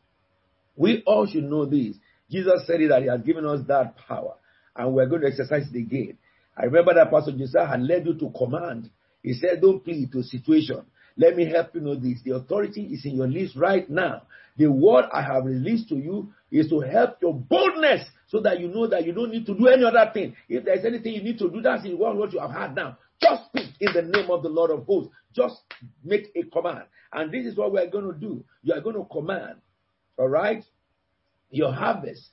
We 0.75 1.03
all 1.05 1.27
should 1.27 1.43
know 1.43 1.65
this. 1.65 1.95
Jesus 2.29 2.65
said 2.65 2.81
it 2.81 2.89
that 2.89 3.01
He 3.03 3.09
has 3.09 3.21
given 3.21 3.45
us 3.45 3.59
that 3.67 3.95
power, 4.07 4.35
and 4.75 4.93
we're 4.93 5.05
going 5.07 5.21
to 5.21 5.27
exercise 5.27 5.67
it 5.71 5.77
again. 5.77 6.17
I 6.57 6.65
remember 6.65 6.93
that 6.95 7.11
Pastor 7.11 7.31
Jesus 7.31 7.55
had 7.55 7.81
led 7.81 8.05
you 8.05 8.13
to 8.15 8.31
command. 8.37 8.89
He 9.23 9.33
said, 9.33 9.61
Don't 9.61 9.83
plead 9.83 10.11
to 10.13 10.23
situation. 10.23 10.81
Let 11.17 11.35
me 11.35 11.49
help 11.49 11.75
you 11.75 11.81
know 11.81 11.95
this. 11.95 12.19
The 12.23 12.35
authority 12.35 12.83
is 12.85 13.05
in 13.05 13.15
your 13.15 13.27
list 13.27 13.55
right 13.55 13.89
now. 13.89 14.23
The 14.57 14.67
word 14.71 15.05
I 15.13 15.21
have 15.21 15.45
released 15.45 15.89
to 15.89 15.95
you 15.95 16.33
is 16.51 16.69
to 16.69 16.79
help 16.81 17.21
your 17.21 17.33
boldness 17.33 18.05
so 18.27 18.39
that 18.41 18.59
you 18.59 18.67
know 18.67 18.87
that 18.87 19.05
you 19.05 19.13
don't 19.13 19.31
need 19.31 19.45
to 19.45 19.55
do 19.55 19.67
any 19.67 19.83
other 19.83 20.09
thing. 20.13 20.35
If 20.49 20.65
there's 20.65 20.85
anything 20.85 21.13
you 21.13 21.23
need 21.23 21.39
to 21.39 21.49
do, 21.49 21.61
that's 21.61 21.85
in 21.85 21.97
one 21.97 22.17
what 22.17 22.33
you 22.33 22.39
have 22.39 22.51
had 22.51 22.75
now. 22.75 22.97
Just 23.21 23.45
speak 23.45 23.69
in 23.79 23.93
the 23.93 24.01
name 24.01 24.31
of 24.31 24.43
the 24.43 24.49
Lord 24.49 24.71
of 24.71 24.85
hosts. 24.85 25.13
Just 25.33 25.55
make 26.03 26.31
a 26.35 26.43
command. 26.43 26.85
And 27.13 27.31
this 27.31 27.45
is 27.45 27.57
what 27.57 27.71
we're 27.71 27.89
going 27.89 28.11
to 28.11 28.17
do. 28.17 28.43
You 28.63 28.73
are 28.73 28.81
going 28.81 28.95
to 28.95 29.05
command, 29.05 29.57
all 30.17 30.27
right, 30.27 30.63
your 31.49 31.73
harvest. 31.73 32.29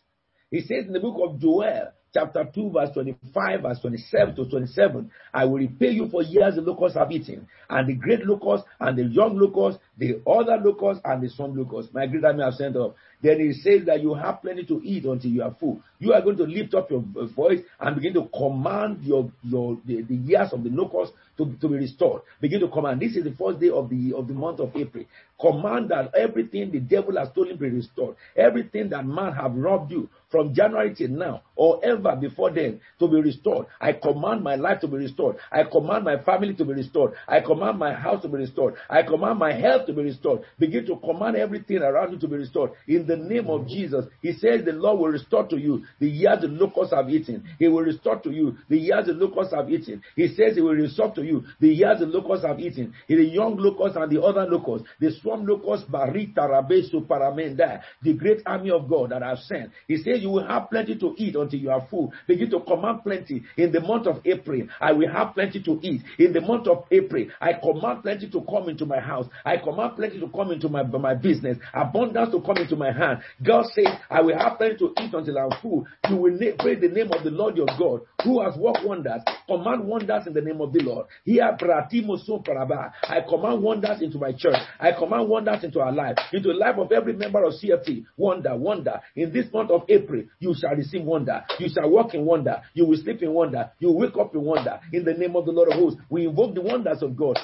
He 0.50 0.60
says 0.60 0.86
in 0.86 0.92
the 0.92 1.00
book 1.00 1.16
of 1.22 1.40
Joel, 1.40 1.92
chapter 2.12 2.44
2, 2.54 2.70
verse 2.70 2.90
25, 2.94 3.62
verse 3.62 3.78
27 3.80 4.36
to 4.36 4.44
27, 4.48 5.10
I 5.32 5.44
will 5.44 5.58
repay 5.58 5.90
you 5.90 6.08
for 6.08 6.22
years 6.22 6.54
the 6.56 6.62
locusts 6.62 6.96
have 6.98 7.10
eaten, 7.12 7.46
and 7.68 7.88
the 7.88 7.94
great 7.94 8.24
locusts, 8.24 8.66
and 8.80 8.96
the 8.98 9.04
young 9.04 9.36
locusts, 9.38 9.80
the 9.98 10.20
other 10.26 10.56
locusts, 10.62 11.02
and 11.04 11.22
the 11.22 11.28
some 11.30 11.56
locusts. 11.56 11.92
My 11.92 12.06
great 12.06 12.24
army 12.24 12.42
have 12.42 12.54
sent 12.54 12.76
up. 12.76 12.96
Then 13.22 13.40
he 13.40 13.52
says 13.52 13.84
that 13.86 14.00
you 14.00 14.14
have 14.14 14.42
plenty 14.42 14.64
to 14.66 14.80
eat 14.84 15.04
until 15.04 15.30
you 15.30 15.42
are 15.42 15.54
full. 15.58 15.80
You 15.98 16.12
are 16.12 16.22
going 16.22 16.36
to 16.36 16.44
lift 16.44 16.74
up 16.74 16.90
your 16.90 17.04
voice 17.34 17.58
and 17.80 17.96
begin 17.96 18.14
to 18.14 18.28
command 18.36 19.02
your, 19.02 19.30
your 19.42 19.76
the, 19.84 20.02
the 20.02 20.14
years 20.14 20.52
of 20.52 20.62
the 20.62 20.70
locusts 20.70 21.14
to, 21.36 21.52
to 21.60 21.68
be 21.68 21.74
restored. 21.76 22.22
Begin 22.40 22.60
to 22.60 22.68
command. 22.68 23.00
This 23.00 23.16
is 23.16 23.24
the 23.24 23.32
first 23.32 23.58
day 23.60 23.70
of 23.70 23.90
the 23.90 24.12
of 24.16 24.28
the 24.28 24.34
month 24.34 24.60
of 24.60 24.74
April. 24.76 25.04
Command 25.40 25.88
that 25.90 26.14
everything 26.14 26.70
the 26.70 26.80
devil 26.80 27.16
has 27.16 27.28
stolen 27.30 27.56
be 27.56 27.68
restored. 27.68 28.16
Everything 28.36 28.88
that 28.90 29.04
man 29.04 29.32
have 29.32 29.54
robbed 29.54 29.90
you 29.90 30.08
from 30.30 30.54
January 30.54 30.94
till 30.94 31.08
now 31.08 31.42
or 31.58 31.84
ever 31.84 32.16
before 32.16 32.50
then 32.52 32.80
to 33.00 33.08
be 33.08 33.20
restored. 33.20 33.66
I 33.80 33.92
command 33.92 34.42
my 34.44 34.54
life 34.54 34.80
to 34.80 34.88
be 34.88 34.96
restored. 34.96 35.36
I 35.50 35.64
command 35.64 36.04
my 36.04 36.22
family 36.22 36.54
to 36.54 36.64
be 36.64 36.72
restored. 36.72 37.14
I 37.26 37.40
command 37.40 37.78
my 37.78 37.92
house 37.92 38.22
to 38.22 38.28
be 38.28 38.38
restored. 38.38 38.74
I 38.88 39.02
command 39.02 39.40
my 39.40 39.52
health 39.52 39.86
to 39.86 39.92
be 39.92 40.02
restored. 40.02 40.42
Begin 40.58 40.86
to 40.86 40.96
command 40.96 41.36
everything 41.36 41.78
around 41.78 42.12
you 42.12 42.18
to 42.20 42.28
be 42.28 42.36
restored. 42.36 42.70
In 42.86 43.06
the 43.06 43.16
name 43.16 43.48
of 43.50 43.66
Jesus, 43.66 44.06
He 44.22 44.32
says 44.34 44.64
the 44.64 44.72
Lord 44.72 45.00
will 45.00 45.08
restore 45.08 45.46
to 45.48 45.58
you 45.58 45.84
the 45.98 46.08
years 46.08 46.40
the 46.40 46.48
locusts 46.48 46.94
have 46.94 47.10
eaten. 47.10 47.44
He 47.58 47.66
will 47.66 47.82
restore 47.82 48.20
to 48.20 48.30
you 48.30 48.56
the 48.68 48.78
years 48.78 49.06
the 49.06 49.14
locusts 49.14 49.52
have 49.52 49.68
eaten. 49.68 50.00
He 50.14 50.28
says 50.28 50.54
He 50.54 50.60
will 50.60 50.74
restore 50.74 51.12
to 51.16 51.24
you 51.24 51.42
the 51.60 51.68
years 51.68 51.98
the 51.98 52.06
locusts 52.06 52.46
have 52.46 52.60
eaten. 52.60 52.94
The 53.08 53.16
young 53.16 53.56
locusts 53.56 53.96
and 53.96 54.10
the 54.12 54.22
other 54.22 54.46
locusts, 54.46 54.86
the 55.00 55.10
swarm 55.20 55.44
locusts, 55.44 55.86
Barita, 55.90 56.48
Rabesu, 56.48 57.04
Paramenda, 57.06 57.82
the 58.00 58.12
great 58.12 58.42
army 58.46 58.70
of 58.70 58.88
God 58.88 59.10
that 59.10 59.24
I've 59.24 59.38
sent. 59.38 59.72
He 59.88 59.96
says 59.96 60.22
you 60.22 60.30
will 60.30 60.46
have 60.46 60.70
plenty 60.70 60.96
to 60.96 61.14
eat 61.18 61.34
until 61.48 61.60
you 61.60 61.70
are 61.70 61.86
full. 61.90 62.12
Begin 62.26 62.50
to 62.50 62.60
command 62.60 63.02
plenty. 63.02 63.42
In 63.56 63.72
the 63.72 63.80
month 63.80 64.06
of 64.06 64.20
April, 64.24 64.62
I 64.80 64.92
will 64.92 65.10
have 65.10 65.34
plenty 65.34 65.62
to 65.62 65.78
eat. 65.82 66.02
In 66.18 66.32
the 66.32 66.40
month 66.40 66.66
of 66.68 66.84
April, 66.90 67.26
I 67.40 67.54
command 67.54 68.02
plenty 68.02 68.28
to 68.30 68.40
come 68.42 68.68
into 68.68 68.84
my 68.86 69.00
house. 69.00 69.26
I 69.44 69.56
command 69.56 69.96
plenty 69.96 70.20
to 70.20 70.28
come 70.28 70.50
into 70.52 70.68
my, 70.68 70.82
my 70.82 71.14
business. 71.14 71.56
Abundance 71.72 72.30
to 72.32 72.40
come 72.42 72.58
into 72.58 72.76
my 72.76 72.92
hand. 72.92 73.20
God 73.42 73.64
says, 73.74 73.86
I 74.10 74.20
will 74.20 74.36
have 74.38 74.58
plenty 74.58 74.76
to 74.78 74.92
eat 75.00 75.14
until 75.14 75.38
I'm 75.38 75.50
full. 75.62 75.86
You 76.08 76.16
will 76.16 76.32
na- 76.32 76.56
praise 76.58 76.80
the 76.80 76.88
name 76.88 77.10
of 77.12 77.24
the 77.24 77.30
Lord 77.30 77.56
your 77.56 77.66
God, 77.78 78.02
who 78.24 78.42
has 78.42 78.56
worked 78.56 78.84
wonders. 78.84 79.22
Command 79.46 79.84
wonders 79.84 80.26
in 80.26 80.34
the 80.34 80.40
name 80.40 80.60
of 80.60 80.72
the 80.72 80.80
Lord. 80.80 81.06
Here, 81.24 81.44
I 81.44 83.20
command 83.28 83.62
wonders 83.62 84.02
into 84.02 84.18
my 84.18 84.32
church. 84.32 84.56
I 84.78 84.92
command 84.92 85.28
wonders 85.28 85.64
into 85.64 85.80
our 85.80 85.92
life, 85.92 86.16
into 86.32 86.48
the 86.48 86.54
life 86.54 86.76
of 86.78 86.92
every 86.92 87.14
member 87.14 87.42
of 87.44 87.54
CFT. 87.54 88.04
Wonder, 88.16 88.56
wonder. 88.56 89.00
In 89.16 89.32
this 89.32 89.46
month 89.52 89.70
of 89.70 89.82
April, 89.88 90.22
you 90.38 90.54
shall 90.58 90.74
receive 90.74 91.02
wonder. 91.02 91.37
You 91.58 91.68
shall 91.68 91.90
walk 91.90 92.14
in 92.14 92.24
wonder. 92.24 92.62
You 92.74 92.86
will 92.86 92.98
sleep 92.98 93.22
in 93.22 93.32
wonder. 93.32 93.70
You 93.78 93.88
will 93.88 93.98
wake 93.98 94.16
up 94.18 94.34
in 94.34 94.42
wonder. 94.42 94.80
In 94.92 95.04
the 95.04 95.14
name 95.14 95.36
of 95.36 95.46
the 95.46 95.52
Lord 95.52 95.68
of 95.68 95.74
hosts, 95.78 96.00
we 96.08 96.26
invoke 96.26 96.54
the 96.54 96.60
wonders 96.60 97.02
of 97.02 97.16
God. 97.16 97.38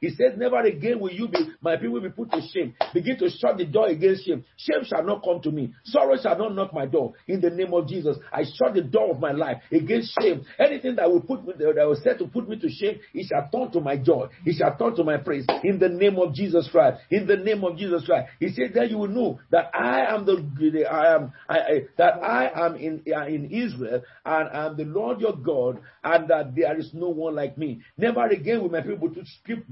He 0.00 0.10
says, 0.10 0.32
Never 0.36 0.60
again 0.60 1.00
will 1.00 1.12
you 1.12 1.28
be, 1.28 1.38
my 1.60 1.76
people 1.76 1.94
will 1.94 2.00
be 2.02 2.10
put 2.10 2.30
to 2.32 2.40
shame. 2.52 2.74
Begin 2.92 3.18
to 3.18 3.30
shut 3.30 3.58
the 3.58 3.64
door 3.64 3.88
against 3.88 4.26
shame. 4.26 4.44
Shame 4.56 4.84
shall 4.84 5.04
not 5.04 5.24
come 5.24 5.40
to 5.42 5.50
me. 5.50 5.72
Sorrow 5.84 6.16
shall 6.20 6.38
not 6.38 6.54
knock 6.54 6.72
my 6.72 6.86
door. 6.86 7.14
In 7.26 7.40
the 7.40 7.50
name 7.50 7.72
of 7.74 7.88
Jesus, 7.88 8.16
I 8.32 8.44
shut 8.44 8.74
the 8.74 8.82
door 8.82 9.12
of 9.12 9.20
my 9.20 9.32
life 9.32 9.58
against 9.70 10.12
shame. 10.20 10.44
Anything 10.58 10.96
that 10.96 11.10
will 11.10 11.20
put 11.20 11.46
me, 11.46 11.54
that 11.58 11.86
was 11.86 12.02
set 12.02 12.18
to 12.18 12.26
put 12.26 12.48
me 12.48 12.58
to 12.58 12.68
shame, 12.68 12.98
it 13.14 13.26
shall 13.28 13.48
turn 13.50 13.72
to 13.72 13.80
my 13.80 13.96
joy. 13.96 14.28
It 14.44 14.56
shall 14.56 14.76
turn 14.76 14.94
to 14.96 15.04
my 15.04 15.18
praise. 15.18 15.46
In 15.64 15.78
the 15.78 15.88
name 15.88 16.18
of 16.18 16.34
Jesus 16.34 16.68
Christ. 16.70 17.02
In 17.10 17.26
the 17.26 17.36
name 17.36 17.64
of 17.64 17.76
Jesus 17.76 18.04
Christ. 18.04 18.28
He 18.40 18.48
said, 18.50 18.72
Then 18.74 18.88
you 18.90 18.98
will 18.98 19.08
know 19.08 19.40
that 19.50 19.70
I 19.74 20.14
am 20.14 20.24
the, 20.24 20.86
I 20.90 21.14
am, 21.14 21.32
I, 21.48 21.58
I, 21.58 21.80
that 21.98 22.22
I 22.26 22.66
am 22.66 22.74
in, 22.74 23.02
uh, 23.14 23.26
in 23.26 23.50
Israel 23.50 24.02
and 24.24 24.48
I 24.48 24.66
am 24.66 24.76
the 24.76 24.84
Lord 24.84 25.20
your 25.20 25.36
God 25.36 25.80
and 26.02 26.28
that 26.28 26.56
there 26.56 26.76
is 26.78 26.90
no 26.92 27.08
one 27.08 27.36
like 27.36 27.56
me. 27.56 27.82
Never 27.96 28.26
again 28.26 28.62
will 28.62 28.68
my 28.68 28.80
people 28.80 29.10
to 29.10 29.22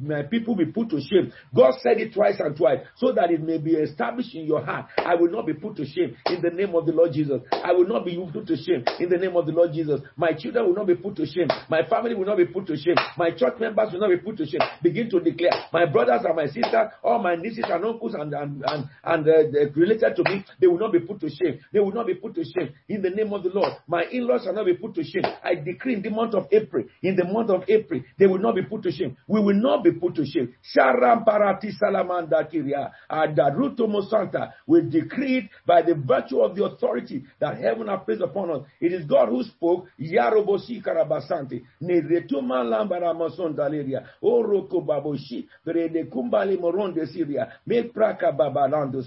my 0.00 0.22
people 0.22 0.54
be 0.54 0.66
put 0.66 0.90
to 0.90 1.00
shame. 1.00 1.32
God 1.54 1.74
said 1.82 1.98
it 1.98 2.14
twice 2.14 2.36
and 2.38 2.56
twice 2.56 2.78
so 2.96 3.12
that 3.12 3.30
it 3.30 3.42
may 3.42 3.58
be 3.58 3.72
established 3.72 4.34
in 4.34 4.46
your 4.46 4.64
heart. 4.64 4.86
I 4.96 5.16
will 5.16 5.30
not 5.30 5.46
be 5.46 5.54
put 5.54 5.76
to 5.76 5.84
shame 5.84 6.16
in 6.26 6.42
the 6.42 6.50
name 6.50 6.74
of 6.76 6.86
the 6.86 6.92
Lord 6.92 7.12
Jesus. 7.12 7.40
I 7.50 7.72
will 7.72 7.88
not 7.88 8.04
be 8.04 8.16
put 8.32 8.46
to 8.46 8.56
shame 8.56 8.84
in 9.00 9.08
the 9.08 9.18
name 9.18 9.36
of 9.36 9.46
the 9.46 9.52
Lord 9.52 9.72
Jesus. 9.72 10.00
My 10.16 10.32
children 10.32 10.66
will 10.66 10.74
not 10.74 10.86
be 10.86 10.94
put 10.94 11.16
to 11.16 11.26
shame. 11.26 11.48
My 11.68 11.84
family 11.88 12.14
will 12.14 12.26
not 12.26 12.36
be 12.36 12.46
put 12.46 12.66
to 12.68 12.76
shame. 12.76 12.96
My 13.18 13.30
church 13.32 13.58
members 13.58 13.92
will 13.92 14.00
not 14.00 14.10
be 14.10 14.18
put 14.18 14.36
to 14.36 14.46
shame. 14.46 14.60
Begin 14.82 15.10
to 15.10 15.20
declare. 15.20 15.52
My 15.72 15.86
brothers 15.86 16.22
and 16.24 16.36
my 16.36 16.46
sisters, 16.46 16.92
all 17.02 17.18
my 17.18 17.34
nieces 17.34 17.64
and 17.68 17.84
uncles 17.84 18.14
and, 18.14 18.32
and, 18.32 18.62
and, 18.64 18.84
and 19.02 19.28
uh, 19.28 19.70
related 19.74 20.14
to 20.16 20.22
me, 20.24 20.44
they 20.60 20.66
will 20.66 20.78
not 20.78 20.92
be 20.92 21.00
put 21.00 21.20
to 21.20 21.28
shame. 21.30 21.58
They 21.72 21.80
will 21.80 21.92
not 21.92 22.06
be 22.06 22.14
put 22.14 22.33
to 22.34 22.44
shame 22.44 22.72
in 22.88 23.02
the 23.02 23.10
name 23.10 23.32
of 23.32 23.42
the 23.42 23.50
Lord. 23.50 23.72
My 23.86 24.04
in-laws 24.10 24.44
shall 24.44 24.54
not 24.54 24.66
be 24.66 24.74
put 24.74 24.94
to 24.94 25.04
shame. 25.04 25.24
I 25.42 25.54
decree 25.54 25.94
in 25.94 26.02
the 26.02 26.10
month 26.10 26.34
of 26.34 26.46
April, 26.52 26.84
in 27.02 27.16
the 27.16 27.24
month 27.24 27.50
of 27.50 27.64
April, 27.68 28.00
they 28.18 28.26
will 28.26 28.38
not 28.38 28.54
be 28.54 28.62
put 28.62 28.82
to 28.84 28.92
shame. 28.92 29.16
We 29.26 29.40
will 29.40 29.54
not 29.60 29.84
be 29.84 29.92
put 29.92 30.14
to 30.16 30.24
shame. 30.26 30.54
Sharam 30.76 31.24
parati 31.24 31.70
salamanda 31.80 32.48
kiria. 32.50 32.90
Adaruto 33.10 33.86
mosanta. 33.88 34.52
We 34.66 34.82
decree 34.82 35.38
it 35.38 35.44
by 35.66 35.82
the 35.82 35.94
virtue 35.94 36.40
of 36.40 36.56
the 36.56 36.64
authority 36.64 37.24
that 37.40 37.58
heaven 37.58 37.88
has 37.88 38.00
placed 38.04 38.22
upon 38.22 38.50
us. 38.50 38.62
It 38.80 38.92
is 38.92 39.04
God 39.06 39.28
who 39.28 39.42
spoke. 39.44 39.86
Yaroboshi 40.00 40.82
karabasante. 40.82 41.62
Neretuma 41.82 42.64
lambara 42.64 43.14
masondaleria. 43.14 44.04
Oroko 44.22 44.84
baboshi. 44.84 45.46
Brede 45.64 46.04
kumbali 46.10 46.58
moronde 46.58 47.06
siria. 47.06 47.52
Make 47.66 47.92
praka 47.94 48.32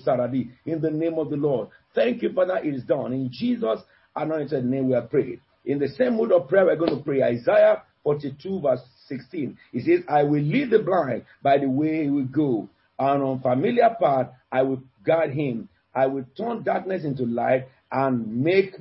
saradi. 0.06 0.50
In 0.66 0.82
the 0.82 0.92
name 0.92 1.16
of 1.20 1.30
the 1.30 1.36
Lord. 1.36 1.70
Thank 1.98 2.22
you, 2.22 2.32
Father. 2.32 2.60
It 2.64 2.76
is 2.76 2.84
done. 2.84 3.12
In 3.12 3.32
Jesus' 3.32 3.80
anointed 4.16 4.64
name 4.64 4.88
we 4.90 4.94
are 4.94 5.02
prayed. 5.02 5.42
In 5.66 5.80
the 5.80 5.88
same 5.88 6.16
mood 6.16 6.32
of 6.32 6.48
prayer, 6.48 6.64
we're 6.64 6.76
going 6.76 6.96
to 6.96 7.04
pray 7.04 7.24
Isaiah 7.24 7.82
42, 8.04 8.62
verse 8.62 8.82
16. 9.08 9.58
It 9.74 9.84
says, 9.84 10.06
I 10.08 10.22
will 10.22 10.44
lead 10.44 10.70
the 10.70 10.78
blind 10.78 11.26
by 11.42 11.58
the 11.58 11.68
way 11.68 12.04
he 12.04 12.10
will 12.12 12.28
go, 12.28 12.70
and 13.00 13.24
on 13.24 13.42
familiar 13.42 13.90
path 14.00 14.28
I 14.52 14.62
will 14.62 14.84
guide 15.04 15.32
him. 15.32 15.70
I 15.96 16.06
will 16.06 16.24
turn 16.38 16.62
darkness 16.62 17.04
into 17.04 17.24
light 17.26 17.68
and 17.92 18.44
make 18.44 18.76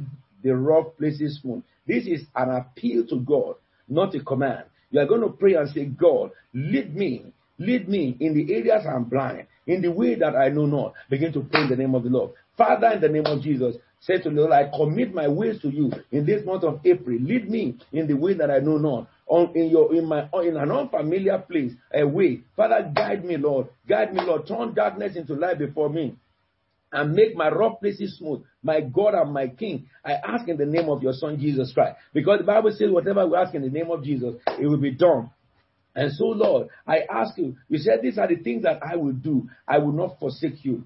the 0.44 0.54
rough 0.54 0.88
places 0.98 1.38
smooth. 1.40 1.62
This 1.86 2.06
is 2.06 2.20
an 2.34 2.50
appeal 2.50 3.06
to 3.06 3.18
God, 3.20 3.54
not 3.88 4.14
a 4.14 4.20
command. 4.22 4.64
You 4.90 5.00
are 5.00 5.06
going 5.06 5.22
to 5.22 5.30
pray 5.30 5.54
and 5.54 5.70
say, 5.70 5.86
God, 5.86 6.32
lead 6.52 6.94
me, 6.94 7.32
lead 7.58 7.88
me 7.88 8.14
in 8.20 8.34
the 8.34 8.54
areas 8.54 8.84
I'm 8.86 9.04
blind, 9.04 9.46
in 9.66 9.80
the 9.80 9.90
way 9.90 10.16
that 10.16 10.36
I 10.36 10.50
know 10.50 10.66
not. 10.66 10.92
Begin 11.08 11.32
to 11.32 11.40
pray 11.40 11.62
in 11.62 11.70
the 11.70 11.76
name 11.76 11.94
of 11.94 12.02
the 12.02 12.10
Lord. 12.10 12.32
Father, 12.56 12.88
in 12.92 13.00
the 13.00 13.08
name 13.08 13.26
of 13.26 13.42
Jesus, 13.42 13.76
say 14.00 14.18
to 14.18 14.30
the 14.30 14.34
Lord, 14.34 14.52
I 14.52 14.70
commit 14.74 15.12
my 15.14 15.28
ways 15.28 15.60
to 15.62 15.68
you 15.68 15.92
in 16.10 16.24
this 16.24 16.44
month 16.44 16.64
of 16.64 16.80
April. 16.84 17.18
Lead 17.20 17.50
me 17.50 17.78
in 17.92 18.06
the 18.06 18.14
way 18.14 18.34
that 18.34 18.50
I 18.50 18.58
know 18.58 18.78
not. 18.78 19.08
On, 19.28 19.50
in 19.56 19.70
your 19.70 19.92
in 19.92 20.06
my 20.06 20.28
in 20.44 20.56
an 20.56 20.70
unfamiliar 20.70 21.38
place, 21.38 21.72
a 21.92 22.06
way. 22.06 22.42
Father, 22.56 22.90
guide 22.94 23.24
me, 23.24 23.36
Lord. 23.36 23.66
Guide 23.88 24.14
me, 24.14 24.22
Lord. 24.22 24.46
Turn 24.46 24.72
darkness 24.72 25.16
into 25.16 25.34
light 25.34 25.58
before 25.58 25.90
me 25.90 26.16
and 26.92 27.12
make 27.12 27.36
my 27.36 27.48
rough 27.48 27.80
places 27.80 28.16
smooth. 28.18 28.42
My 28.62 28.80
God 28.80 29.14
and 29.14 29.32
my 29.32 29.48
King, 29.48 29.88
I 30.04 30.12
ask 30.12 30.48
in 30.48 30.56
the 30.56 30.66
name 30.66 30.88
of 30.88 31.02
your 31.02 31.12
Son 31.12 31.38
Jesus 31.38 31.72
Christ. 31.72 31.96
Because 32.14 32.38
the 32.38 32.44
Bible 32.44 32.70
says, 32.70 32.90
whatever 32.90 33.26
we 33.26 33.36
ask 33.36 33.54
in 33.54 33.62
the 33.62 33.68
name 33.68 33.90
of 33.90 34.04
Jesus, 34.04 34.34
it 34.58 34.66
will 34.66 34.78
be 34.78 34.92
done. 34.92 35.30
And 35.94 36.12
so, 36.12 36.26
Lord, 36.26 36.68
I 36.86 37.00
ask 37.10 37.36
you, 37.38 37.56
you 37.68 37.78
said 37.78 38.00
these 38.02 38.18
are 38.18 38.28
the 38.28 38.36
things 38.36 38.62
that 38.64 38.80
I 38.82 38.96
will 38.96 39.12
do. 39.12 39.48
I 39.66 39.78
will 39.78 39.92
not 39.92 40.18
forsake 40.20 40.64
you. 40.64 40.84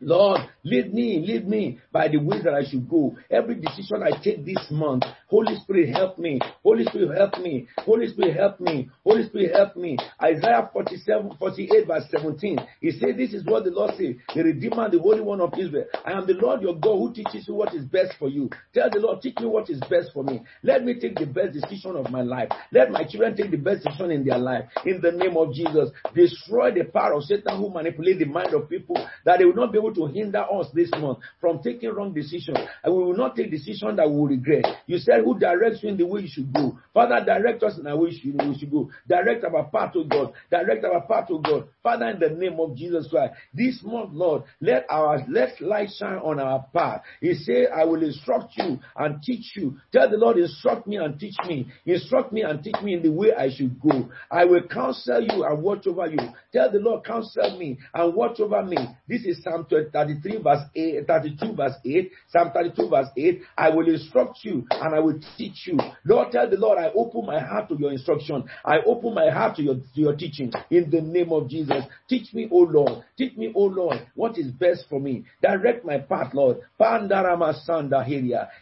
Lord, 0.00 0.42
lead 0.62 0.92
me, 0.92 1.24
lead 1.26 1.48
me 1.48 1.80
by 1.90 2.08
the 2.08 2.18
way 2.18 2.42
that 2.42 2.52
I 2.52 2.68
should 2.68 2.86
go. 2.88 3.16
Every 3.30 3.54
decision 3.54 4.02
I 4.02 4.10
take 4.22 4.44
this 4.44 4.66
month, 4.70 5.04
Holy 5.28 5.56
Spirit 5.56 5.88
help 5.88 6.18
me. 6.18 6.38
Holy 6.62 6.84
Spirit 6.84 7.16
help 7.16 7.38
me. 7.38 7.66
Holy 7.80 8.08
Spirit 8.08 8.36
help 8.36 8.60
me. 8.60 8.90
Holy 9.04 9.26
Spirit 9.26 9.54
help 9.54 9.74
me. 9.74 9.96
Isaiah 10.22 10.68
47, 10.70 11.36
48 11.38 11.86
verse 11.86 12.04
17. 12.10 12.58
He 12.82 12.90
said, 12.90 13.16
this 13.16 13.32
is 13.32 13.44
what 13.46 13.64
the 13.64 13.70
Lord 13.70 13.92
said, 13.96 14.16
the 14.34 14.44
Redeemer, 14.44 14.90
the 14.90 14.98
Holy 14.98 15.22
One 15.22 15.40
of 15.40 15.54
Israel. 15.58 15.86
I 16.04 16.12
am 16.12 16.26
the 16.26 16.34
Lord 16.34 16.60
your 16.60 16.76
God 16.76 16.98
who 16.98 17.14
teaches 17.14 17.48
you 17.48 17.54
what 17.54 17.74
is 17.74 17.86
best 17.86 18.16
for 18.18 18.28
you. 18.28 18.50
Tell 18.74 18.90
the 18.90 18.98
Lord, 18.98 19.22
teach 19.22 19.38
me 19.38 19.46
what 19.46 19.70
is 19.70 19.80
best 19.88 20.10
for 20.12 20.22
me. 20.22 20.42
Let 20.62 20.84
me 20.84 21.00
take 21.00 21.18
the 21.18 21.26
best 21.26 21.54
decision 21.54 21.96
of 21.96 22.10
my 22.10 22.20
life. 22.20 22.50
Let 22.70 22.90
my 22.90 23.04
children 23.04 23.34
take 23.34 23.50
the 23.50 23.56
best 23.56 23.84
decision 23.84 24.10
in 24.10 24.26
their 24.26 24.38
life. 24.38 24.64
In 24.84 25.00
the 25.00 25.12
name 25.12 25.38
of 25.38 25.54
Jesus, 25.54 25.88
destroy 26.14 26.72
the 26.72 26.84
power 26.84 27.14
of 27.14 27.22
Satan 27.24 27.56
who 27.56 27.70
manipulate 27.70 28.18
the 28.18 28.26
mind 28.26 28.52
of 28.52 28.68
people 28.68 28.96
that 29.24 29.38
they 29.38 29.46
will 29.46 29.54
not 29.54 29.72
be 29.72 29.78
able 29.78 29.85
able 29.86 30.06
to 30.08 30.12
hinder 30.12 30.44
us 30.52 30.68
this 30.74 30.90
month 30.98 31.18
from 31.40 31.62
taking 31.62 31.90
wrong 31.90 32.12
decisions. 32.12 32.58
And 32.82 32.94
we 32.94 33.02
will 33.02 33.16
not 33.16 33.36
take 33.36 33.50
decisions 33.50 33.96
that 33.96 34.08
we 34.08 34.16
will 34.16 34.26
regret. 34.26 34.64
You 34.86 34.98
said, 34.98 35.24
Who 35.24 35.38
directs 35.38 35.82
you 35.82 35.90
in 35.90 35.96
the 35.96 36.06
way 36.06 36.22
you 36.22 36.28
should 36.28 36.52
go? 36.52 36.78
Father, 36.92 37.24
direct 37.24 37.62
us 37.62 37.78
in 37.78 37.84
the 37.84 37.96
way 37.96 38.10
we 38.24 38.58
should 38.58 38.70
go. 38.70 38.90
Direct 39.08 39.44
our 39.44 39.64
path 39.64 39.92
to 39.94 40.04
God. 40.04 40.32
Direct 40.50 40.84
our 40.84 41.02
path 41.02 41.28
to 41.28 41.40
God. 41.40 41.68
Father, 41.82 42.08
in 42.08 42.18
the 42.18 42.30
name 42.30 42.58
of 42.60 42.76
Jesus 42.76 43.08
Christ, 43.08 43.34
this 43.54 43.80
month, 43.82 44.10
Lord, 44.12 44.44
let 44.60 44.86
our 44.90 45.24
let 45.28 45.60
light 45.60 45.90
shine 45.96 46.18
on 46.18 46.40
our 46.40 46.66
path. 46.72 47.02
He 47.20 47.34
said, 47.34 47.68
I 47.74 47.84
will 47.84 48.02
instruct 48.02 48.56
you 48.56 48.78
and 48.96 49.22
teach 49.22 49.52
you. 49.56 49.76
Tell 49.92 50.10
the 50.10 50.16
Lord, 50.16 50.38
instruct 50.38 50.86
me 50.86 50.96
and 50.96 51.18
teach 51.18 51.36
me. 51.46 51.66
Instruct 51.84 52.32
me 52.32 52.42
and 52.42 52.62
teach 52.62 52.76
me 52.82 52.94
in 52.94 53.02
the 53.02 53.12
way 53.12 53.32
I 53.34 53.50
should 53.54 53.80
go. 53.80 54.08
I 54.30 54.44
will 54.44 54.62
counsel 54.62 55.22
you 55.22 55.44
and 55.44 55.62
watch 55.62 55.86
over 55.86 56.06
you. 56.06 56.18
Tell 56.52 56.70
the 56.70 56.78
Lord, 56.78 57.04
counsel 57.04 57.58
me 57.58 57.78
and 57.94 58.14
watch 58.14 58.40
over 58.40 58.62
me. 58.62 58.76
This 59.08 59.24
is 59.24 59.42
Psalm 59.42 59.66
33 59.92 60.42
verse 60.42 60.62
8, 60.74 61.06
32 61.06 61.54
verse 61.54 61.74
8, 61.84 62.10
Psalm 62.28 62.50
32 62.54 62.88
verse 62.88 63.08
8. 63.16 63.42
I 63.56 63.70
will 63.70 63.88
instruct 63.88 64.38
you 64.42 64.66
and 64.70 64.94
I 64.94 65.00
will 65.00 65.18
teach 65.36 65.66
you. 65.66 65.78
Lord, 66.04 66.32
tell 66.32 66.48
the 66.48 66.56
Lord, 66.56 66.78
I 66.78 66.90
open 66.94 67.26
my 67.26 67.40
heart 67.40 67.68
to 67.68 67.76
your 67.78 67.92
instruction. 67.92 68.44
I 68.64 68.78
open 68.86 69.14
my 69.14 69.30
heart 69.30 69.56
to 69.56 69.62
your, 69.62 69.74
to 69.76 70.00
your 70.00 70.16
teaching 70.16 70.52
in 70.70 70.90
the 70.90 71.00
name 71.00 71.32
of 71.32 71.48
Jesus. 71.48 71.84
Teach 72.08 72.32
me, 72.34 72.48
O 72.50 72.58
Lord. 72.58 73.04
Teach 73.16 73.36
me, 73.36 73.52
O 73.54 73.62
Lord, 73.64 74.06
what 74.14 74.38
is 74.38 74.50
best 74.50 74.86
for 74.88 75.00
me. 75.00 75.24
Direct 75.42 75.84
my 75.84 75.98
path, 75.98 76.32
Lord. 76.34 76.58
Pandarama. 76.80 77.54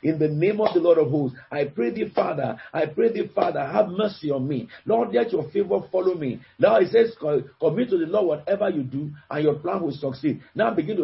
In 0.02 0.18
the 0.18 0.28
name 0.28 0.60
of 0.60 0.74
the 0.74 0.80
Lord 0.80 0.98
of 0.98 1.10
hosts, 1.10 1.36
I 1.50 1.64
pray 1.64 1.90
thee, 1.90 2.10
Father. 2.14 2.58
I 2.72 2.86
pray 2.86 3.12
thee, 3.12 3.30
Father, 3.34 3.60
have 3.60 3.88
mercy 3.88 4.30
on 4.30 4.46
me. 4.46 4.68
Lord, 4.86 5.12
let 5.12 5.32
your 5.32 5.50
favor 5.50 5.80
follow 5.90 6.14
me. 6.14 6.40
Now 6.58 6.76
it 6.76 6.90
says, 6.90 7.14
commit 7.60 7.90
to 7.90 7.98
the 7.98 8.06
Lord 8.06 8.24
whatever 8.24 8.68
you 8.70 8.82
do, 8.82 9.10
and 9.30 9.44
your 9.44 9.54
plan 9.54 9.82
will 9.82 9.92
succeed. 9.92 10.42
Now 10.54 10.74
begin 10.74 10.96
to 10.96 11.03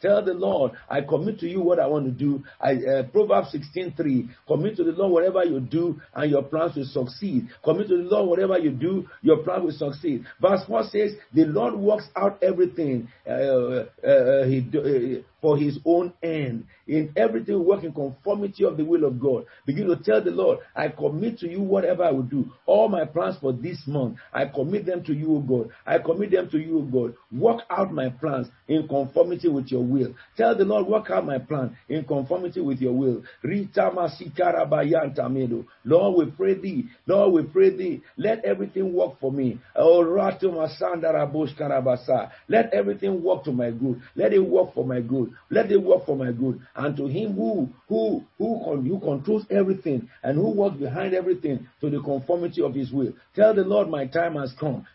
Tell 0.00 0.24
the 0.24 0.34
Lord, 0.34 0.72
I 0.88 1.00
commit 1.00 1.40
to 1.40 1.48
you 1.48 1.60
what 1.60 1.80
I 1.80 1.86
want 1.86 2.06
to 2.06 2.12
do. 2.12 2.44
I, 2.60 2.74
uh, 2.74 3.02
Proverbs 3.04 3.50
16:3. 3.52 4.28
Commit 4.46 4.76
to 4.76 4.84
the 4.84 4.92
Lord 4.92 5.12
whatever 5.12 5.44
you 5.44 5.60
do, 5.60 6.00
and 6.14 6.30
your 6.30 6.42
plans 6.42 6.76
will 6.76 6.84
succeed. 6.84 7.48
Commit 7.64 7.88
to 7.88 7.96
the 7.96 8.04
Lord 8.04 8.28
whatever 8.28 8.58
you 8.58 8.70
do, 8.70 9.06
your 9.22 9.38
plan 9.38 9.64
will 9.64 9.72
succeed. 9.72 10.24
Verse 10.40 10.64
4 10.66 10.84
says, 10.84 11.14
The 11.34 11.44
Lord 11.46 11.74
works 11.74 12.08
out 12.16 12.42
everything 12.42 13.08
uh, 13.26 13.30
uh, 13.30 13.86
uh 14.06 14.44
he, 14.46 15.22
for 15.40 15.56
his 15.56 15.78
own 15.84 16.12
end. 16.22 16.64
In 16.86 17.12
everything, 17.16 17.64
work 17.64 17.84
in 17.84 17.92
conformity 17.92 18.64
of 18.64 18.76
the 18.76 18.84
will 18.84 19.04
of 19.04 19.20
God. 19.20 19.44
Begin 19.66 19.86
to 19.88 19.96
tell 19.96 20.22
the 20.22 20.30
Lord, 20.30 20.60
I 20.74 20.88
commit 20.88 21.38
to 21.40 21.48
you 21.48 21.60
whatever 21.60 22.04
I 22.04 22.10
will 22.10 22.22
do. 22.22 22.50
All 22.66 22.88
my 22.88 23.04
plans 23.04 23.36
for 23.40 23.52
this 23.52 23.82
month, 23.86 24.16
I 24.32 24.46
commit 24.46 24.86
them 24.86 25.04
to 25.04 25.14
you, 25.14 25.36
O 25.36 25.40
God. 25.40 25.70
I 25.86 25.98
commit 25.98 26.30
them 26.30 26.48
to 26.50 26.58
you, 26.58 26.78
O 26.78 26.82
God. 26.82 27.14
Work 27.30 27.62
out 27.70 27.92
my 27.92 28.08
plans 28.08 28.48
in 28.68 28.88
conformity 28.88 29.48
with 29.48 29.68
your 29.68 29.82
will. 29.88 30.14
Tell 30.36 30.56
the 30.56 30.64
Lord, 30.64 30.86
work 30.86 31.10
out 31.10 31.26
my 31.26 31.38
plan 31.38 31.76
in 31.88 32.04
conformity 32.04 32.60
with 32.60 32.80
your 32.80 32.92
will. 32.92 33.22
Lord, 35.84 36.16
we 36.18 36.30
pray 36.30 36.54
thee. 36.54 36.84
Lord, 37.06 37.32
we 37.32 37.42
pray 37.50 37.76
thee. 37.76 38.02
Let 38.16 38.44
everything 38.44 38.92
work 38.92 39.18
for 39.20 39.32
me. 39.32 39.58
Oh, 39.76 40.00
Let 42.48 42.74
everything 42.74 43.22
work 43.22 43.44
to 43.44 43.52
my 43.52 43.70
good. 43.70 44.02
Let 44.14 44.32
it 44.32 44.40
work 44.40 44.74
for 44.74 44.84
my 44.84 45.00
good. 45.00 45.32
Let 45.50 45.70
it 45.70 45.82
work 45.82 46.06
for 46.06 46.16
my 46.16 46.32
good. 46.32 46.60
And 46.74 46.96
to 46.96 47.06
him 47.06 47.34
who 47.34 47.68
who 47.88 48.24
who, 48.38 48.76
who 48.80 49.00
controls 49.00 49.44
everything 49.50 50.08
and 50.22 50.36
who 50.36 50.50
works 50.50 50.76
behind 50.76 51.14
everything 51.14 51.66
to 51.80 51.90
the 51.90 52.00
conformity 52.00 52.62
of 52.62 52.74
his 52.74 52.90
will. 52.92 53.12
Tell 53.34 53.54
the 53.54 53.62
Lord, 53.62 53.88
my 53.88 54.06
time 54.06 54.34
has 54.36 54.52
come. 54.58 54.86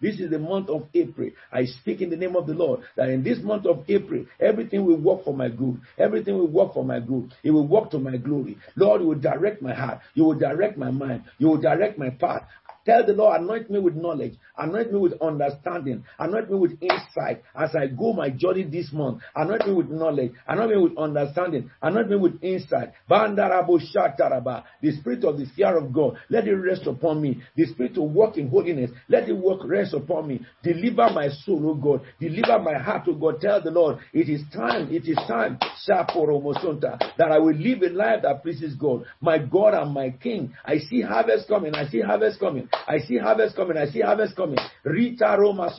This 0.00 0.20
is 0.20 0.30
the 0.30 0.38
month 0.38 0.68
of 0.70 0.88
April. 0.94 1.30
I 1.52 1.64
speak 1.64 2.00
in 2.00 2.10
the 2.10 2.16
name 2.16 2.36
of 2.36 2.46
the 2.46 2.54
Lord 2.54 2.80
that 2.96 3.08
in 3.18 3.24
this 3.24 3.42
month 3.42 3.66
of 3.66 3.84
April, 3.88 4.24
everything 4.38 4.86
will 4.86 4.96
work 4.96 5.24
for 5.24 5.34
my 5.34 5.48
good. 5.48 5.80
Everything 5.98 6.38
will 6.38 6.46
work 6.46 6.72
for 6.72 6.84
my 6.84 7.00
good. 7.00 7.34
It 7.42 7.50
will 7.50 7.66
work 7.66 7.90
to 7.90 7.98
my 7.98 8.16
glory. 8.16 8.56
Lord, 8.76 9.00
you 9.00 9.08
will 9.08 9.18
direct 9.18 9.60
my 9.60 9.74
heart. 9.74 10.00
You 10.14 10.24
will 10.24 10.38
direct 10.38 10.78
my 10.78 10.92
mind. 10.92 11.24
You 11.38 11.48
will 11.48 11.56
direct 11.56 11.98
my 11.98 12.10
path. 12.10 12.44
Tell 12.88 13.04
the 13.04 13.12
Lord, 13.12 13.42
anoint 13.42 13.68
me 13.68 13.78
with 13.80 13.96
knowledge, 13.96 14.32
anoint 14.56 14.90
me 14.94 14.98
with 14.98 15.12
understanding, 15.20 16.04
anoint 16.18 16.50
me 16.50 16.56
with 16.56 16.78
insight 16.80 17.42
as 17.54 17.76
I 17.76 17.88
go 17.88 18.14
my 18.14 18.30
journey 18.30 18.62
this 18.62 18.90
month. 18.94 19.20
Anoint 19.36 19.66
me 19.66 19.74
with 19.74 19.90
knowledge, 19.90 20.32
anoint 20.46 20.70
me 20.70 20.78
with 20.78 20.96
understanding, 20.96 21.70
anoint 21.82 22.08
me 22.08 22.16
with 22.16 22.42
insight. 22.42 22.92
The 23.06 24.92
spirit 24.98 25.24
of 25.24 25.36
the 25.36 25.44
fear 25.54 25.76
of 25.76 25.92
God, 25.92 26.16
let 26.30 26.48
it 26.48 26.54
rest 26.54 26.86
upon 26.86 27.20
me. 27.20 27.42
The 27.56 27.66
spirit 27.66 27.92
to 27.96 28.00
walk 28.00 28.38
in 28.38 28.48
holiness, 28.48 28.90
let 29.10 29.28
it 29.28 29.34
work 29.34 29.60
rest 29.66 29.92
upon 29.92 30.26
me. 30.28 30.40
Deliver 30.62 31.10
my 31.12 31.28
soul, 31.28 31.68
O 31.68 31.74
God. 31.74 32.00
Deliver 32.18 32.58
my 32.58 32.78
heart, 32.78 33.06
O 33.06 33.12
God. 33.12 33.38
Tell 33.42 33.62
the 33.62 33.70
Lord, 33.70 33.98
it 34.14 34.30
is 34.30 34.40
time, 34.50 34.88
it 34.90 35.06
is 35.06 35.18
time, 35.28 35.58
that 35.58 37.28
I 37.30 37.38
will 37.38 37.54
live 37.54 37.82
a 37.82 37.90
life 37.90 38.22
that 38.22 38.42
pleases 38.42 38.74
God. 38.76 39.04
My 39.20 39.36
God 39.36 39.74
and 39.74 39.92
my 39.92 40.08
King. 40.08 40.54
I 40.64 40.78
see 40.78 41.02
harvest 41.02 41.48
coming. 41.48 41.74
I 41.74 41.86
see 41.88 42.00
harvest 42.00 42.40
coming. 42.40 42.66
I 42.86 42.98
see 43.00 43.18
harvest 43.18 43.56
coming. 43.56 43.76
I 43.76 43.86
see 43.86 44.00
harvest 44.00 44.36
coming. 44.36 44.58
Rita 44.84 45.36
Roma 45.38 45.70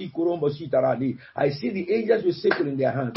I 1.35 1.49
see 1.49 1.69
the 1.69 1.93
angels 1.93 2.23
with 2.23 2.35
sickle 2.35 2.67
in 2.67 2.77
their 2.77 2.91
hands. 2.91 3.13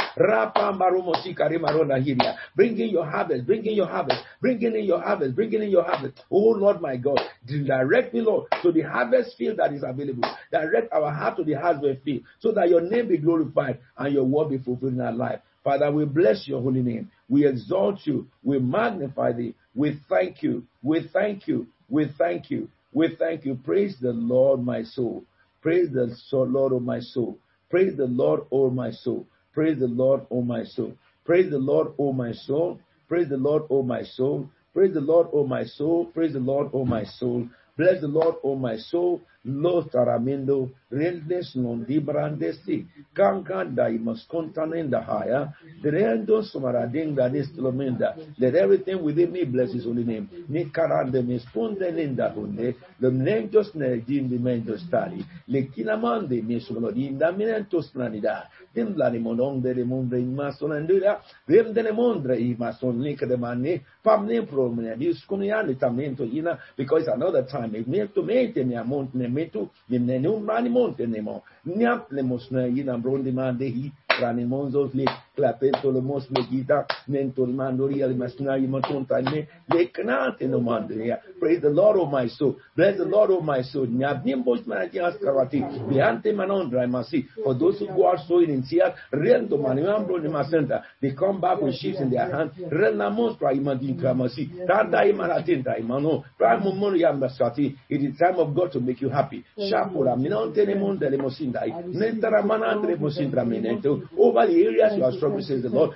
Bring 2.57 2.79
in 2.79 2.89
your 2.91 3.07
harvest. 3.07 3.47
Bring 3.47 3.67
in 3.67 3.75
your 3.75 3.87
harvest. 3.87 4.21
Bring 4.41 4.63
in 4.63 4.85
your 4.85 5.01
harvest. 5.01 5.35
Bring 5.35 5.53
in 5.53 5.71
your 5.71 5.85
harvest. 5.85 6.23
Oh 6.31 6.51
Lord 6.51 6.81
my 6.81 6.97
God. 6.97 7.21
Direct 7.47 8.15
me, 8.15 8.21
Lord, 8.21 8.47
to 8.63 8.73
the 8.73 8.83
harvest 8.83 9.37
field 9.37 9.59
that 9.59 9.73
is 9.73 9.83
available. 9.87 10.29
Direct 10.51 10.93
our 10.93 11.11
heart 11.13 11.37
to 11.39 11.45
the 11.45 11.55
harvest 11.55 12.03
field 12.05 12.23
so 12.41 12.53
that 12.53 12.69
your 12.69 12.81
name 12.81 13.09
be 13.09 13.19
glorified 13.19 13.79
and 13.97 14.15
your 14.15 14.25
word 14.25 14.51
be 14.51 14.59
fulfilled 14.59 14.95
in 14.95 15.01
our 15.01 15.13
life. 15.13 15.41
Father, 15.65 15.91
we 15.93 16.05
bless 16.05 16.49
your 16.49 16.61
holy 16.61 16.83
name. 16.83 17.11
We 17.29 17.47
exalt 17.47 18.01
you. 18.05 18.27
We 18.43 18.59
magnify 18.59 19.33
thee. 19.33 19.55
We 19.75 20.01
thank 20.09 20.43
you. 20.43 20.65
We 20.83 21.09
thank 21.13 21.47
you. 21.47 21.69
We 21.89 22.11
thank 22.19 22.51
you. 22.51 22.69
We 22.93 23.17
thank 23.19 23.45
you. 23.45 23.55
Praise 23.55 23.97
the 24.01 24.13
Lord, 24.13 24.65
my 24.65 24.83
soul. 24.83 25.25
Praise 25.61 25.91
the 25.93 26.17
Lord, 26.33 26.73
O 26.73 26.81
my 26.81 27.01
soul. 27.01 27.39
Praise 27.71 27.97
the 27.97 28.07
Lord, 28.07 28.41
O 28.51 28.71
my 28.71 28.91
soul. 28.91 29.27
Praise 29.55 29.79
the 29.79 29.87
Lord, 29.87 30.23
O 30.31 30.43
my 30.43 30.65
soul. 30.65 30.93
Praise 31.25 31.51
the 31.51 31.59
Lord, 31.59 31.93
O 31.99 32.13
my 32.13 32.33
soul. 32.33 32.81
Praise 33.09 33.29
the 33.29 33.37
Lord, 33.37 33.63
O 33.71 33.83
my 33.83 34.03
soul. 34.03 34.49
Praise 34.75 34.93
the 34.95 35.01
Lord, 35.01 35.29
O 35.33 35.47
my 35.47 35.65
soul. 35.65 36.07
Praise 36.07 36.33
the 36.33 36.41
Lord, 36.41 36.71
O 36.73 36.85
my 36.85 37.05
soul. 37.05 37.49
Bless 37.77 38.01
the 38.01 38.09
Lord, 38.09 38.35
O 38.43 38.57
my 38.57 38.77
soul. 38.77 39.23
Lo 39.45 39.83
taramendo 39.91 40.71
rendes 40.89 41.57
non 41.57 41.85
di 41.85 41.99
brandesti 41.99 42.87
kankanda 43.13 43.89
imas 43.89 44.25
contanenda 44.29 45.03
haya 45.03 45.51
derendo 45.83 46.43
somaradinga 46.43 47.27
nistlomenda 47.29 48.15
let 48.39 48.55
everything 48.55 49.03
within 49.03 49.33
me 49.33 49.45
bless 49.45 49.73
his 49.73 49.85
holy 49.85 50.05
name. 50.05 50.29
Ni 50.47 50.71
karande 50.71 51.27
me 51.27 51.41
sponde 51.41 51.91
nenda 51.91 52.31
hunde 52.33 52.77
the 53.01 53.11
nentos 53.11 53.75
ne 53.75 54.05
jindi 54.07 54.39
mendo 54.39 54.77
stari. 54.77 55.25
Le 55.49 55.67
kinamande 55.75 56.41
me 56.43 56.61
solodinda 56.61 57.33
minentos 57.33 57.91
nanida 57.97 58.47
dim 58.75 58.95
lani 58.97 59.19
mononde 59.19 59.75
de 59.75 59.85
mondre 59.85 60.19
in 60.19 60.35
masonandura 60.35 61.21
dim 61.47 61.73
de 61.73 61.93
mondre 61.93 62.37
i 62.39 62.55
mason 62.59 62.99
nik 63.01 63.21
de 63.27 63.37
manni 63.37 63.81
pamne 64.03 64.47
promene 64.47 64.97
dis 64.97 65.25
kuniani 65.27 65.77
tamento 65.77 66.25
ina 66.25 66.59
because 66.77 67.09
another 67.09 67.45
time 67.45 67.75
it 67.75 67.87
me 67.87 68.07
to 68.15 68.23
me 68.23 68.53
mi 68.65 68.77
amont 68.77 69.15
ne 69.15 69.29
permitu 69.33 69.69
nimnenum 69.89 70.47
ranimon 70.49 70.95
tenemo. 70.95 71.43
Niap 71.67 72.13
le 72.13 72.23
mosna 72.23 72.67
yidam 72.67 73.03
bron 73.03 73.23
demande 73.25 73.65
hi 73.65 73.93
ranimon 74.21 74.71
zos 74.71 74.95
lit. 74.95 75.11
Le 75.37 76.01
mos 76.01 76.29
le 76.31 76.43
gita 76.51 76.87
nento 77.09 77.47
le 77.47 77.53
mandori 77.53 78.03
al 78.03 78.15
masna 78.15 78.57
yi 78.57 78.67
matonta 78.67 79.21
ne 79.21 79.47
le 79.69 79.91
knate 79.91 80.47
no 80.47 80.61
mandria 80.61 81.19
praise 81.43 81.61
the 81.61 81.71
lord 81.71 81.97
of 81.99 82.11
my 82.11 82.29
soul. 82.29 82.57
Bless 82.77 82.97
the 82.99 83.05
lord 83.05 83.31
of 83.31 83.43
my 83.43 83.63
soul. 83.63 83.87
Nyap 83.87 84.25
nimbos 84.25 84.65
manati 84.67 84.99
askravati 85.01 85.61
biante 85.89 86.33
manondra 86.33 86.87
masi. 86.87 87.27
For 87.43 87.55
those 87.55 87.79
who 87.81 87.87
go 87.89 88.09
out 88.09 88.21
sowing 88.29 88.51
in 88.51 88.63
Seattle 88.63 88.95
rendo 89.13 89.59
manimambro 89.59 90.19
ni 90.23 90.29
masenta 90.29 90.83
they 91.01 91.13
come 91.13 91.41
back 91.41 91.61
with 91.61 91.75
sheaves 91.75 92.01
in 92.01 92.11
their 92.11 92.31
hand 92.31 92.51
renamos 92.71 93.37
pra 93.39 93.53
imandin 93.53 93.99
kramasi 93.99 94.51
tada 94.67 95.05
imaratinta 95.05 95.79
imano 95.79 96.23
pra 96.39 96.59
mumono 96.59 96.97
yambasati 96.97 97.77
it 97.89 98.03
is 98.03 98.17
time 98.19 98.39
of 98.39 98.55
God 98.55 98.71
to 98.73 98.81
make 98.81 99.01
you 99.01 99.09
happy. 99.09 99.45
Shapura 99.59 100.17
minonte 100.17 100.65
ne 100.67 100.75
monde 100.75 101.11
le 101.11 101.17
mosindai 101.17 101.73
nentara 101.93 102.43
manandre 102.43 102.97
mosindra 102.97 103.45
menento 103.45 104.03
over 104.17 104.47
the 104.47 104.65
areas 104.65 104.97
you 104.97 105.05
are 105.05 105.13
says 105.43 105.63
the 105.63 105.69
Lord. 105.69 105.93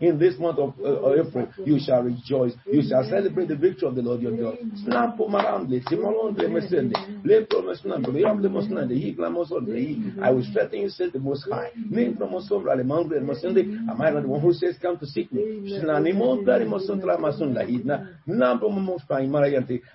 In 0.00 0.18
this 0.18 0.38
month 0.38 0.58
of 0.58 0.74
uh, 0.84 1.14
April, 1.20 1.46
you 1.64 1.78
shall 1.78 2.02
rejoice. 2.02 2.54
You 2.72 2.82
shall 2.82 3.04
celebrate 3.04 3.48
the 3.48 3.56
victory 3.56 3.88
of 3.88 3.94
the 3.94 4.02
Lord 4.02 4.22
your 4.22 4.32
God. 4.32 4.56
I 10.22 10.30
will 10.30 10.44
strengthen 10.44 10.80
you, 10.80 10.88
says 10.90 11.12
the 11.12 11.18
Most 11.18 11.44
High. 11.50 11.70
Am 13.88 13.98
not 13.98 14.22
the 14.22 14.28
one 14.28 14.40
who 14.40 14.52
says, 14.52 14.76
Come 14.80 14.96
to 14.98 15.06
seek 15.06 15.32
me? 15.32 15.42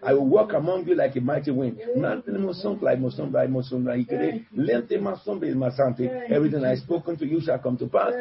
I 0.04 0.14
will 0.14 0.26
walk 0.28 0.54
among 0.54 0.88
you 0.88 0.96
like 0.96 1.16
a 1.16 1.22
mighty 1.22 1.52
wind. 1.52 1.78
Everything 6.30 6.64
I 6.64 6.76
spoken 6.88 7.18
to 7.18 7.26
you 7.28 7.42
shall 7.42 7.60
come 7.60 7.78
to 7.78 7.88
pass. 7.88 8.14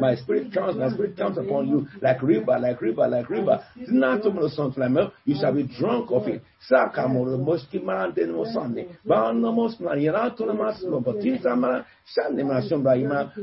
My 0.00 0.14
spirit 0.16 0.54
comes, 0.54 0.76
my 0.76 0.88
spirit 0.90 1.16
comes 1.16 1.36
upon 1.36 1.68
you 1.68 1.86
like 2.00 2.22
river, 2.22 2.58
like 2.58 2.80
river, 2.80 3.06
like 3.06 3.28
river. 3.28 3.62
You 3.76 5.34
shall 5.38 5.52
be 5.54 5.64
drunk 5.64 6.10
of 6.10 6.26
it. 6.28 6.42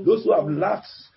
Those 0.06 0.24
who 0.24 0.34
have 0.34 0.48
laughed 0.50 0.88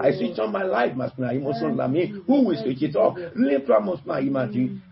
I 0.00 0.12
switch 0.12 0.38
on 0.38 0.52
my 0.52 0.62
life. 0.62 0.94
Who 2.26 2.42
will 2.44 2.56
switch 2.62 2.82
it 2.82 2.96
off? 2.96 3.16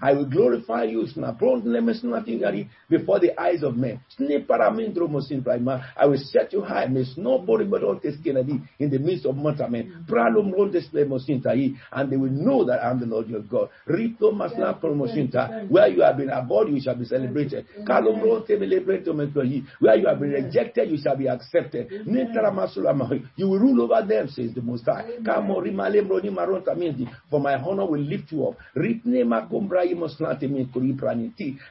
I 0.00 0.12
will 0.14 0.26
glorify 0.26 0.84
you 0.84 1.06
before 2.88 3.20
the 3.20 3.38
eyes 3.40 3.62
of 3.62 3.76
men. 3.76 3.98
I 5.96 6.06
will 6.06 6.18
set 6.18 6.52
you 6.52 6.60
high. 6.62 6.86
Miss 6.86 7.16
nobody 7.16 7.64
but 7.64 7.82
all 7.82 7.98
this 8.02 8.16
in 8.78 8.90
the 8.90 8.98
midst 8.98 9.26
of 9.26 9.36
mortal 9.36 9.68
men. 9.68 9.92
And 11.92 12.10
they 12.10 12.16
will 12.16 12.30
know 12.30 12.64
that 12.64 12.84
I'm 12.84 12.98
the 13.00 13.06
Lord 13.06 13.28
your 13.28 13.42
God. 13.42 13.68
Rito 13.86 14.32
Masna 14.32 14.74
Promosinta. 14.80 15.66
Where 15.70 15.88
you 15.88 16.02
have 16.02 16.16
been 16.16 16.30
abhorred, 16.30 16.68
you 16.70 16.80
shall 16.80 16.94
be 16.96 17.04
celebrated. 17.04 17.66
Where 17.86 18.02
you 19.98 20.06
have 20.06 20.18
been 20.20 20.30
rejected, 20.32 20.90
you 20.90 20.96
shall 20.98 21.16
be 21.16 21.28
accepted. 21.28 21.88
You 23.36 23.48
will 23.48 23.58
rule 23.58 23.82
over 23.82 24.01
them, 24.08 24.28
says 24.28 24.52
the 24.54 24.62
Most 24.62 24.84
High. 24.84 25.04
For 27.30 27.40
my 27.40 27.54
honor 27.54 27.86
will 27.86 28.00
lift 28.00 28.32
you 28.32 28.46
up. 28.48 28.56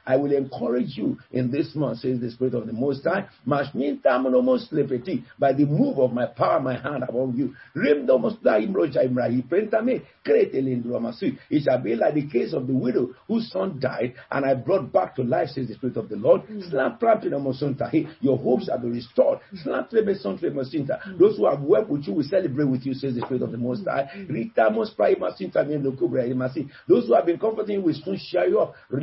I 0.06 0.16
will 0.18 0.32
encourage 0.32 0.98
you 0.98 1.18
in 1.32 1.52
this 1.52 1.76
month, 1.76 2.00
says 2.00 2.20
the 2.20 2.32
Spirit 2.32 2.54
of 2.56 2.66
the 2.68 2.74
Most 2.74 3.04
High. 3.06 3.26
By 3.46 3.64
the 5.54 5.66
move 5.66 6.00
of 6.00 6.14
my 6.14 6.26
power, 6.26 6.60
my 6.60 6.78
hand 6.78 7.04
upon 7.04 7.36
you. 7.38 7.54
It 11.50 11.64
shall 11.64 11.80
be 11.82 11.96
like 11.96 12.14
the 12.14 12.28
case 12.28 12.54
of 12.54 12.68
the 12.68 12.74
widow 12.74 13.10
whose 13.28 13.50
son 13.52 13.80
died, 13.80 14.14
and 14.32 14.46
I 14.46 14.54
brought 14.54 14.92
back 14.92 15.16
to 15.16 15.24
life, 15.24 15.50
says 15.50 15.68
the 15.68 15.74
Spirit 15.76 15.98
of 15.98 16.10
the 16.10 16.16
Lord. 16.16 16.42
Mm. 16.48 16.72
Your 18.22 18.38
hopes 18.38 18.70
be 18.82 18.90
restored. 18.90 19.40
Mm. 19.54 21.18
Those 21.20 21.38
who 21.38 21.46
have 21.50 21.62
wept 21.62 21.90
with 21.90 22.08
you 22.08 22.14
will 22.22 22.30
celebrate 22.30 22.66
with 22.66 22.86
you, 22.86 22.94
says 22.94 23.16
the 23.16 23.22
Spirit 23.22 23.42
of 23.42 23.52
the 23.52 23.58
Most 23.58 23.86
High. 23.86 24.10
Rita 24.30 24.70
Mospray 24.72 25.18
Massinokra. 25.18 26.70
Those 26.88 27.08
who 27.08 27.14
have 27.14 27.26
been 27.26 27.40
comforting 27.40 27.76
you 27.80 27.82
will 27.82 27.94
soon 27.94 28.18
share 28.18 28.48
you 28.48 28.60
up. 28.60 28.76
So 28.92 28.98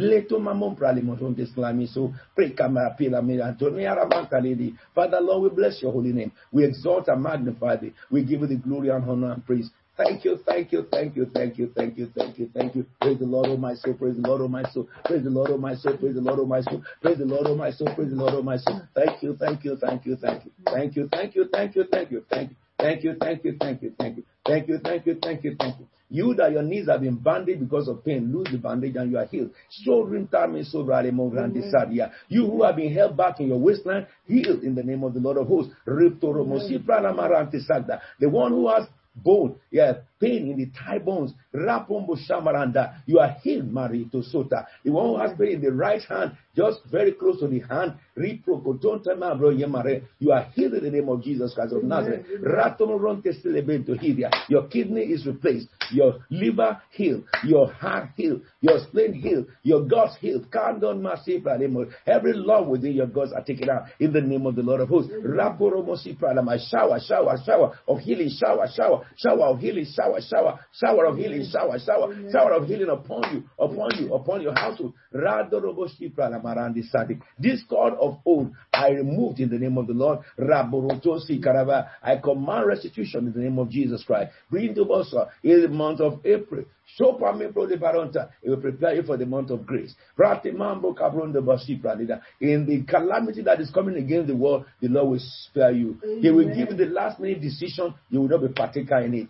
pray 2.35 2.51
kamara 2.51 2.97
pilamir 2.99 3.45
antonia 3.45 3.97
ramankalidi. 3.97 4.75
Father 4.95 5.21
Lord, 5.21 5.43
we 5.51 5.57
bless 5.57 5.83
your 5.83 5.93
holy 5.93 6.13
name. 6.13 6.33
We 6.53 6.65
exalt 6.65 7.09
and 7.09 7.23
magnify 7.23 7.77
thee. 7.77 7.93
We 8.11 8.23
give 8.25 8.41
you 8.41 8.47
the 8.47 8.57
glory 8.57 8.91
and 8.91 9.09
honor 9.09 9.33
and 9.33 9.45
praise. 9.45 9.71
Thank 9.97 10.25
you, 10.25 10.39
thank 10.47 10.71
you, 10.71 10.87
thank 10.93 11.17
you, 11.17 11.27
thank 11.35 11.59
you, 11.59 11.73
thank 11.75 11.99
you, 11.99 12.09
thank 12.15 12.39
you, 12.39 12.49
thank 12.55 12.77
you. 12.77 12.87
Praise 13.01 13.19
the 13.19 13.25
Lord, 13.25 13.49
oh 13.49 13.57
my 13.57 13.75
soul, 13.75 13.95
praise 13.95 14.15
the 14.15 14.23
Lord, 14.23 14.41
oh 14.43 14.47
my 14.47 14.63
soul, 14.71 14.89
praise 15.05 15.25
the 15.25 15.31
Lord, 15.31 15.51
oh 15.51 15.59
my 15.59 15.75
soul, 15.75 15.97
praise 15.97 16.15
the 16.15 16.21
Lord, 16.21 16.39
oh 16.39 16.47
my 16.47 16.61
soul, 16.61 16.85
praise 17.03 17.19
the 17.19 17.25
Lord, 17.25 17.47
oh 17.49 17.57
my 17.57 17.73
soul, 17.73 17.93
praise 17.97 18.11
the 18.11 18.15
Lord, 18.15 18.35
oh 18.35 18.43
my 18.43 18.59
soul. 18.59 18.81
Thank 18.95 19.25
you, 19.25 19.37
thank 19.41 19.65
you, 19.65 19.77
thank 19.77 20.07
you, 20.07 20.15
thank 20.15 20.45
you, 20.45 20.53
thank 20.71 20.95
you, 20.95 21.09
thank 21.11 21.35
you, 21.35 21.49
thank 21.53 21.75
you, 21.75 21.85
thank 21.91 22.11
you, 22.13 22.25
thank 22.31 22.51
you. 22.51 22.57
Thank 22.79 23.03
you, 23.05 23.17
thank 23.21 23.45
you, 23.45 23.57
thank 23.61 23.83
you, 23.83 23.93
thank 23.99 24.17
you, 24.17 24.23
thank 24.47 24.69
you, 24.69 24.79
thank 24.79 25.07
you, 25.07 25.19
thank 25.21 25.45
you, 25.45 25.57
thank 25.59 25.79
you. 25.81 25.87
You 26.11 26.35
that 26.37 26.53
your 26.53 26.63
knees 26.63 26.89
have 26.89 27.03
been 27.03 27.17
bandaged 27.17 27.61
because 27.61 27.87
of 27.89 28.03
pain, 28.05 28.33
lose 28.33 28.47
the 28.51 28.57
bandage 28.59 28.97
and 28.97 29.11
you 29.11 29.19
are 29.19 29.27
healed. 29.27 29.51
so 29.85 30.07
You 32.29 32.47
who 32.47 32.63
have 32.63 32.77
been 32.77 32.95
held 32.95 33.17
back 33.17 33.41
in 33.41 33.49
your 33.49 33.59
waistline, 33.59 34.07
healed 34.27 34.63
in 34.63 34.75
the 34.75 34.83
name 34.83 35.05
of 35.05 35.13
the 35.13 35.21
Lord 35.21 35.37
of 35.37 35.49
hosts. 35.49 35.75
The 38.21 38.29
one 38.31 38.53
who 38.53 38.69
has 38.69 38.87
bone, 39.17 39.57
yeah, 39.71 39.93
pain 40.21 40.51
in 40.51 40.57
the 40.57 40.67
thigh 40.79 40.99
bones, 40.99 41.33
rapombo 41.55 42.17
shamaranda, 42.29 42.97
you 43.07 43.19
are 43.19 43.37
healed, 43.43 43.71
Marito 43.73 44.23
Sota. 44.23 44.67
The 44.85 44.91
one 44.91 45.07
who 45.07 45.19
has 45.19 45.37
pain 45.39 45.55
in 45.55 45.61
the 45.63 45.73
right 45.73 46.03
hand, 46.03 46.37
just 46.57 46.81
very 46.91 47.13
close 47.13 47.39
to 47.41 47.47
the 47.49 47.61
hand, 47.61 47.95
Riproko, 48.17 48.81
don't 48.81 49.05
tell 49.05 49.17
Riprokotontama 49.17 49.39
bro 49.39 49.51
yemare. 49.51 50.03
you 50.19 50.33
are 50.33 50.43
healed 50.55 50.75
in 50.75 50.85
the 50.85 50.91
name 50.91 51.09
of 51.09 51.23
Jesus 51.23 51.55
Christ 51.55 51.73
of 51.73 51.85
Nazareth. 51.85 52.27
Your 54.49 54.67
kidney 54.67 55.01
is 55.03 55.27
replaced, 55.27 55.69
your 55.93 56.19
liver 56.31 56.83
healed, 56.91 57.25
your 57.45 57.73
heart 57.73 58.09
healed, 58.17 58.43
your 58.61 58.81
spleen 58.81 59.13
healed, 59.15 59.47
your 59.63 59.85
guts 59.85 60.17
healed. 60.21 60.47
Every 62.07 62.33
love 62.33 62.67
within 62.67 62.93
your 62.93 63.07
guts 63.07 63.33
are 63.33 63.45
taken 63.45 63.71
out 63.71 63.85
in 64.01 64.13
the 64.13 64.21
name 64.21 64.47
of 64.47 64.57
the 64.57 64.63
Lord 64.63 64.81
of 64.81 64.89
hosts. 64.89 65.13
Raporomosi 65.13 66.19
my 66.43 66.59
shower, 66.59 66.99
shower, 67.01 67.37
shower 67.45 67.79
of 67.87 67.99
healing, 68.01 68.31
shower, 68.31 68.67
shower, 68.75 69.05
shower 69.17 69.47
of 69.47 69.61
healing, 69.61 69.87
shower, 69.95 70.08
shower, 70.21 70.59
shower 70.73 71.07
of 71.07 71.17
healing, 71.17 71.45
shower, 71.45 71.79
shower, 71.79 72.09
shower 72.33 72.53
of 72.55 72.67
healing 72.67 72.89
upon 72.91 73.23
you, 73.35 73.43
upon 73.59 73.91
you, 73.99 74.15
upon 74.15 74.41
your 74.43 74.55
household. 74.55 74.93
This 77.39 77.63
God 77.69 77.95
of 78.01 78.19
old, 78.25 78.53
I 78.73 78.91
removed 78.91 79.41
in 79.41 79.49
the 79.51 79.59
name 79.59 79.79
of 79.79 79.87
the 79.87 79.95
Lord. 79.95 80.21
I 82.03 82.17
command 82.23 82.67
restitution 82.67 83.27
in 83.27 83.33
the 83.33 83.41
name 83.41 83.59
of 83.59 83.69
Jesus 83.71 84.05
Christ. 84.05 84.33
Bring 84.51 84.75
to 84.75 84.83
us 84.93 85.13
uh, 85.15 85.27
in 85.43 85.63
the 85.63 85.69
month 85.69 86.01
of 86.01 86.21
April. 86.25 86.65
So 86.97 87.19
It 87.19 88.49
will 88.49 88.57
prepare 88.57 88.95
you 88.95 89.03
for 89.03 89.19
the 89.19 89.27
month 89.27 89.51
of 89.51 89.67
grace. 89.67 89.95
In 92.41 92.67
the 92.67 92.83
calamity 92.89 93.43
that 93.43 93.61
is 93.61 93.71
coming 93.71 93.97
against 93.97 94.29
the 94.29 94.35
world, 94.35 94.65
the 94.81 94.89
Lord 94.89 95.09
will 95.11 95.19
spare 95.21 95.71
you. 95.73 95.99
He 96.23 96.31
will 96.31 96.49
give 96.49 96.71
you 96.71 96.77
the 96.77 96.87
last 96.87 97.21
minute 97.21 97.43
decision. 97.43 97.93
You 98.11 98.21
will 98.23 98.29
not 98.29 98.41
be 98.41 98.49
partaker 98.49 99.01
in 99.01 99.15
it. 99.15 99.29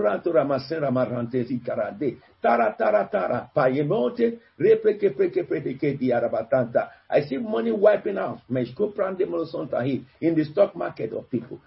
rato 0.00 0.32
ramasera 0.32 0.90
marrante 0.90 1.46
y 1.48 1.58
carande 1.60 2.18
Tara 2.42 2.74
tara 2.78 3.08
tara. 3.10 3.50
Payemote 3.54 4.38
repreke 4.58 5.10
preke 5.14 5.44
preke 5.44 5.98
diarabatanta. 5.98 6.88
I 7.10 7.22
see 7.22 7.38
money 7.38 7.72
wiping 7.72 8.18
out. 8.18 8.40
In 8.48 10.34
the 10.34 10.44
stock 10.50 10.76
market 10.76 11.12
of 11.12 11.28
people. 11.30 11.60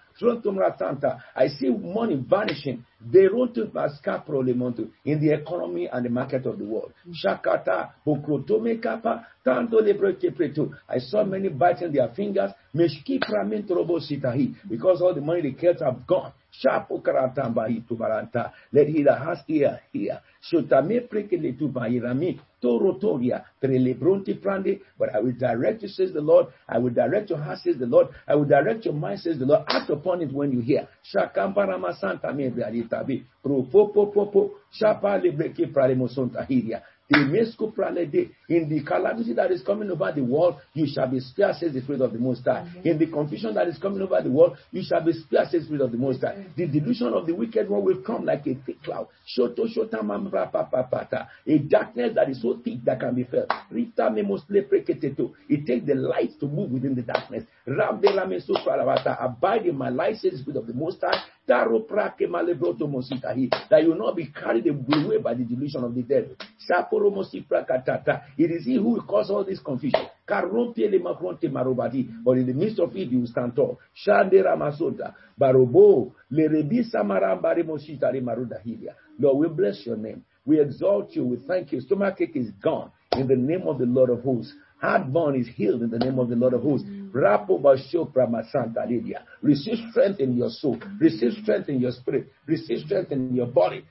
I 1.36 1.48
see 1.48 1.68
money 1.70 2.24
vanishing. 2.28 2.84
They 3.00 3.26
run 3.26 3.52
to 3.52 3.64
in 5.04 5.20
the 5.20 5.32
economy 5.34 5.88
and 5.92 6.04
the 6.04 6.08
market 6.08 6.46
of 6.46 6.58
the 6.58 6.64
world. 6.64 6.92
Shakata, 7.10 7.90
Bokrotome 8.06 8.80
Kappa, 8.82 9.26
Tanto 9.44 9.80
Lebrekepreto. 9.80 10.72
I 10.88 10.98
saw 10.98 11.24
many 11.24 11.50
biting 11.50 11.92
their 11.92 12.08
fingers. 12.08 12.50
Because 12.72 12.96
all 15.02 15.14
the 15.14 15.20
money 15.20 15.42
they 15.42 15.52
kept 15.52 15.80
have 15.80 16.06
gone. 16.06 16.32
Shapo 16.62 17.02
karatambahi 17.02 17.84
tubaranta. 17.86 18.52
Let 18.72 18.86
he 18.86 19.02
that 19.02 19.20
has 19.20 19.38
ear 19.48 19.80
hear. 19.92 20.20
But 20.52 20.74
I 25.14 25.20
will 25.20 25.32
direct 25.32 25.82
you, 25.82 25.88
says 25.88 26.12
the 26.12 26.20
Lord. 26.20 26.46
I 26.68 26.78
will 26.78 26.90
direct 26.90 27.30
your 27.30 27.38
heart, 27.38 27.58
says 27.58 27.76
the 27.78 27.86
Lord. 27.86 28.08
I 28.26 28.34
will 28.34 28.44
direct 28.44 28.84
your 28.84 28.94
mind, 28.94 29.20
says 29.20 29.38
the 29.38 29.46
Lord. 29.46 29.64
Act 29.68 29.90
upon 29.90 30.22
it 30.22 30.32
when 30.32 30.52
you 30.52 30.60
hear. 30.60 30.88
Shakamparama 31.14 31.98
santa 31.98 32.32
me 32.32 32.50
tabi. 32.90 33.24
Propopopopo. 33.44 34.50
Shapa 34.72 35.20
lebreke 35.22 35.72
pralemosonta 35.72 36.46
hiria. 36.46 36.82
In 37.10 38.68
the 38.68 38.82
calamity 38.86 39.34
that 39.34 39.52
is 39.52 39.62
coming 39.62 39.90
over 39.90 40.10
the 40.10 40.24
world, 40.24 40.56
you 40.72 40.86
shall 40.86 41.06
be 41.06 41.20
spared, 41.20 41.56
says 41.56 41.74
the 41.74 41.82
Spirit 41.82 42.00
of 42.00 42.14
the 42.14 42.18
Most 42.18 42.44
High. 42.44 42.62
Mm-hmm. 42.62 42.88
In 42.88 42.98
the 42.98 43.06
confusion 43.08 43.52
that 43.54 43.68
is 43.68 43.76
coming 43.76 44.00
over 44.00 44.22
the 44.22 44.30
world, 44.30 44.56
you 44.72 44.82
shall 44.82 45.04
be 45.04 45.12
spared, 45.12 45.50
says 45.50 45.62
the 45.62 45.66
Spirit 45.66 45.82
of 45.82 45.92
the 45.92 45.98
Most 45.98 46.22
High. 46.22 46.32
Mm-hmm. 46.32 46.52
The 46.56 46.66
delusion 46.66 47.12
of 47.12 47.26
the 47.26 47.34
wicked 47.34 47.68
one 47.68 47.84
will 47.84 48.00
come 48.00 48.24
like 48.24 48.46
a 48.46 48.54
thick 48.54 48.82
cloud. 48.82 49.08
Shoto 49.36 49.66
shota. 49.66 51.28
A 51.46 51.58
darkness 51.58 52.14
that 52.14 52.30
is 52.30 52.40
so 52.40 52.58
thick 52.64 52.82
that 52.84 53.00
can 53.00 53.14
be 53.14 53.24
felt. 53.24 53.50
Rita 53.70 54.10
me 54.10 54.22
mostle 54.22 54.62
preketeto. 54.62 55.32
It 55.50 55.66
takes 55.66 55.86
the 55.86 55.94
light 55.94 56.40
to 56.40 56.46
move 56.46 56.70
within 56.70 56.94
the 56.94 57.02
darkness. 57.02 57.44
Abide 57.66 59.66
in 59.66 59.76
my 59.76 59.90
light, 59.90 60.16
says 60.16 60.32
the 60.32 60.38
Spirit 60.38 60.58
of 60.58 60.66
the 60.66 60.72
Most 60.72 61.02
High. 61.02 61.22
That 61.46 61.68
you 63.82 63.90
will 63.90 63.98
not 63.98 64.16
be 64.16 64.26
carried 64.26 64.66
away 64.66 65.18
by 65.18 65.34
the 65.34 65.44
delusion 65.44 65.84
of 65.84 65.94
the 65.94 66.02
devil. 66.02 66.36
It 68.38 68.50
is 68.50 68.64
he 68.64 68.76
who 68.76 68.90
will 68.94 69.02
cause 69.02 69.30
all 69.30 69.44
this 69.44 69.60
confusion. 69.60 70.00
But 70.26 70.44
in 72.38 72.46
the 72.46 72.54
midst 72.54 72.78
of 72.78 72.96
it, 72.96 73.10
you 73.10 73.18
will 73.20 73.26
stand 73.26 73.54
tall. 73.54 73.78
Shandera 74.06 74.56
Masota. 74.56 75.12
Barobo. 75.38 76.12
Lord, 79.18 79.38
we 79.38 79.48
bless 79.48 79.86
your 79.86 79.96
name. 79.96 80.24
We 80.46 80.60
exalt 80.60 81.14
you. 81.14 81.24
We 81.26 81.36
thank 81.46 81.72
you. 81.72 81.80
Stomachache 81.80 82.36
is 82.36 82.50
gone 82.62 82.90
in 83.16 83.26
the 83.28 83.36
name 83.36 83.68
of 83.68 83.78
the 83.78 83.86
Lord 83.86 84.10
of 84.10 84.22
hosts. 84.22 84.52
Heartburn 84.84 85.36
is 85.40 85.48
healed 85.48 85.82
in 85.82 85.90
the 85.90 85.98
name 85.98 86.18
of 86.18 86.28
the 86.28 86.36
Lord 86.36 86.52
of 86.52 86.62
hosts. 86.62 86.86
Receive 89.42 89.78
strength 89.90 90.20
in 90.20 90.36
your 90.36 90.50
soul. 90.50 90.78
Receive 91.00 91.32
strength 91.42 91.68
in 91.70 91.80
your 91.80 91.92
spirit. 91.92 92.30
Receive 92.46 92.80
strength 92.84 93.10
in 93.12 93.34
your 93.34 93.46
body. 93.46 93.84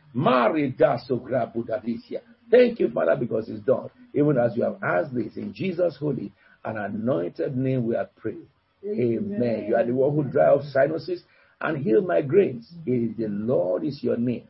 Thank 2.52 2.80
you, 2.80 2.90
Father, 2.92 3.16
because 3.16 3.50
it's 3.50 3.62
done. 3.66 3.90
Even 4.14 4.38
as 4.38 4.56
you 4.56 4.64
have 4.64 4.78
asked 4.84 5.16
this 5.16 5.36
in 5.38 5.54
Jesus' 5.54 5.98
holy 5.98 6.32
and 6.64 6.78
anointed 6.78 7.58
name, 7.58 7.88
we 7.88 7.96
are 7.96 8.10
praying. 8.18 8.48
Amen. 8.86 9.66
You 9.68 9.76
are 9.76 9.86
the 9.86 9.94
one 9.94 10.14
who 10.16 10.24
dry 10.30 10.50
off 10.50 10.64
sinuses 10.66 11.24
and 11.62 11.78
heal 11.84 12.02
migraines. 12.04 12.66
It 12.86 13.12
is 13.12 13.18
the 13.18 13.28
Lord 13.30 13.84
is 13.84 14.04
your 14.04 14.18
name. 14.18 14.48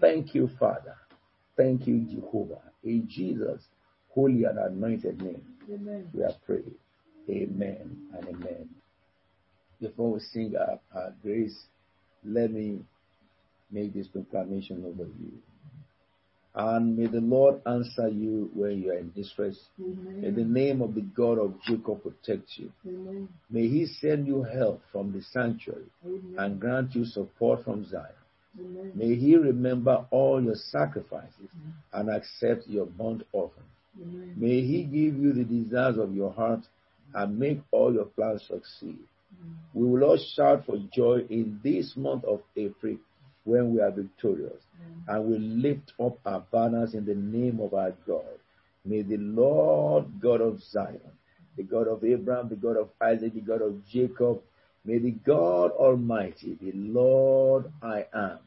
Thank 0.00 0.34
you, 0.34 0.48
Father. 0.58 0.96
Thank 1.56 1.86
you, 1.86 2.00
Jehovah. 2.10 2.62
In 2.84 3.06
Jesus' 3.08 3.62
holy 4.14 4.44
and 4.44 4.58
anointed 4.58 5.20
name, 5.20 5.42
amen. 5.70 6.08
we 6.12 6.22
are 6.22 6.34
praying. 6.46 6.74
Amen 7.28 8.08
and 8.16 8.28
amen. 8.28 8.68
Before 9.80 10.12
we 10.12 10.20
sing 10.20 10.54
our, 10.56 10.78
our 10.94 11.12
grace, 11.22 11.58
let 12.24 12.50
me 12.50 12.80
make 13.70 13.94
this 13.94 14.06
proclamation 14.06 14.84
over 14.86 15.08
you. 15.20 15.32
And 16.56 16.96
may 16.96 17.06
the 17.06 17.20
Lord 17.20 17.60
answer 17.66 18.08
you 18.08 18.48
when 18.54 18.80
you 18.80 18.92
are 18.92 18.98
in 18.98 19.10
distress. 19.10 19.56
Amen. 19.80 20.20
May 20.20 20.30
the 20.30 20.44
name 20.44 20.82
of 20.82 20.94
the 20.94 21.00
God 21.00 21.38
of 21.38 21.54
Jacob 21.66 22.02
protect 22.02 22.48
you. 22.56 22.70
Amen. 22.86 23.28
May 23.50 23.66
he 23.66 23.86
send 23.86 24.28
you 24.28 24.44
help 24.44 24.80
from 24.92 25.12
the 25.12 25.20
sanctuary 25.20 25.90
Amen. 26.04 26.34
and 26.38 26.60
grant 26.60 26.94
you 26.94 27.04
support 27.06 27.64
from 27.64 27.84
Zion. 27.84 28.04
May 28.94 29.16
he 29.16 29.34
remember 29.34 30.06
all 30.10 30.40
your 30.40 30.54
sacrifices 30.54 31.50
and 31.92 32.08
accept 32.08 32.68
your 32.68 32.86
burnt 32.86 33.24
offering. 33.32 33.66
May 33.96 34.60
he 34.62 34.82
give 34.84 35.16
you 35.16 35.32
the 35.32 35.44
desires 35.44 35.98
of 35.98 36.14
your 36.14 36.32
heart 36.32 36.66
and 37.14 37.38
make 37.38 37.60
all 37.70 37.92
your 37.92 38.06
plans 38.06 38.42
succeed. 38.46 38.98
We 39.72 39.86
will 39.86 40.04
all 40.04 40.16
shout 40.16 40.66
for 40.66 40.78
joy 40.92 41.26
in 41.28 41.60
this 41.62 41.96
month 41.96 42.24
of 42.24 42.42
April 42.56 42.96
when 43.44 43.74
we 43.74 43.80
are 43.80 43.90
victorious. 43.90 44.62
Mm. 44.80 45.14
And 45.14 45.24
we 45.26 45.38
lift 45.38 45.92
up 46.00 46.18
our 46.24 46.40
banners 46.52 46.94
in 46.94 47.04
the 47.04 47.14
name 47.14 47.60
of 47.60 47.74
our 47.74 47.92
God. 48.06 48.38
May 48.84 49.02
the 49.02 49.16
Lord 49.16 50.20
God 50.20 50.40
of 50.40 50.62
Zion, 50.62 51.00
the 51.56 51.62
God 51.62 51.88
of 51.88 52.04
Abraham, 52.04 52.48
the 52.48 52.56
God 52.56 52.76
of 52.76 52.90
Isaac, 53.00 53.34
the 53.34 53.40
God 53.40 53.62
of 53.62 53.86
Jacob, 53.86 54.42
may 54.84 54.98
the 54.98 55.12
God 55.12 55.72
Almighty, 55.72 56.56
the 56.60 56.72
Lord 56.72 57.72
I 57.82 58.06
am, 58.12 58.38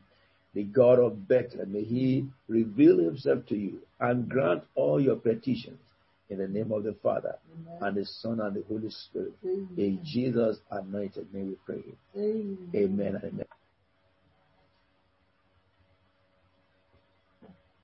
the 0.54 0.64
God 0.64 1.00
of 1.00 1.28
Bethel, 1.28 1.66
may 1.68 1.84
he 1.84 2.28
reveal 2.48 3.00
himself 3.00 3.46
to 3.48 3.58
you 3.58 3.82
and 4.00 4.30
grant 4.30 4.64
all 4.76 5.00
your 5.00 5.16
petitions 5.16 5.80
in 6.30 6.38
the 6.40 6.48
name 6.48 6.72
of 6.72 6.84
the 6.84 6.96
Father 7.02 7.36
Amen. 7.54 7.78
and 7.82 7.98
the 7.98 8.06
Son 8.06 8.40
and 8.42 8.56
the 8.56 8.64
Holy 8.68 8.90
Spirit. 8.90 9.34
Amen. 9.44 9.68
In 9.78 10.00
Jesus' 10.04 10.60
anointed 10.72 11.34
name 11.34 11.48
we 11.50 11.56
pray. 11.66 11.84
Amen. 12.16 12.70
Amen. 12.76 13.22
Amen. 13.24 13.47